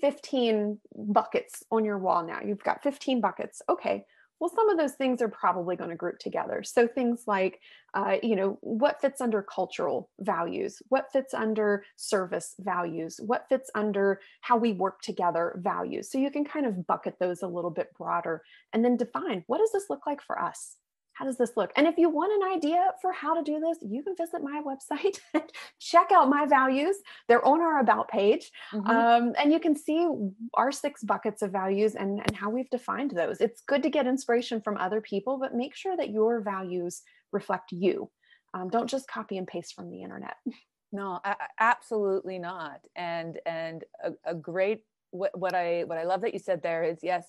15 0.01 0.79
buckets 0.95 1.63
on 1.71 1.85
your 1.85 1.99
wall 1.99 2.27
now. 2.27 2.41
You've 2.45 2.63
got 2.63 2.83
15 2.83 3.21
buckets. 3.21 3.63
Okay. 3.69 4.05
Well, 4.41 4.53
some 4.55 4.69
of 4.69 4.79
those 4.79 4.93
things 4.93 5.21
are 5.21 5.29
probably 5.29 5.75
going 5.75 5.91
to 5.91 5.97
group 5.97 6.21
together. 6.21 6.63
So 6.63 6.87
things 6.87 7.25
like, 7.27 7.61
uh, 7.93 8.19
you 8.23 8.37
know, 8.37 8.57
what 8.61 9.01
fits 9.01 9.21
under 9.21 9.43
cultural 9.43 10.11
values, 10.21 10.81
what 10.91 11.11
fits 11.13 11.35
under 11.35 11.85
service 11.97 12.55
values, 12.61 13.19
what 13.21 13.47
fits 13.49 13.69
under 13.75 14.21
how 14.41 14.57
we 14.57 14.73
work 14.73 15.01
together 15.03 15.59
values. 15.61 16.13
So 16.13 16.19
you 16.19 16.31
can 16.31 16.45
kind 16.45 16.67
of 16.67 16.87
bucket 16.87 17.17
those 17.19 17.43
a 17.43 17.49
little 17.49 17.71
bit 17.71 17.89
broader 17.99 18.43
and 18.73 18.85
then 18.85 18.97
define 18.97 19.43
what 19.49 19.59
does 19.59 19.73
this 19.73 19.87
look 19.91 20.07
like 20.07 20.23
for 20.23 20.41
us? 20.41 20.77
How 21.19 21.25
does 21.25 21.37
this 21.37 21.57
look? 21.57 21.73
And 21.75 21.87
if 21.87 21.99
you 21.99 22.09
want 22.09 22.33
an 22.33 22.49
idea 22.57 22.93
for 23.03 23.13
how 23.13 23.35
to 23.35 23.43
do 23.43 23.59
this, 23.59 23.79
you 23.83 24.05
can 24.05 24.15
visit 24.17 24.41
my 24.41 24.63
website 24.65 25.19
check 25.81 26.13
out 26.13 26.29
my 26.29 26.47
values. 26.47 26.97
They're 27.27 27.45
on 27.45 27.61
our 27.61 27.81
About 27.81 28.09
page. 28.09 28.51
Mm-hmm. 28.73 28.89
Um, 28.89 29.33
and 29.37 29.53
you 29.53 29.59
can 29.59 29.75
see 29.75 30.09
our 30.55 30.71
six 30.71 31.03
buckets 31.03 31.43
of 31.43 31.51
values 31.51 31.97
and, 31.97 32.21
and 32.21 32.37
how 32.37 32.51
we've 32.51 32.71
defined 32.71 33.11
those. 33.11 33.41
It's 33.41 33.63
good 33.63 33.83
to 33.83 33.91
get 33.91 34.07
inspiration 34.07 34.61
from 34.61 34.77
other 34.77 35.01
people, 35.01 35.39
but 35.39 35.55
make 35.55 35.75
sure 35.75 35.97
that 35.97 36.11
your 36.11 36.41
values 36.41 37.03
reflect 37.33 37.73
you. 37.73 38.11
um, 38.55 38.69
don't 38.71 38.89
just 38.89 39.09
copy 39.09 39.37
and 39.39 39.47
paste 39.47 39.75
from 39.75 39.91
the 39.91 40.03
internet 40.03 40.37
no 40.93 41.21
absolutely 41.61 42.39
not 42.39 42.81
and 42.97 43.39
and 43.45 43.85
a, 44.03 44.13
a 44.25 44.35
great 44.35 44.85
what, 45.11 45.39
what 45.39 45.55
i 45.55 45.85
what 45.85 45.99
i 45.99 46.05
love 46.05 46.23
that 46.23 46.33
you 46.33 46.39
said 46.39 46.63
there 46.63 46.83
is 46.83 46.99
yes 47.03 47.27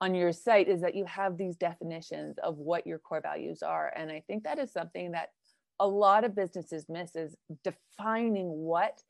on 0.00 0.14
your 0.14 0.32
site 0.32 0.68
is 0.68 0.80
that 0.82 0.94
you 0.94 1.04
have 1.06 1.36
these 1.36 1.56
definitions 1.56 2.36
of 2.42 2.58
what 2.58 2.86
your 2.86 2.98
core 2.98 3.20
values 3.20 3.62
are 3.62 3.92
and 3.96 4.10
i 4.10 4.22
think 4.26 4.44
that 4.44 4.58
is 4.58 4.72
something 4.72 5.12
that 5.12 5.30
a 5.80 5.86
lot 5.86 6.24
of 6.24 6.34
businesses 6.34 6.86
miss 6.88 7.16
is 7.16 7.36
defining 7.64 8.48
what 8.48 9.02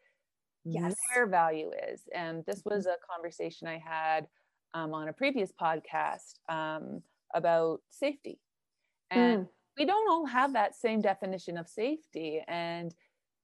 yes. 0.64 0.94
their 1.14 1.26
value 1.26 1.70
is 1.90 2.02
and 2.14 2.44
this 2.46 2.60
mm-hmm. 2.60 2.74
was 2.74 2.86
a 2.86 2.96
conversation 3.10 3.68
i 3.68 3.78
had 3.78 4.26
um, 4.74 4.92
on 4.92 5.08
a 5.08 5.12
previous 5.12 5.52
podcast 5.52 6.34
um, 6.48 7.02
about 7.34 7.80
safety 7.90 8.38
and 9.10 9.44
mm. 9.44 9.48
we 9.78 9.84
don't 9.84 10.10
all 10.10 10.26
have 10.26 10.52
that 10.52 10.74
same 10.74 11.00
definition 11.00 11.56
of 11.56 11.68
safety 11.68 12.42
and 12.46 12.94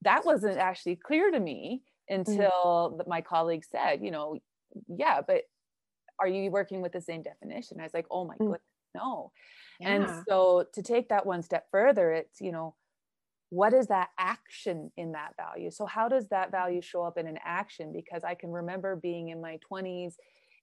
that 0.02 0.24
wasn't 0.24 0.58
actually 0.58 0.96
clear 0.96 1.30
to 1.30 1.40
me 1.40 1.82
mm. 2.10 2.16
until 2.16 2.98
mm. 2.98 3.08
my 3.08 3.20
colleague 3.20 3.64
said 3.64 4.02
you 4.02 4.10
know 4.10 4.36
yeah 4.88 5.20
but 5.26 5.42
are 6.18 6.28
you 6.28 6.50
working 6.50 6.82
with 6.82 6.92
the 6.92 7.00
same 7.00 7.22
definition 7.22 7.80
i 7.80 7.84
was 7.84 7.94
like 7.94 8.06
oh 8.10 8.24
my 8.24 8.34
mm. 8.34 8.38
goodness 8.38 8.60
no 8.94 9.32
yeah. 9.80 9.88
and 9.90 10.24
so 10.28 10.64
to 10.72 10.82
take 10.82 11.08
that 11.08 11.26
one 11.26 11.42
step 11.42 11.66
further 11.70 12.12
it's 12.12 12.40
you 12.40 12.52
know 12.52 12.74
what 13.50 13.74
is 13.74 13.86
that 13.88 14.08
action 14.18 14.90
in 14.96 15.12
that 15.12 15.32
value 15.36 15.70
so 15.70 15.84
how 15.84 16.08
does 16.08 16.28
that 16.28 16.50
value 16.50 16.80
show 16.80 17.02
up 17.02 17.18
in 17.18 17.26
an 17.26 17.38
action 17.44 17.92
because 17.92 18.24
i 18.24 18.34
can 18.34 18.50
remember 18.50 18.96
being 18.96 19.28
in 19.28 19.40
my 19.40 19.58
20s 19.70 20.14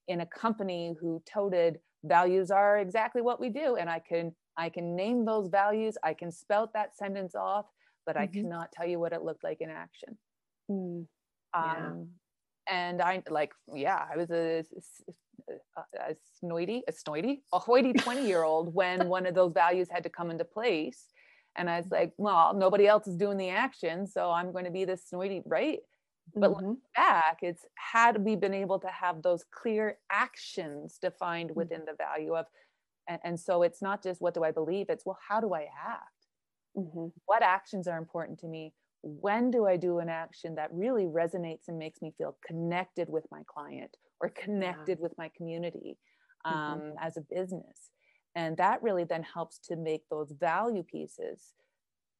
in 0.08 0.20
a 0.22 0.26
company 0.26 0.94
who 1.00 1.22
toted 1.32 1.78
values 2.04 2.50
are 2.50 2.78
exactly 2.78 3.22
what 3.22 3.40
we 3.40 3.48
do 3.48 3.76
and 3.76 3.88
i 3.88 3.98
can 3.98 4.34
i 4.56 4.68
can 4.68 4.96
name 4.96 5.24
those 5.24 5.48
values 5.48 5.96
i 6.02 6.12
can 6.12 6.32
spout 6.32 6.72
that 6.72 6.96
sentence 6.96 7.34
off 7.34 7.66
but 8.06 8.16
mm-hmm. 8.16 8.24
i 8.24 8.26
cannot 8.26 8.72
tell 8.72 8.86
you 8.86 8.98
what 8.98 9.12
it 9.12 9.22
looked 9.22 9.44
like 9.44 9.60
in 9.60 9.70
action 9.70 10.16
mm. 10.70 11.06
yeah. 11.54 11.92
And 12.70 13.02
i 13.02 13.22
like 13.28 13.52
yeah 13.74 14.04
i 14.12 14.16
was 14.16 14.30
a, 14.30 14.64
a, 15.48 16.10
a 16.10 16.16
snoity 16.42 16.80
a 16.88 16.92
snoity 16.92 17.40
a 17.52 17.58
hoity 17.58 17.92
20 17.98 18.26
year 18.26 18.42
old 18.42 18.74
when 18.74 19.08
one 19.08 19.26
of 19.26 19.34
those 19.34 19.52
values 19.52 19.88
had 19.90 20.02
to 20.02 20.08
come 20.08 20.30
into 20.30 20.44
place 20.44 21.06
and 21.56 21.68
i 21.68 21.76
was 21.76 21.90
like 21.90 22.12
well 22.16 22.54
nobody 22.54 22.86
else 22.86 23.06
is 23.06 23.16
doing 23.16 23.36
the 23.36 23.48
action 23.48 24.06
so 24.06 24.30
i'm 24.30 24.52
going 24.52 24.64
to 24.64 24.70
be 24.70 24.84
this 24.84 25.04
snoity 25.12 25.42
right 25.44 25.80
but 26.36 26.52
mm-hmm. 26.52 26.74
back 26.94 27.38
it's 27.42 27.64
had 27.74 28.24
we 28.24 28.36
been 28.36 28.54
able 28.54 28.78
to 28.78 28.88
have 28.88 29.22
those 29.22 29.44
clear 29.50 29.98
actions 30.10 30.98
defined 31.00 31.50
mm. 31.50 31.56
within 31.56 31.80
the 31.86 31.94
value 31.94 32.34
of 32.34 32.46
and, 33.08 33.18
and, 33.24 33.40
so 33.40 33.62
it's 33.62 33.82
not 33.82 34.02
just 34.02 34.20
what 34.20 34.34
do 34.34 34.44
i 34.44 34.50
believe 34.52 34.86
it's 34.88 35.04
well 35.04 35.18
how 35.28 35.40
do 35.40 35.54
i 35.54 35.62
act 35.62 36.28
mm-hmm. 36.76 37.06
what 37.26 37.42
actions 37.42 37.88
are 37.88 37.98
important 37.98 38.38
to 38.38 38.46
me 38.46 38.72
when 39.02 39.50
do 39.50 39.66
i 39.66 39.76
do 39.76 39.98
an 39.98 40.08
action 40.08 40.54
that 40.54 40.68
really 40.72 41.04
resonates 41.04 41.68
and 41.68 41.78
makes 41.78 42.02
me 42.02 42.12
feel 42.18 42.36
connected 42.46 43.08
with 43.08 43.24
my 43.30 43.42
client 43.46 43.96
or 44.20 44.28
connected 44.30 44.98
yeah. 44.98 45.02
with 45.02 45.12
my 45.16 45.30
community 45.36 45.96
mm-hmm. 46.46 46.56
um, 46.56 46.80
mm-hmm. 46.80 46.96
as 47.00 47.16
a 47.16 47.22
business 47.34 47.90
and 48.34 48.56
that 48.56 48.82
really 48.82 49.04
then 49.04 49.22
helps 49.22 49.58
to 49.58 49.76
make 49.76 50.02
those 50.10 50.32
value 50.38 50.82
pieces 50.82 51.54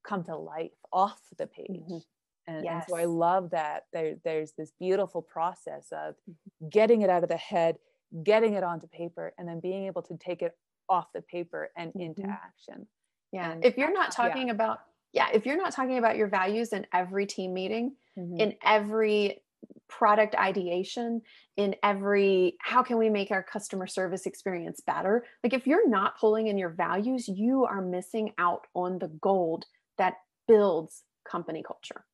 come 0.07 0.25
to 0.25 0.37
life 0.37 0.71
off 0.93 1.21
the 1.39 1.47
page 1.47 1.69
mm-hmm. 1.69 1.99
And, 2.47 2.65
yes. 2.65 2.73
and, 2.73 2.85
so 2.89 2.97
I 2.97 3.05
love 3.05 3.51
that 3.51 3.85
there, 3.93 4.17
there's 4.25 4.53
this 4.53 4.73
beautiful 4.79 5.23
process 5.23 5.89
of 5.93 6.15
mm-hmm. 6.15 6.69
getting 6.69 7.03
it 7.03 7.11
out 7.11 7.23
of 7.23 7.29
the 7.29 7.37
head, 7.37 7.77
getting 8.25 8.55
it 8.55 8.65
onto 8.65 8.87
paper, 8.89 9.33
and 9.39 9.49
then 9.49 9.61
being 9.61 9.87
able 9.87 10.03
to 10.03 10.17
take 10.17 10.43
it 10.43 10.57
off 10.89 11.07
the 11.15 11.23
paper 11.23 11.71
and 11.77 11.91
mm-hmm. 11.91 12.01
into 12.01 12.23
action. 12.23 12.87
Yeah. 13.33 13.53
And 13.53 13.65
if 13.65 13.77
you're 13.77 13.93
not 13.93 14.11
talking 14.11 14.49
yeah. 14.49 14.55
about, 14.55 14.81
yeah, 15.13 15.29
if 15.33 15.47
you're 15.47 15.57
not 15.57 15.73
talking 15.73 15.99
about 15.99 16.17
your 16.17 16.29
values 16.29 16.73
in 16.73 16.87
every 16.93 17.27
team 17.27 17.53
meeting, 17.53 17.95
mm-hmm. 18.19 18.41
in 18.41 18.55
every 18.65 19.43
product 19.89 20.35
ideation, 20.37 21.21
in 21.57 21.75
every 21.83 22.57
how 22.61 22.83
can 22.83 22.97
we 22.97 23.11
make 23.11 23.31
our 23.31 23.43
customer 23.43 23.87
service 23.87 24.27
experience 24.27 24.81
better? 24.81 25.25
Like 25.43 25.53
if 25.53 25.67
you're 25.67 25.89
not 25.89 26.19
pulling 26.19 26.47
in 26.47 26.57
your 26.59 26.71
values, 26.71 27.29
you 27.29 27.65
are 27.65 27.83
missing 27.83 28.33
out 28.39 28.67
on 28.75 28.99
the 28.99 29.09
gold 29.21 29.67
that 29.99 30.15
builds 30.47 31.03
company 31.25 31.63
culture 31.67 32.05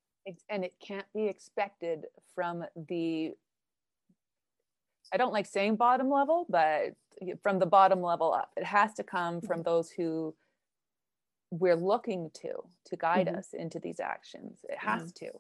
and 0.49 0.65
it 0.65 0.75
can't 0.85 1.07
be 1.15 1.27
expected 1.27 2.05
from 2.35 2.65
the 2.89 3.33
I 5.13 5.19
don't 5.19 5.33
like 5.33 5.47
saying 5.47 5.77
bottom 5.77 6.11
level, 6.11 6.47
but 6.49 6.95
from 7.41 7.61
the 7.61 7.67
bottom 7.67 8.03
level 8.03 8.35
up. 8.35 8.51
It 8.57 8.65
has 8.65 8.93
to 8.95 9.05
come 9.05 9.41
from 9.41 9.59
mm-hmm. 9.59 9.71
those 9.71 9.89
who 9.89 10.35
we're 11.51 11.77
looking 11.77 12.31
to 12.43 12.53
to 12.87 12.97
guide 12.97 13.27
mm-hmm. 13.27 13.39
us 13.39 13.49
into 13.53 13.79
these 13.79 14.01
actions. 14.01 14.59
It 14.69 14.79
has 14.79 15.13
mm-hmm. 15.13 15.27
to. 15.27 15.33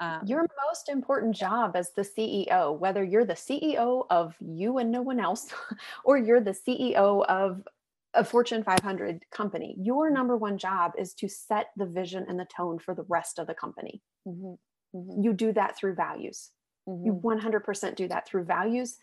Um, 0.00 0.20
Your 0.26 0.46
most 0.68 0.88
important 0.88 1.34
job 1.34 1.74
as 1.74 1.90
the 1.90 2.02
CEO, 2.02 2.78
whether 2.78 3.02
you're 3.02 3.24
the 3.24 3.34
CEO 3.34 4.06
of 4.10 4.36
you 4.40 4.78
and 4.78 4.92
no 4.92 5.02
one 5.02 5.18
else, 5.18 5.52
or 6.04 6.16
you're 6.16 6.40
the 6.40 6.52
CEO 6.52 7.24
of 7.26 7.66
a 8.14 8.24
Fortune 8.24 8.62
500 8.62 9.24
company, 9.32 9.74
your 9.78 10.08
number 10.10 10.36
one 10.36 10.56
job 10.56 10.92
is 10.96 11.14
to 11.14 11.28
set 11.28 11.70
the 11.76 11.86
vision 11.86 12.26
and 12.28 12.38
the 12.38 12.46
tone 12.56 12.78
for 12.78 12.94
the 12.94 13.04
rest 13.08 13.38
of 13.38 13.46
the 13.46 13.54
company. 13.54 14.00
Mm-hmm. 14.26 14.54
Mm-hmm. 14.96 15.22
You 15.22 15.32
do 15.32 15.52
that 15.52 15.76
through 15.76 15.94
values. 15.94 16.50
Mm-hmm. 16.88 17.06
You 17.06 17.12
100% 17.14 17.96
do 17.96 18.08
that 18.08 18.26
through 18.26 18.44
values. 18.44 18.98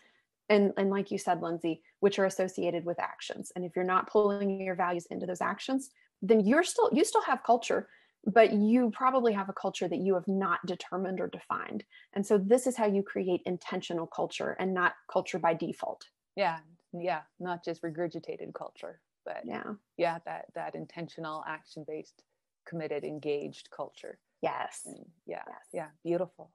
And, 0.48 0.72
and 0.76 0.90
like 0.90 1.10
you 1.10 1.18
said, 1.18 1.42
Lindsay, 1.42 1.82
which 2.00 2.18
are 2.18 2.24
associated 2.24 2.84
with 2.84 2.98
actions. 3.00 3.52
And 3.54 3.64
if 3.64 3.74
you're 3.74 3.84
not 3.84 4.08
pulling 4.08 4.60
your 4.60 4.76
values 4.76 5.06
into 5.10 5.26
those 5.26 5.40
actions, 5.40 5.90
then 6.22 6.40
you're 6.40 6.64
still, 6.64 6.90
you 6.92 7.04
still 7.04 7.22
have 7.22 7.42
culture, 7.44 7.88
but 8.24 8.52
you 8.52 8.90
probably 8.90 9.32
have 9.32 9.48
a 9.48 9.52
culture 9.52 9.88
that 9.88 9.98
you 9.98 10.14
have 10.14 10.26
not 10.26 10.64
determined 10.66 11.20
or 11.20 11.28
defined. 11.28 11.84
And 12.14 12.26
so 12.26 12.38
this 12.38 12.66
is 12.66 12.76
how 12.76 12.86
you 12.86 13.02
create 13.02 13.42
intentional 13.46 14.06
culture 14.06 14.56
and 14.58 14.74
not 14.74 14.94
culture 15.10 15.38
by 15.38 15.54
default. 15.54 16.04
Yeah. 16.34 16.58
Yeah. 16.92 17.22
Not 17.38 17.64
just 17.64 17.82
regurgitated 17.82 18.52
culture, 18.54 19.00
but 19.24 19.42
yeah. 19.44 19.74
Yeah. 19.96 20.18
That, 20.24 20.46
that 20.54 20.74
intentional 20.74 21.44
action 21.46 21.84
based 21.86 22.22
committed 22.66 23.04
engaged 23.04 23.68
culture 23.70 24.18
Yes. 24.42 24.82
And 24.86 25.04
yeah. 25.26 25.42
Yes. 25.46 25.58
Yeah. 25.72 25.88
Beautiful. 26.04 26.50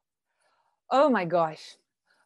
Oh 0.89 1.09
my 1.09 1.26
gosh. 1.26 1.76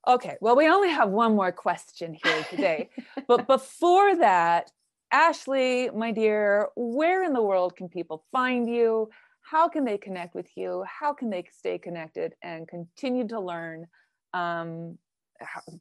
Okay. 0.08 0.36
Well, 0.42 0.56
we 0.56 0.68
only 0.68 0.90
have 0.90 1.10
one 1.10 1.36
more 1.36 1.52
question 1.52 2.18
here 2.24 2.44
today. 2.50 2.90
but 3.28 3.48
before 3.48 4.18
that, 4.18 4.72
Ashley, 5.12 5.90
my 5.92 6.12
dear, 6.12 6.70
where 6.76 7.24
in 7.24 7.34
the 7.34 7.42
world 7.42 7.76
can 7.76 7.90
people 7.90 8.26
find 8.32 8.70
you? 8.70 9.10
How 9.42 9.70
can 9.70 9.86
they 9.86 9.98
connect 9.98 10.36
with 10.36 10.48
you? 10.56 10.84
How 10.88 11.14
can 11.14 11.30
they 11.30 11.46
stay 11.52 11.78
connected 11.78 12.34
and 12.42 12.68
continue 12.68 13.28
to 13.28 13.40
learn? 13.40 13.86
Um, 14.34 14.98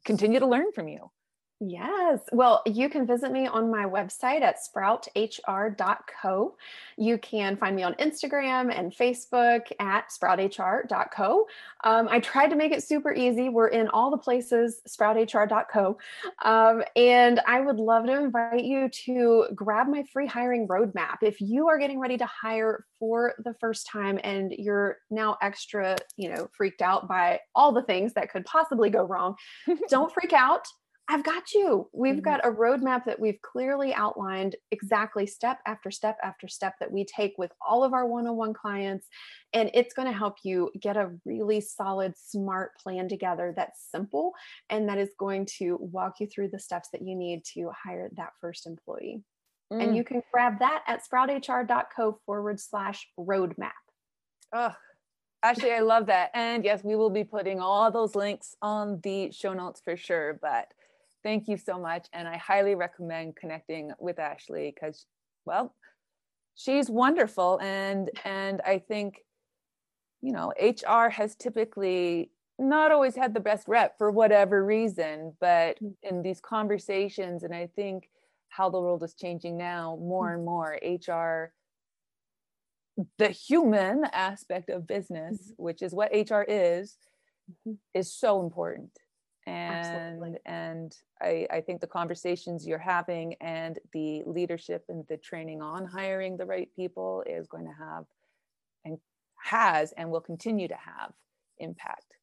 continue 0.05 0.39
to 0.39 0.47
learn 0.47 0.71
from 0.73 0.87
you. 0.87 1.09
Yes. 1.61 2.19
Well, 2.33 2.61
you 2.65 2.89
can 2.89 3.07
visit 3.07 3.31
me 3.31 3.47
on 3.47 3.71
my 3.71 3.85
website 3.85 4.41
at 4.41 4.57
sprouthr.co. 4.57 6.57
You 6.97 7.17
can 7.17 7.55
find 7.55 7.75
me 7.77 7.83
on 7.83 7.93
Instagram 7.93 8.77
and 8.77 8.91
Facebook 8.91 9.71
at 9.79 10.09
sprouthr.co. 10.09 11.47
Um, 11.85 12.07
I 12.11 12.19
tried 12.19 12.49
to 12.49 12.57
make 12.57 12.73
it 12.73 12.83
super 12.83 13.13
easy. 13.13 13.47
We're 13.47 13.69
in 13.69 13.87
all 13.87 14.11
the 14.11 14.17
places, 14.17 14.81
sprouthr.co. 14.85 15.97
Um, 16.43 16.83
and 16.97 17.39
I 17.47 17.61
would 17.61 17.77
love 17.77 18.05
to 18.07 18.13
invite 18.13 18.65
you 18.65 18.89
to 19.05 19.45
grab 19.55 19.87
my 19.87 20.03
free 20.11 20.27
hiring 20.27 20.67
roadmap. 20.67 21.19
If 21.21 21.39
you 21.39 21.69
are 21.69 21.77
getting 21.77 22.01
ready 22.01 22.17
to 22.17 22.25
hire 22.25 22.85
for 22.99 23.33
the 23.45 23.53
first 23.61 23.87
time 23.87 24.19
and 24.25 24.51
you're 24.51 24.97
now 25.09 25.37
extra, 25.41 25.95
you 26.17 26.33
know, 26.33 26.49
freaked 26.57 26.81
out 26.81 27.07
by 27.07 27.39
all 27.55 27.71
the 27.71 27.83
things 27.83 28.11
that 28.15 28.29
could 28.29 28.43
possibly 28.43 28.89
go 28.89 29.03
wrong, 29.03 29.35
don't 29.89 30.11
freak 30.11 30.33
out 30.33 30.67
I've 31.07 31.23
got 31.23 31.53
you. 31.53 31.87
We've 31.93 32.15
mm-hmm. 32.15 32.21
got 32.21 32.45
a 32.45 32.51
roadmap 32.51 33.05
that 33.05 33.19
we've 33.19 33.39
clearly 33.41 33.93
outlined 33.93 34.55
exactly 34.71 35.27
step 35.27 35.59
after 35.67 35.91
step 35.91 36.17
after 36.23 36.47
step 36.47 36.75
that 36.79 36.91
we 36.91 37.05
take 37.05 37.33
with 37.37 37.51
all 37.65 37.83
of 37.83 37.93
our 37.93 38.07
one 38.07 38.25
on 38.25 38.35
one 38.35 38.53
clients. 38.53 39.07
And 39.53 39.69
it's 39.73 39.93
going 39.93 40.07
to 40.07 40.17
help 40.17 40.37
you 40.43 40.71
get 40.81 40.97
a 40.97 41.11
really 41.23 41.61
solid, 41.61 42.13
smart 42.17 42.71
plan 42.81 43.07
together 43.07 43.53
that's 43.55 43.87
simple 43.91 44.33
and 44.69 44.89
that 44.89 44.97
is 44.97 45.09
going 45.19 45.47
to 45.57 45.77
walk 45.79 46.15
you 46.19 46.27
through 46.27 46.49
the 46.49 46.59
steps 46.59 46.89
that 46.91 47.03
you 47.03 47.15
need 47.15 47.43
to 47.53 47.69
hire 47.83 48.09
that 48.17 48.31
first 48.41 48.65
employee. 48.65 49.21
Mm. 49.71 49.83
And 49.83 49.95
you 49.95 50.03
can 50.03 50.23
grab 50.33 50.59
that 50.59 50.83
at 50.87 51.01
sprouthr.co 51.05 52.19
forward 52.25 52.59
slash 52.59 53.07
roadmap. 53.19 53.71
Oh, 54.53 54.73
Ashley, 55.43 55.71
I 55.71 55.81
love 55.81 56.07
that. 56.07 56.31
And 56.33 56.63
yes, 56.63 56.83
we 56.83 56.95
will 56.95 57.11
be 57.11 57.23
putting 57.23 57.59
all 57.59 57.91
those 57.91 58.15
links 58.15 58.55
on 58.63 58.99
the 59.03 59.31
show 59.31 59.53
notes 59.53 59.79
for 59.83 59.95
sure. 59.95 60.39
But 60.41 60.73
thank 61.25 61.47
you 61.47 61.57
so 61.57 61.79
much. 61.79 62.07
And 62.13 62.27
I 62.27 62.37
highly 62.37 62.75
recommend 62.75 63.35
connecting 63.35 63.91
with 63.99 64.19
Ashley 64.19 64.73
because, 64.73 65.07
well, 65.43 65.73
she's 66.53 66.89
wonderful. 66.89 67.59
And 67.61 68.09
and 68.23 68.61
I 68.61 68.77
think, 68.77 69.25
you 70.21 70.31
know, 70.31 70.53
HR 70.61 71.09
has 71.09 71.35
typically 71.35 72.29
not 72.59 72.91
always 72.91 73.15
had 73.15 73.33
the 73.33 73.39
best 73.41 73.67
rep 73.67 73.97
for 73.97 74.11
whatever 74.11 74.63
reason, 74.63 75.33
but 75.41 75.81
mm. 75.83 75.93
in 76.03 76.21
these 76.21 76.39
conversations, 76.39 77.43
and 77.43 77.53
I 77.53 77.67
think 77.75 78.07
how 78.47 78.69
the 78.69 78.79
world 78.79 79.03
is 79.03 79.15
changing 79.15 79.57
now, 79.57 79.97
more 79.99 80.29
mm. 80.29 80.35
and 80.35 80.45
more 80.45 80.79
HR 80.81 81.51
the 83.17 83.27
human 83.27 84.05
aspect 84.13 84.69
of 84.69 84.87
business, 84.87 85.37
mm-hmm. 85.37 85.63
which 85.63 85.81
is 85.81 85.93
what 85.93 86.13
HR 86.13 86.45
is, 86.47 86.95
mm-hmm. 87.51 87.73
is 87.93 88.13
so 88.13 88.41
important. 88.41 88.97
And 89.47 89.75
Absolutely. 89.75 90.39
and 90.45 90.95
I, 91.21 91.47
I 91.51 91.61
think 91.61 91.79
the 91.79 91.87
conversations 91.87 92.65
you're 92.65 92.79
having 92.79 93.35
and 93.41 93.77
the 93.93 94.23
leadership 94.25 94.85
and 94.89 95.05
the 95.07 95.17
training 95.17 95.61
on 95.61 95.85
hiring 95.85 96.35
the 96.35 96.45
right 96.45 96.69
people 96.75 97.23
is 97.27 97.47
going 97.47 97.65
to 97.65 97.73
have 97.77 98.05
and 98.85 98.97
has 99.43 99.91
and 99.93 100.09
will 100.09 100.21
continue 100.21 100.67
to 100.67 100.75
have 100.75 101.11
impact. 101.59 102.15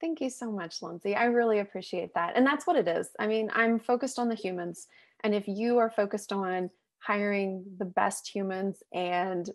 Thank 0.00 0.20
you 0.20 0.30
so 0.30 0.52
much, 0.52 0.80
Lindsay. 0.80 1.16
I 1.16 1.24
really 1.24 1.58
appreciate 1.58 2.14
that. 2.14 2.36
And 2.36 2.46
that's 2.46 2.66
what 2.66 2.76
it 2.76 2.86
is. 2.86 3.08
I 3.18 3.26
mean, 3.26 3.50
I'm 3.52 3.80
focused 3.80 4.18
on 4.18 4.28
the 4.28 4.36
humans. 4.36 4.86
And 5.24 5.34
if 5.34 5.48
you 5.48 5.78
are 5.78 5.90
focused 5.90 6.32
on 6.32 6.70
hiring 7.00 7.64
the 7.78 7.84
best 7.84 8.28
humans 8.28 8.82
and 8.92 9.50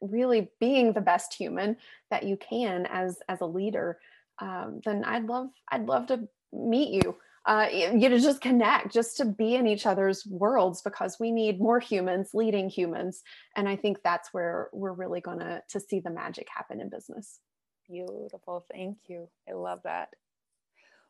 really 0.00 0.50
being 0.60 0.92
the 0.92 1.00
best 1.00 1.34
human 1.34 1.76
that 2.10 2.22
you 2.22 2.36
can 2.36 2.86
as 2.86 3.18
as 3.28 3.40
a 3.40 3.46
leader 3.46 3.98
um, 4.40 4.80
then 4.84 5.04
i'd 5.04 5.26
love 5.26 5.48
i'd 5.70 5.86
love 5.86 6.06
to 6.06 6.28
meet 6.52 7.04
you 7.04 7.16
uh, 7.46 7.66
you 7.72 8.08
know 8.10 8.18
just 8.18 8.42
connect 8.42 8.92
just 8.92 9.16
to 9.16 9.24
be 9.24 9.54
in 9.54 9.66
each 9.66 9.86
other's 9.86 10.26
worlds 10.26 10.82
because 10.82 11.16
we 11.18 11.32
need 11.32 11.60
more 11.60 11.80
humans 11.80 12.30
leading 12.34 12.68
humans. 12.68 13.22
And 13.56 13.66
i 13.66 13.74
think 13.74 13.98
that's 14.04 14.34
where 14.34 14.68
we're 14.72 14.92
really 14.92 15.22
going 15.22 15.38
to 15.38 15.62
to 15.70 15.80
see 15.80 15.98
the 16.00 16.10
magic 16.10 16.46
happen 16.54 16.80
in 16.80 16.90
business. 16.90 17.40
Beautiful. 17.88 18.66
Thank 18.70 18.98
you. 19.06 19.30
I 19.48 19.54
love 19.54 19.80
that. 19.84 20.10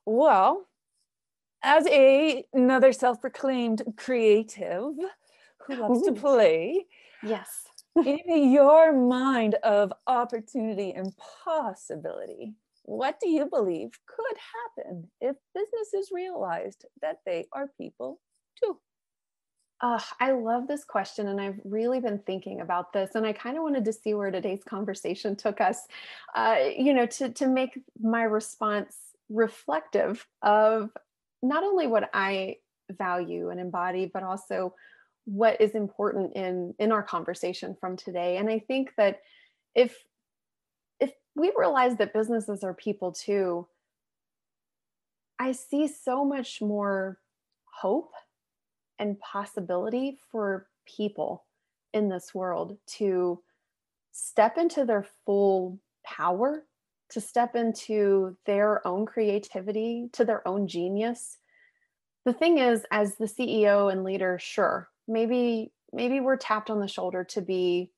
Well 0.07 0.69
as 1.65 1.87
a 1.89 2.47
another 2.53 2.93
self-proclaimed 2.93 3.83
creative 3.97 4.95
who 5.67 5.75
loves 5.75 6.03
Ooh. 6.03 6.15
to 6.15 6.21
play 6.21 6.87
yes. 7.23 7.65
in 7.97 8.53
your 8.53 8.93
mind 8.93 9.57
of 9.65 9.93
opportunity 10.07 10.93
and 10.93 11.13
possibility, 11.45 12.55
what 12.89 13.21
do 13.21 13.29
you 13.29 13.45
believe 13.45 13.91
could 14.07 14.37
happen 14.55 15.11
if 15.21 15.37
businesses 15.55 16.11
realized 16.11 16.87
that 17.03 17.19
they 17.27 17.45
are 17.53 17.71
people 17.79 18.19
too? 18.59 18.79
Uh, 19.83 20.01
I 20.19 20.33
love 20.33 20.67
this 20.67 20.85
question, 20.85 21.29
and 21.29 21.39
I've 21.39 21.61
really 21.65 22.01
been 22.01 22.19
thinking 22.27 22.63
about 22.63 22.95
this, 22.95 23.11
and 23.15 23.27
I 23.27 23.35
kind 23.35 23.59
of 23.59 23.63
wanted 23.63 23.85
to 23.85 23.93
see 23.93 24.15
where 24.15 24.31
today's 24.31 24.65
conversation 24.65 25.37
took 25.45 25.61
us. 25.61 25.87
Uh, 26.35 26.57
you 26.77 26.95
know, 26.95 27.05
to 27.07 27.29
to 27.29 27.47
make 27.47 27.79
my 28.01 28.23
response 28.23 28.97
reflective 29.29 30.27
of 30.43 30.91
not 31.43 31.63
only 31.65 31.87
what 31.87 32.09
I 32.15 32.57
value 32.91 33.51
and 33.51 33.61
embody, 33.61 34.11
but 34.13 34.23
also 34.23 34.75
what 35.27 35.61
is 35.61 35.73
important 35.73 36.35
in 36.37 36.75
in 36.79 36.91
our 36.91 37.03
conversation 37.03 37.77
from 37.79 37.99
today 37.99 38.39
and 38.39 38.49
i 38.49 38.59
think 38.59 38.95
that 38.97 39.21
if 39.75 39.95
if 39.95 39.95
we 41.39 41.53
realize 41.57 41.97
that 41.97 42.13
businesses 42.13 42.65
are 42.65 42.75
people 42.75 43.13
too. 43.13 43.67
I 45.39 45.53
see 45.53 45.87
so 45.87 46.25
much 46.25 46.61
more 46.61 47.19
hope 47.65 48.13
and 48.99 49.19
possibility 49.21 50.19
for 50.33 50.67
people 50.85 51.45
in 51.95 52.09
this 52.09 52.35
world 52.35 52.77
to 52.87 53.41
step 54.11 54.59
into 54.59 54.85
their 54.85 55.07
full 55.25 55.79
power 56.05 56.65
to 57.11 57.21
step 57.21 57.57
into 57.57 58.37
their 58.45 58.87
own 58.87 59.07
creativity 59.07 60.11
to 60.13 60.25
their 60.25 60.47
own 60.47 60.69
genius. 60.69 61.39
The 62.25 62.35
thing 62.35 62.59
is 62.59 62.85
as 62.91 63.17
the 63.17 63.25
ceo 63.25 63.91
and 63.91 64.05
leader 64.05 64.39
sure 64.39 64.89
maybe 65.07 65.73
maybe 65.93 66.21
we're 66.21 66.37
tapped 66.37 66.71
on 66.71 66.81
the 66.81 66.89
shoulder 66.89 67.25
to 67.25 67.41
be 67.41 67.91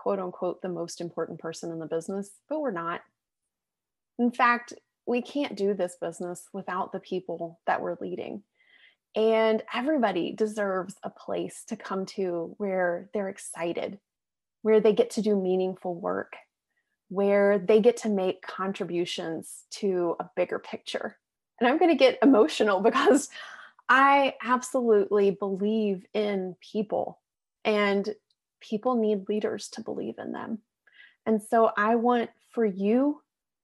quote 0.00 0.18
unquote 0.18 0.62
the 0.62 0.68
most 0.68 1.00
important 1.00 1.38
person 1.38 1.70
in 1.70 1.78
the 1.78 1.86
business 1.86 2.30
but 2.48 2.60
we're 2.60 2.70
not. 2.70 3.02
In 4.18 4.30
fact 4.30 4.72
we 5.06 5.20
can't 5.20 5.56
do 5.56 5.74
this 5.74 5.96
business 6.00 6.48
without 6.52 6.92
the 6.92 7.00
people 7.00 7.60
that 7.66 7.80
we're 7.80 7.96
leading. 8.00 8.42
And 9.16 9.62
everybody 9.74 10.32
deserves 10.32 10.94
a 11.02 11.10
place 11.10 11.64
to 11.66 11.76
come 11.76 12.06
to 12.06 12.54
where 12.58 13.10
they're 13.12 13.28
excited 13.28 13.98
where 14.62 14.80
they 14.80 14.92
get 14.92 15.10
to 15.10 15.22
do 15.22 15.40
meaningful 15.40 15.94
work 15.94 16.34
where 17.08 17.58
they 17.58 17.80
get 17.80 17.96
to 17.96 18.08
make 18.08 18.40
contributions 18.40 19.64
to 19.70 20.14
a 20.20 20.30
bigger 20.36 20.60
picture. 20.60 21.16
And 21.58 21.68
i'm 21.68 21.76
going 21.76 21.90
to 21.90 21.96
get 21.96 22.18
emotional 22.22 22.80
because 22.90 23.28
I 23.90 24.34
absolutely 24.40 25.32
believe 25.32 26.06
in 26.14 26.54
people, 26.60 27.18
and 27.64 28.08
people 28.60 28.96
need 28.96 29.28
leaders 29.28 29.68
to 29.70 29.80
believe 29.80 30.18
in 30.18 30.32
them. 30.32 30.58
And 31.26 31.42
so 31.42 31.70
I 31.76 31.96
want 31.96 32.30
for 32.52 32.64
you 32.64 33.22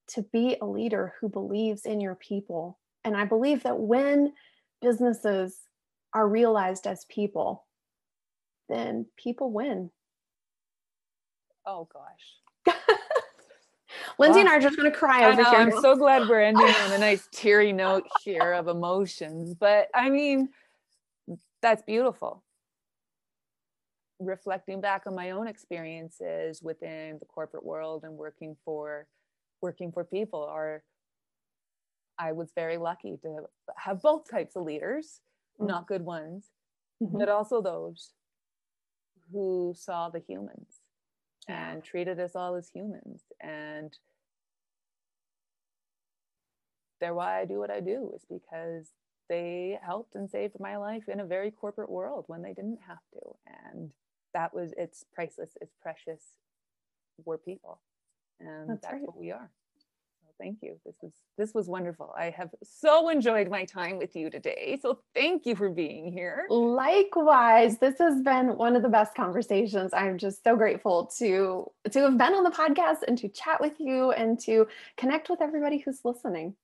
to 0.09 0.22
be 0.22 0.57
a 0.61 0.66
leader 0.66 1.14
who 1.20 1.28
believes 1.28 1.86
in 1.86 2.01
your 2.01 2.14
people. 2.14 2.78
And 3.05 3.16
I 3.16 3.24
believe 3.24 3.62
that 3.64 3.78
when 3.78 4.32
businesses 4.80 5.57
are 6.12 6.28
realized 6.28 6.86
as 6.86 7.05
people, 7.07 7.64
then 8.68 9.07
people 9.16 9.51
win. 9.51 9.90
Oh 11.64 11.88
gosh. 11.92 12.74
Lindsay 14.18 14.40
and 14.40 14.49
I 14.49 14.57
are 14.57 14.61
just 14.61 14.76
going 14.76 14.90
to 14.90 14.97
cry 14.97 15.26
over 15.26 15.42
know, 15.42 15.51
here. 15.51 15.59
I'm 15.59 15.80
so 15.80 15.97
glad 15.97 16.28
we're 16.28 16.40
ending 16.42 16.64
on 16.64 16.92
a 16.92 16.99
nice 16.99 17.28
teary 17.32 17.72
note 17.72 18.05
here 18.22 18.53
of 18.53 18.68
emotions. 18.68 19.55
But 19.55 19.88
I 19.94 20.11
mean, 20.11 20.51
that's 21.61 21.82
beautiful. 21.82 22.42
Reflecting 24.18 24.80
back 24.80 25.02
on 25.06 25.14
my 25.14 25.30
own 25.30 25.46
experiences 25.46 26.62
within 26.62 27.18
the 27.18 27.26
corporate 27.26 27.64
world 27.64 28.04
and 28.04 28.14
working 28.14 28.56
for 28.64 29.06
working 29.60 29.92
for 29.92 30.04
people 30.04 30.42
are 30.42 30.82
I 32.18 32.32
was 32.32 32.50
very 32.54 32.78
lucky 32.78 33.18
to 33.22 33.46
have 33.76 34.00
both 34.00 34.30
types 34.30 34.56
of 34.56 34.64
leaders, 34.64 35.20
mm-hmm. 35.60 35.66
not 35.66 35.86
good 35.86 36.02
ones, 36.02 36.46
mm-hmm. 37.02 37.18
but 37.18 37.28
also 37.28 37.60
those 37.60 38.12
who 39.32 39.74
saw 39.76 40.08
the 40.08 40.22
humans 40.26 40.80
and 41.48 41.84
treated 41.84 42.18
us 42.18 42.34
all 42.34 42.54
as 42.54 42.70
humans 42.74 43.22
and 43.40 43.98
they're 47.00 47.14
why 47.14 47.40
I 47.40 47.44
do 47.44 47.58
what 47.58 47.70
I 47.70 47.80
do 47.80 48.12
is 48.14 48.24
because 48.28 48.90
they 49.28 49.78
helped 49.84 50.14
and 50.14 50.30
saved 50.30 50.58
my 50.58 50.76
life 50.76 51.08
in 51.08 51.20
a 51.20 51.26
very 51.26 51.50
corporate 51.50 51.90
world 51.90 52.24
when 52.26 52.42
they 52.42 52.52
didn't 52.52 52.80
have 52.86 52.98
to 53.12 53.20
and 53.72 53.90
that 54.37 54.55
was 54.55 54.72
it's 54.76 55.05
priceless 55.14 55.51
it's 55.61 55.74
precious 55.82 56.22
we're 57.24 57.39
people 57.39 57.80
and 58.39 58.68
that's, 58.68 58.82
that's 58.82 58.93
right. 58.93 59.03
what 59.03 59.18
we 59.18 59.32
are 59.32 59.51
thank 60.39 60.59
you. 60.62 60.78
This 60.84 60.97
was 61.03 61.12
this 61.39 61.55
was 61.55 61.68
wonderful. 61.68 62.12
I 62.16 62.30
have 62.30 62.51
so 62.62 63.09
enjoyed 63.09 63.49
my 63.49 63.64
time 63.64 63.99
with 63.99 64.16
you 64.16 64.30
today. 64.30 64.78
So 64.80 65.01
thank 65.14 65.47
you 65.47 65.55
for 65.55 65.68
being 65.68 66.12
here. 66.12 66.47
Likewise. 66.49 67.78
This 67.78 67.99
has 67.99 68.22
been 68.22 68.57
one 68.57 68.76
of 68.76 68.82
the 68.82 68.89
best 68.89 69.14
conversations. 69.14 69.93
I'm 69.93 70.18
just 70.18 70.43
so 70.43 70.57
grateful 70.57 71.11
to 71.18 71.70
to 71.91 72.01
have 72.01 72.18
been 72.18 72.34
on 72.34 72.45
the 72.45 72.51
podcast 72.51 73.03
and 73.07 73.18
to 73.18 73.28
chat 73.28 73.61
with 73.61 73.74
you 73.78 74.12
and 74.12 74.39
to 74.41 74.66
connect 74.97 75.28
with 75.30 75.41
everybody 75.41 75.78
who's 75.78 76.01
listening. 76.05 76.55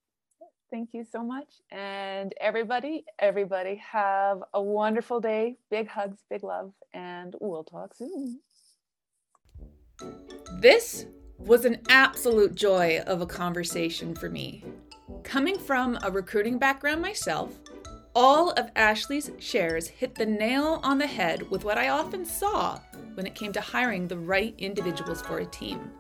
Thank 0.73 0.95
you 0.95 1.05
so 1.05 1.23
much. 1.23 1.61
And 1.71 2.33
everybody, 2.41 3.05
everybody 3.19 3.77
have 3.77 4.43
a 4.55 4.63
wonderful 4.63 5.21
day. 5.21 5.59
Big 5.71 5.87
hugs, 5.87 6.25
big 6.31 6.43
love, 6.43 6.73
and 6.95 7.37
we'll 7.43 7.63
talk 7.63 7.95
soon. 7.95 8.41
This 10.61 11.05
was 11.37 11.67
an 11.67 11.83
absolute 11.91 12.55
joy 12.55 13.01
of 13.07 13.21
a 13.21 13.27
conversation 13.27 14.15
for 14.15 14.31
me. 14.31 14.65
Coming 15.25 15.59
from 15.59 15.99
a 16.03 16.11
recruiting 16.11 16.59
background 16.59 17.03
myself, 17.03 17.59
all 18.15 18.53
of 18.53 18.71
Ashley's 18.75 19.31
shares 19.39 19.87
hit 19.87 20.15
the 20.15 20.25
nail 20.25 20.81
on 20.83 20.97
the 20.97 21.07
head 21.07 21.51
with 21.51 21.65
what 21.65 21.77
I 21.77 21.89
often 21.89 22.25
saw 22.25 22.79
when 23.13 23.27
it 23.27 23.35
came 23.35 23.53
to 23.53 23.61
hiring 23.61 24.09
the 24.09 24.19
right 24.19 24.55
individuals 24.57 25.21
for 25.21 25.41
a 25.41 25.47
team. 25.47 25.91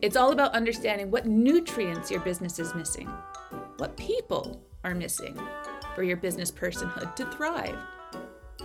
It's 0.00 0.16
all 0.16 0.32
about 0.32 0.54
understanding 0.54 1.10
what 1.10 1.26
nutrients 1.26 2.10
your 2.10 2.20
business 2.20 2.58
is 2.58 2.74
missing, 2.74 3.10
what 3.82 3.96
people 3.96 4.62
are 4.84 4.94
missing 4.94 5.36
for 5.96 6.04
your 6.04 6.16
business 6.16 6.52
personhood 6.52 7.16
to 7.16 7.26
thrive. 7.32 7.76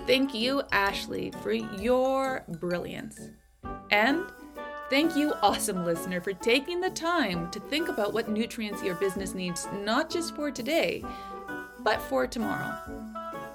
Thank 0.05 0.35
you, 0.35 0.61
Ashley, 0.71 1.31
for 1.41 1.53
your 1.53 2.45
brilliance. 2.59 3.19
And 3.89 4.23
Thank 4.91 5.17
you, 5.17 5.33
awesome 5.41 5.83
listener, 5.83 6.21
for 6.21 6.31
taking 6.31 6.79
the 6.79 6.91
time 6.91 7.51
to 7.51 7.59
think 7.59 7.89
about 7.89 8.13
what 8.13 8.29
nutrients 8.29 8.81
your 8.81 8.95
business 8.95 9.33
needs, 9.33 9.67
not 9.83 10.09
just 10.09 10.33
for 10.33 10.49
today, 10.49 11.03
but 11.79 12.01
for 12.03 12.25
tomorrow. 12.25 12.73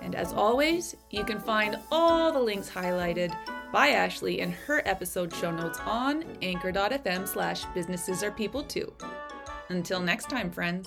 And 0.02 0.14
as 0.14 0.34
always, 0.34 0.94
you 1.10 1.24
can 1.24 1.38
find 1.40 1.78
all 1.90 2.32
the 2.32 2.38
links 2.38 2.68
highlighted 2.68 3.34
by 3.72 3.90
Ashley 3.90 4.40
in 4.40 4.52
her 4.52 4.82
episode 4.84 5.32
show 5.34 5.50
notes 5.50 5.78
on 5.86 6.24
anchor.fm 6.42 7.26
slash 7.26 7.64
businesses 7.72 8.22
are 8.22 8.32
people 8.32 8.62
too. 8.62 8.92
Until 9.70 10.00
next 10.00 10.28
time, 10.28 10.50
friends. 10.50 10.86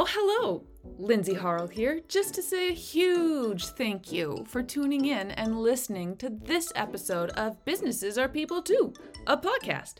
Oh, 0.00 0.06
hello. 0.08 0.62
Lindsay 0.96 1.34
Harrell 1.34 1.68
here, 1.68 2.02
just 2.06 2.32
to 2.34 2.40
say 2.40 2.68
a 2.68 2.72
huge 2.72 3.66
thank 3.66 4.12
you 4.12 4.44
for 4.46 4.62
tuning 4.62 5.06
in 5.06 5.32
and 5.32 5.60
listening 5.60 6.16
to 6.18 6.30
this 6.30 6.72
episode 6.76 7.30
of 7.30 7.64
Businesses 7.64 8.16
Are 8.16 8.28
People 8.28 8.62
Too, 8.62 8.92
a 9.26 9.36
podcast. 9.36 9.94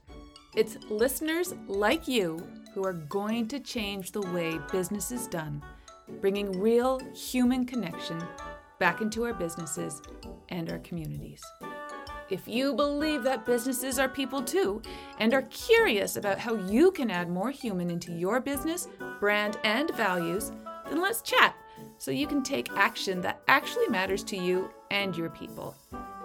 It's 0.55 0.79
listeners 0.89 1.53
like 1.67 2.07
you 2.07 2.47
who 2.75 2.85
are 2.85 2.93
going 2.93 3.49
to 3.49 3.59
change 3.59 4.13
the 4.13 4.23
way 4.23 4.61
business 4.71 5.11
is 5.11 5.27
done, 5.27 5.65
bringing 6.21 6.61
real 6.61 7.01
human 7.13 7.67
connection 7.67 8.23
back 8.79 9.01
into 9.01 9.25
our 9.25 9.35
businesses 9.35 10.01
and 10.51 10.71
our 10.71 10.79
communities. 10.79 11.43
If 12.31 12.47
you 12.47 12.75
believe 12.75 13.23
that 13.23 13.47
businesses 13.47 13.99
are 13.99 14.09
people 14.09 14.43
too 14.43 14.83
and 15.19 15.33
are 15.33 15.43
curious 15.43 16.17
about 16.17 16.39
how 16.39 16.55
you 16.55 16.91
can 16.91 17.11
add 17.11 17.31
more 17.31 17.51
human 17.51 17.91
into 17.91 18.13
your 18.13 18.41
business, 18.41 18.89
brand, 19.19 19.59
and 19.65 19.91
values, 19.95 20.53
then 20.89 21.01
let's 21.01 21.23
chat 21.23 21.55
so 21.99 22.11
you 22.11 22.27
can 22.27 22.43
take 22.43 22.73
action 22.73 23.21
that 23.21 23.41
actually 23.49 23.87
matters 23.89 24.23
to 24.25 24.37
you 24.37 24.71
and 24.91 25.17
your 25.17 25.31
people. 25.31 25.75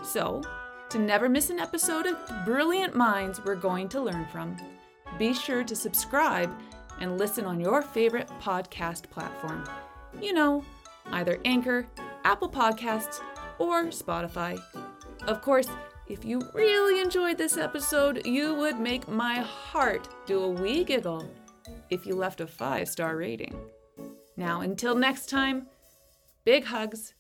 So, 0.02 0.42
to 0.90 1.00
never 1.00 1.28
miss 1.28 1.50
an 1.50 1.60
episode 1.60 2.06
of 2.06 2.18
brilliant 2.46 2.96
minds 2.96 3.44
we're 3.44 3.56
going 3.56 3.90
to 3.90 4.02
learn 4.02 4.26
from, 4.32 4.56
be 5.18 5.34
sure 5.34 5.64
to 5.64 5.76
subscribe 5.76 6.52
and 7.00 7.18
listen 7.18 7.46
on 7.46 7.60
your 7.60 7.82
favorite 7.82 8.30
podcast 8.42 9.10
platform. 9.10 9.64
You 10.22 10.34
know, 10.34 10.64
either 11.08 11.40
Anchor, 11.46 11.88
Apple 12.24 12.50
Podcasts, 12.50 13.22
or 13.60 13.86
Spotify. 13.86 14.60
Of 15.28 15.42
course, 15.42 15.68
if 16.08 16.24
you 16.24 16.42
really 16.54 17.02
enjoyed 17.02 17.38
this 17.38 17.58
episode, 17.58 18.26
you 18.26 18.54
would 18.56 18.80
make 18.80 19.08
my 19.08 19.40
heart 19.40 20.08
do 20.26 20.44
a 20.44 20.50
wee 20.50 20.84
giggle 20.84 21.28
if 21.90 22.06
you 22.06 22.16
left 22.16 22.42
a 22.42 22.48
five 22.48 22.88
star 22.88 23.18
rating. 23.18 23.56
Now, 24.38 24.62
until 24.62 24.96
next 24.96 25.30
time, 25.30 25.68
big 26.44 26.66
hugs, 26.66 27.14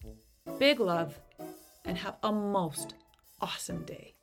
big 0.59 0.79
love, 0.79 1.19
and 1.85 1.97
have 1.97 2.17
a 2.23 2.31
most 2.31 2.95
awesome 3.41 3.83
day. 3.85 4.14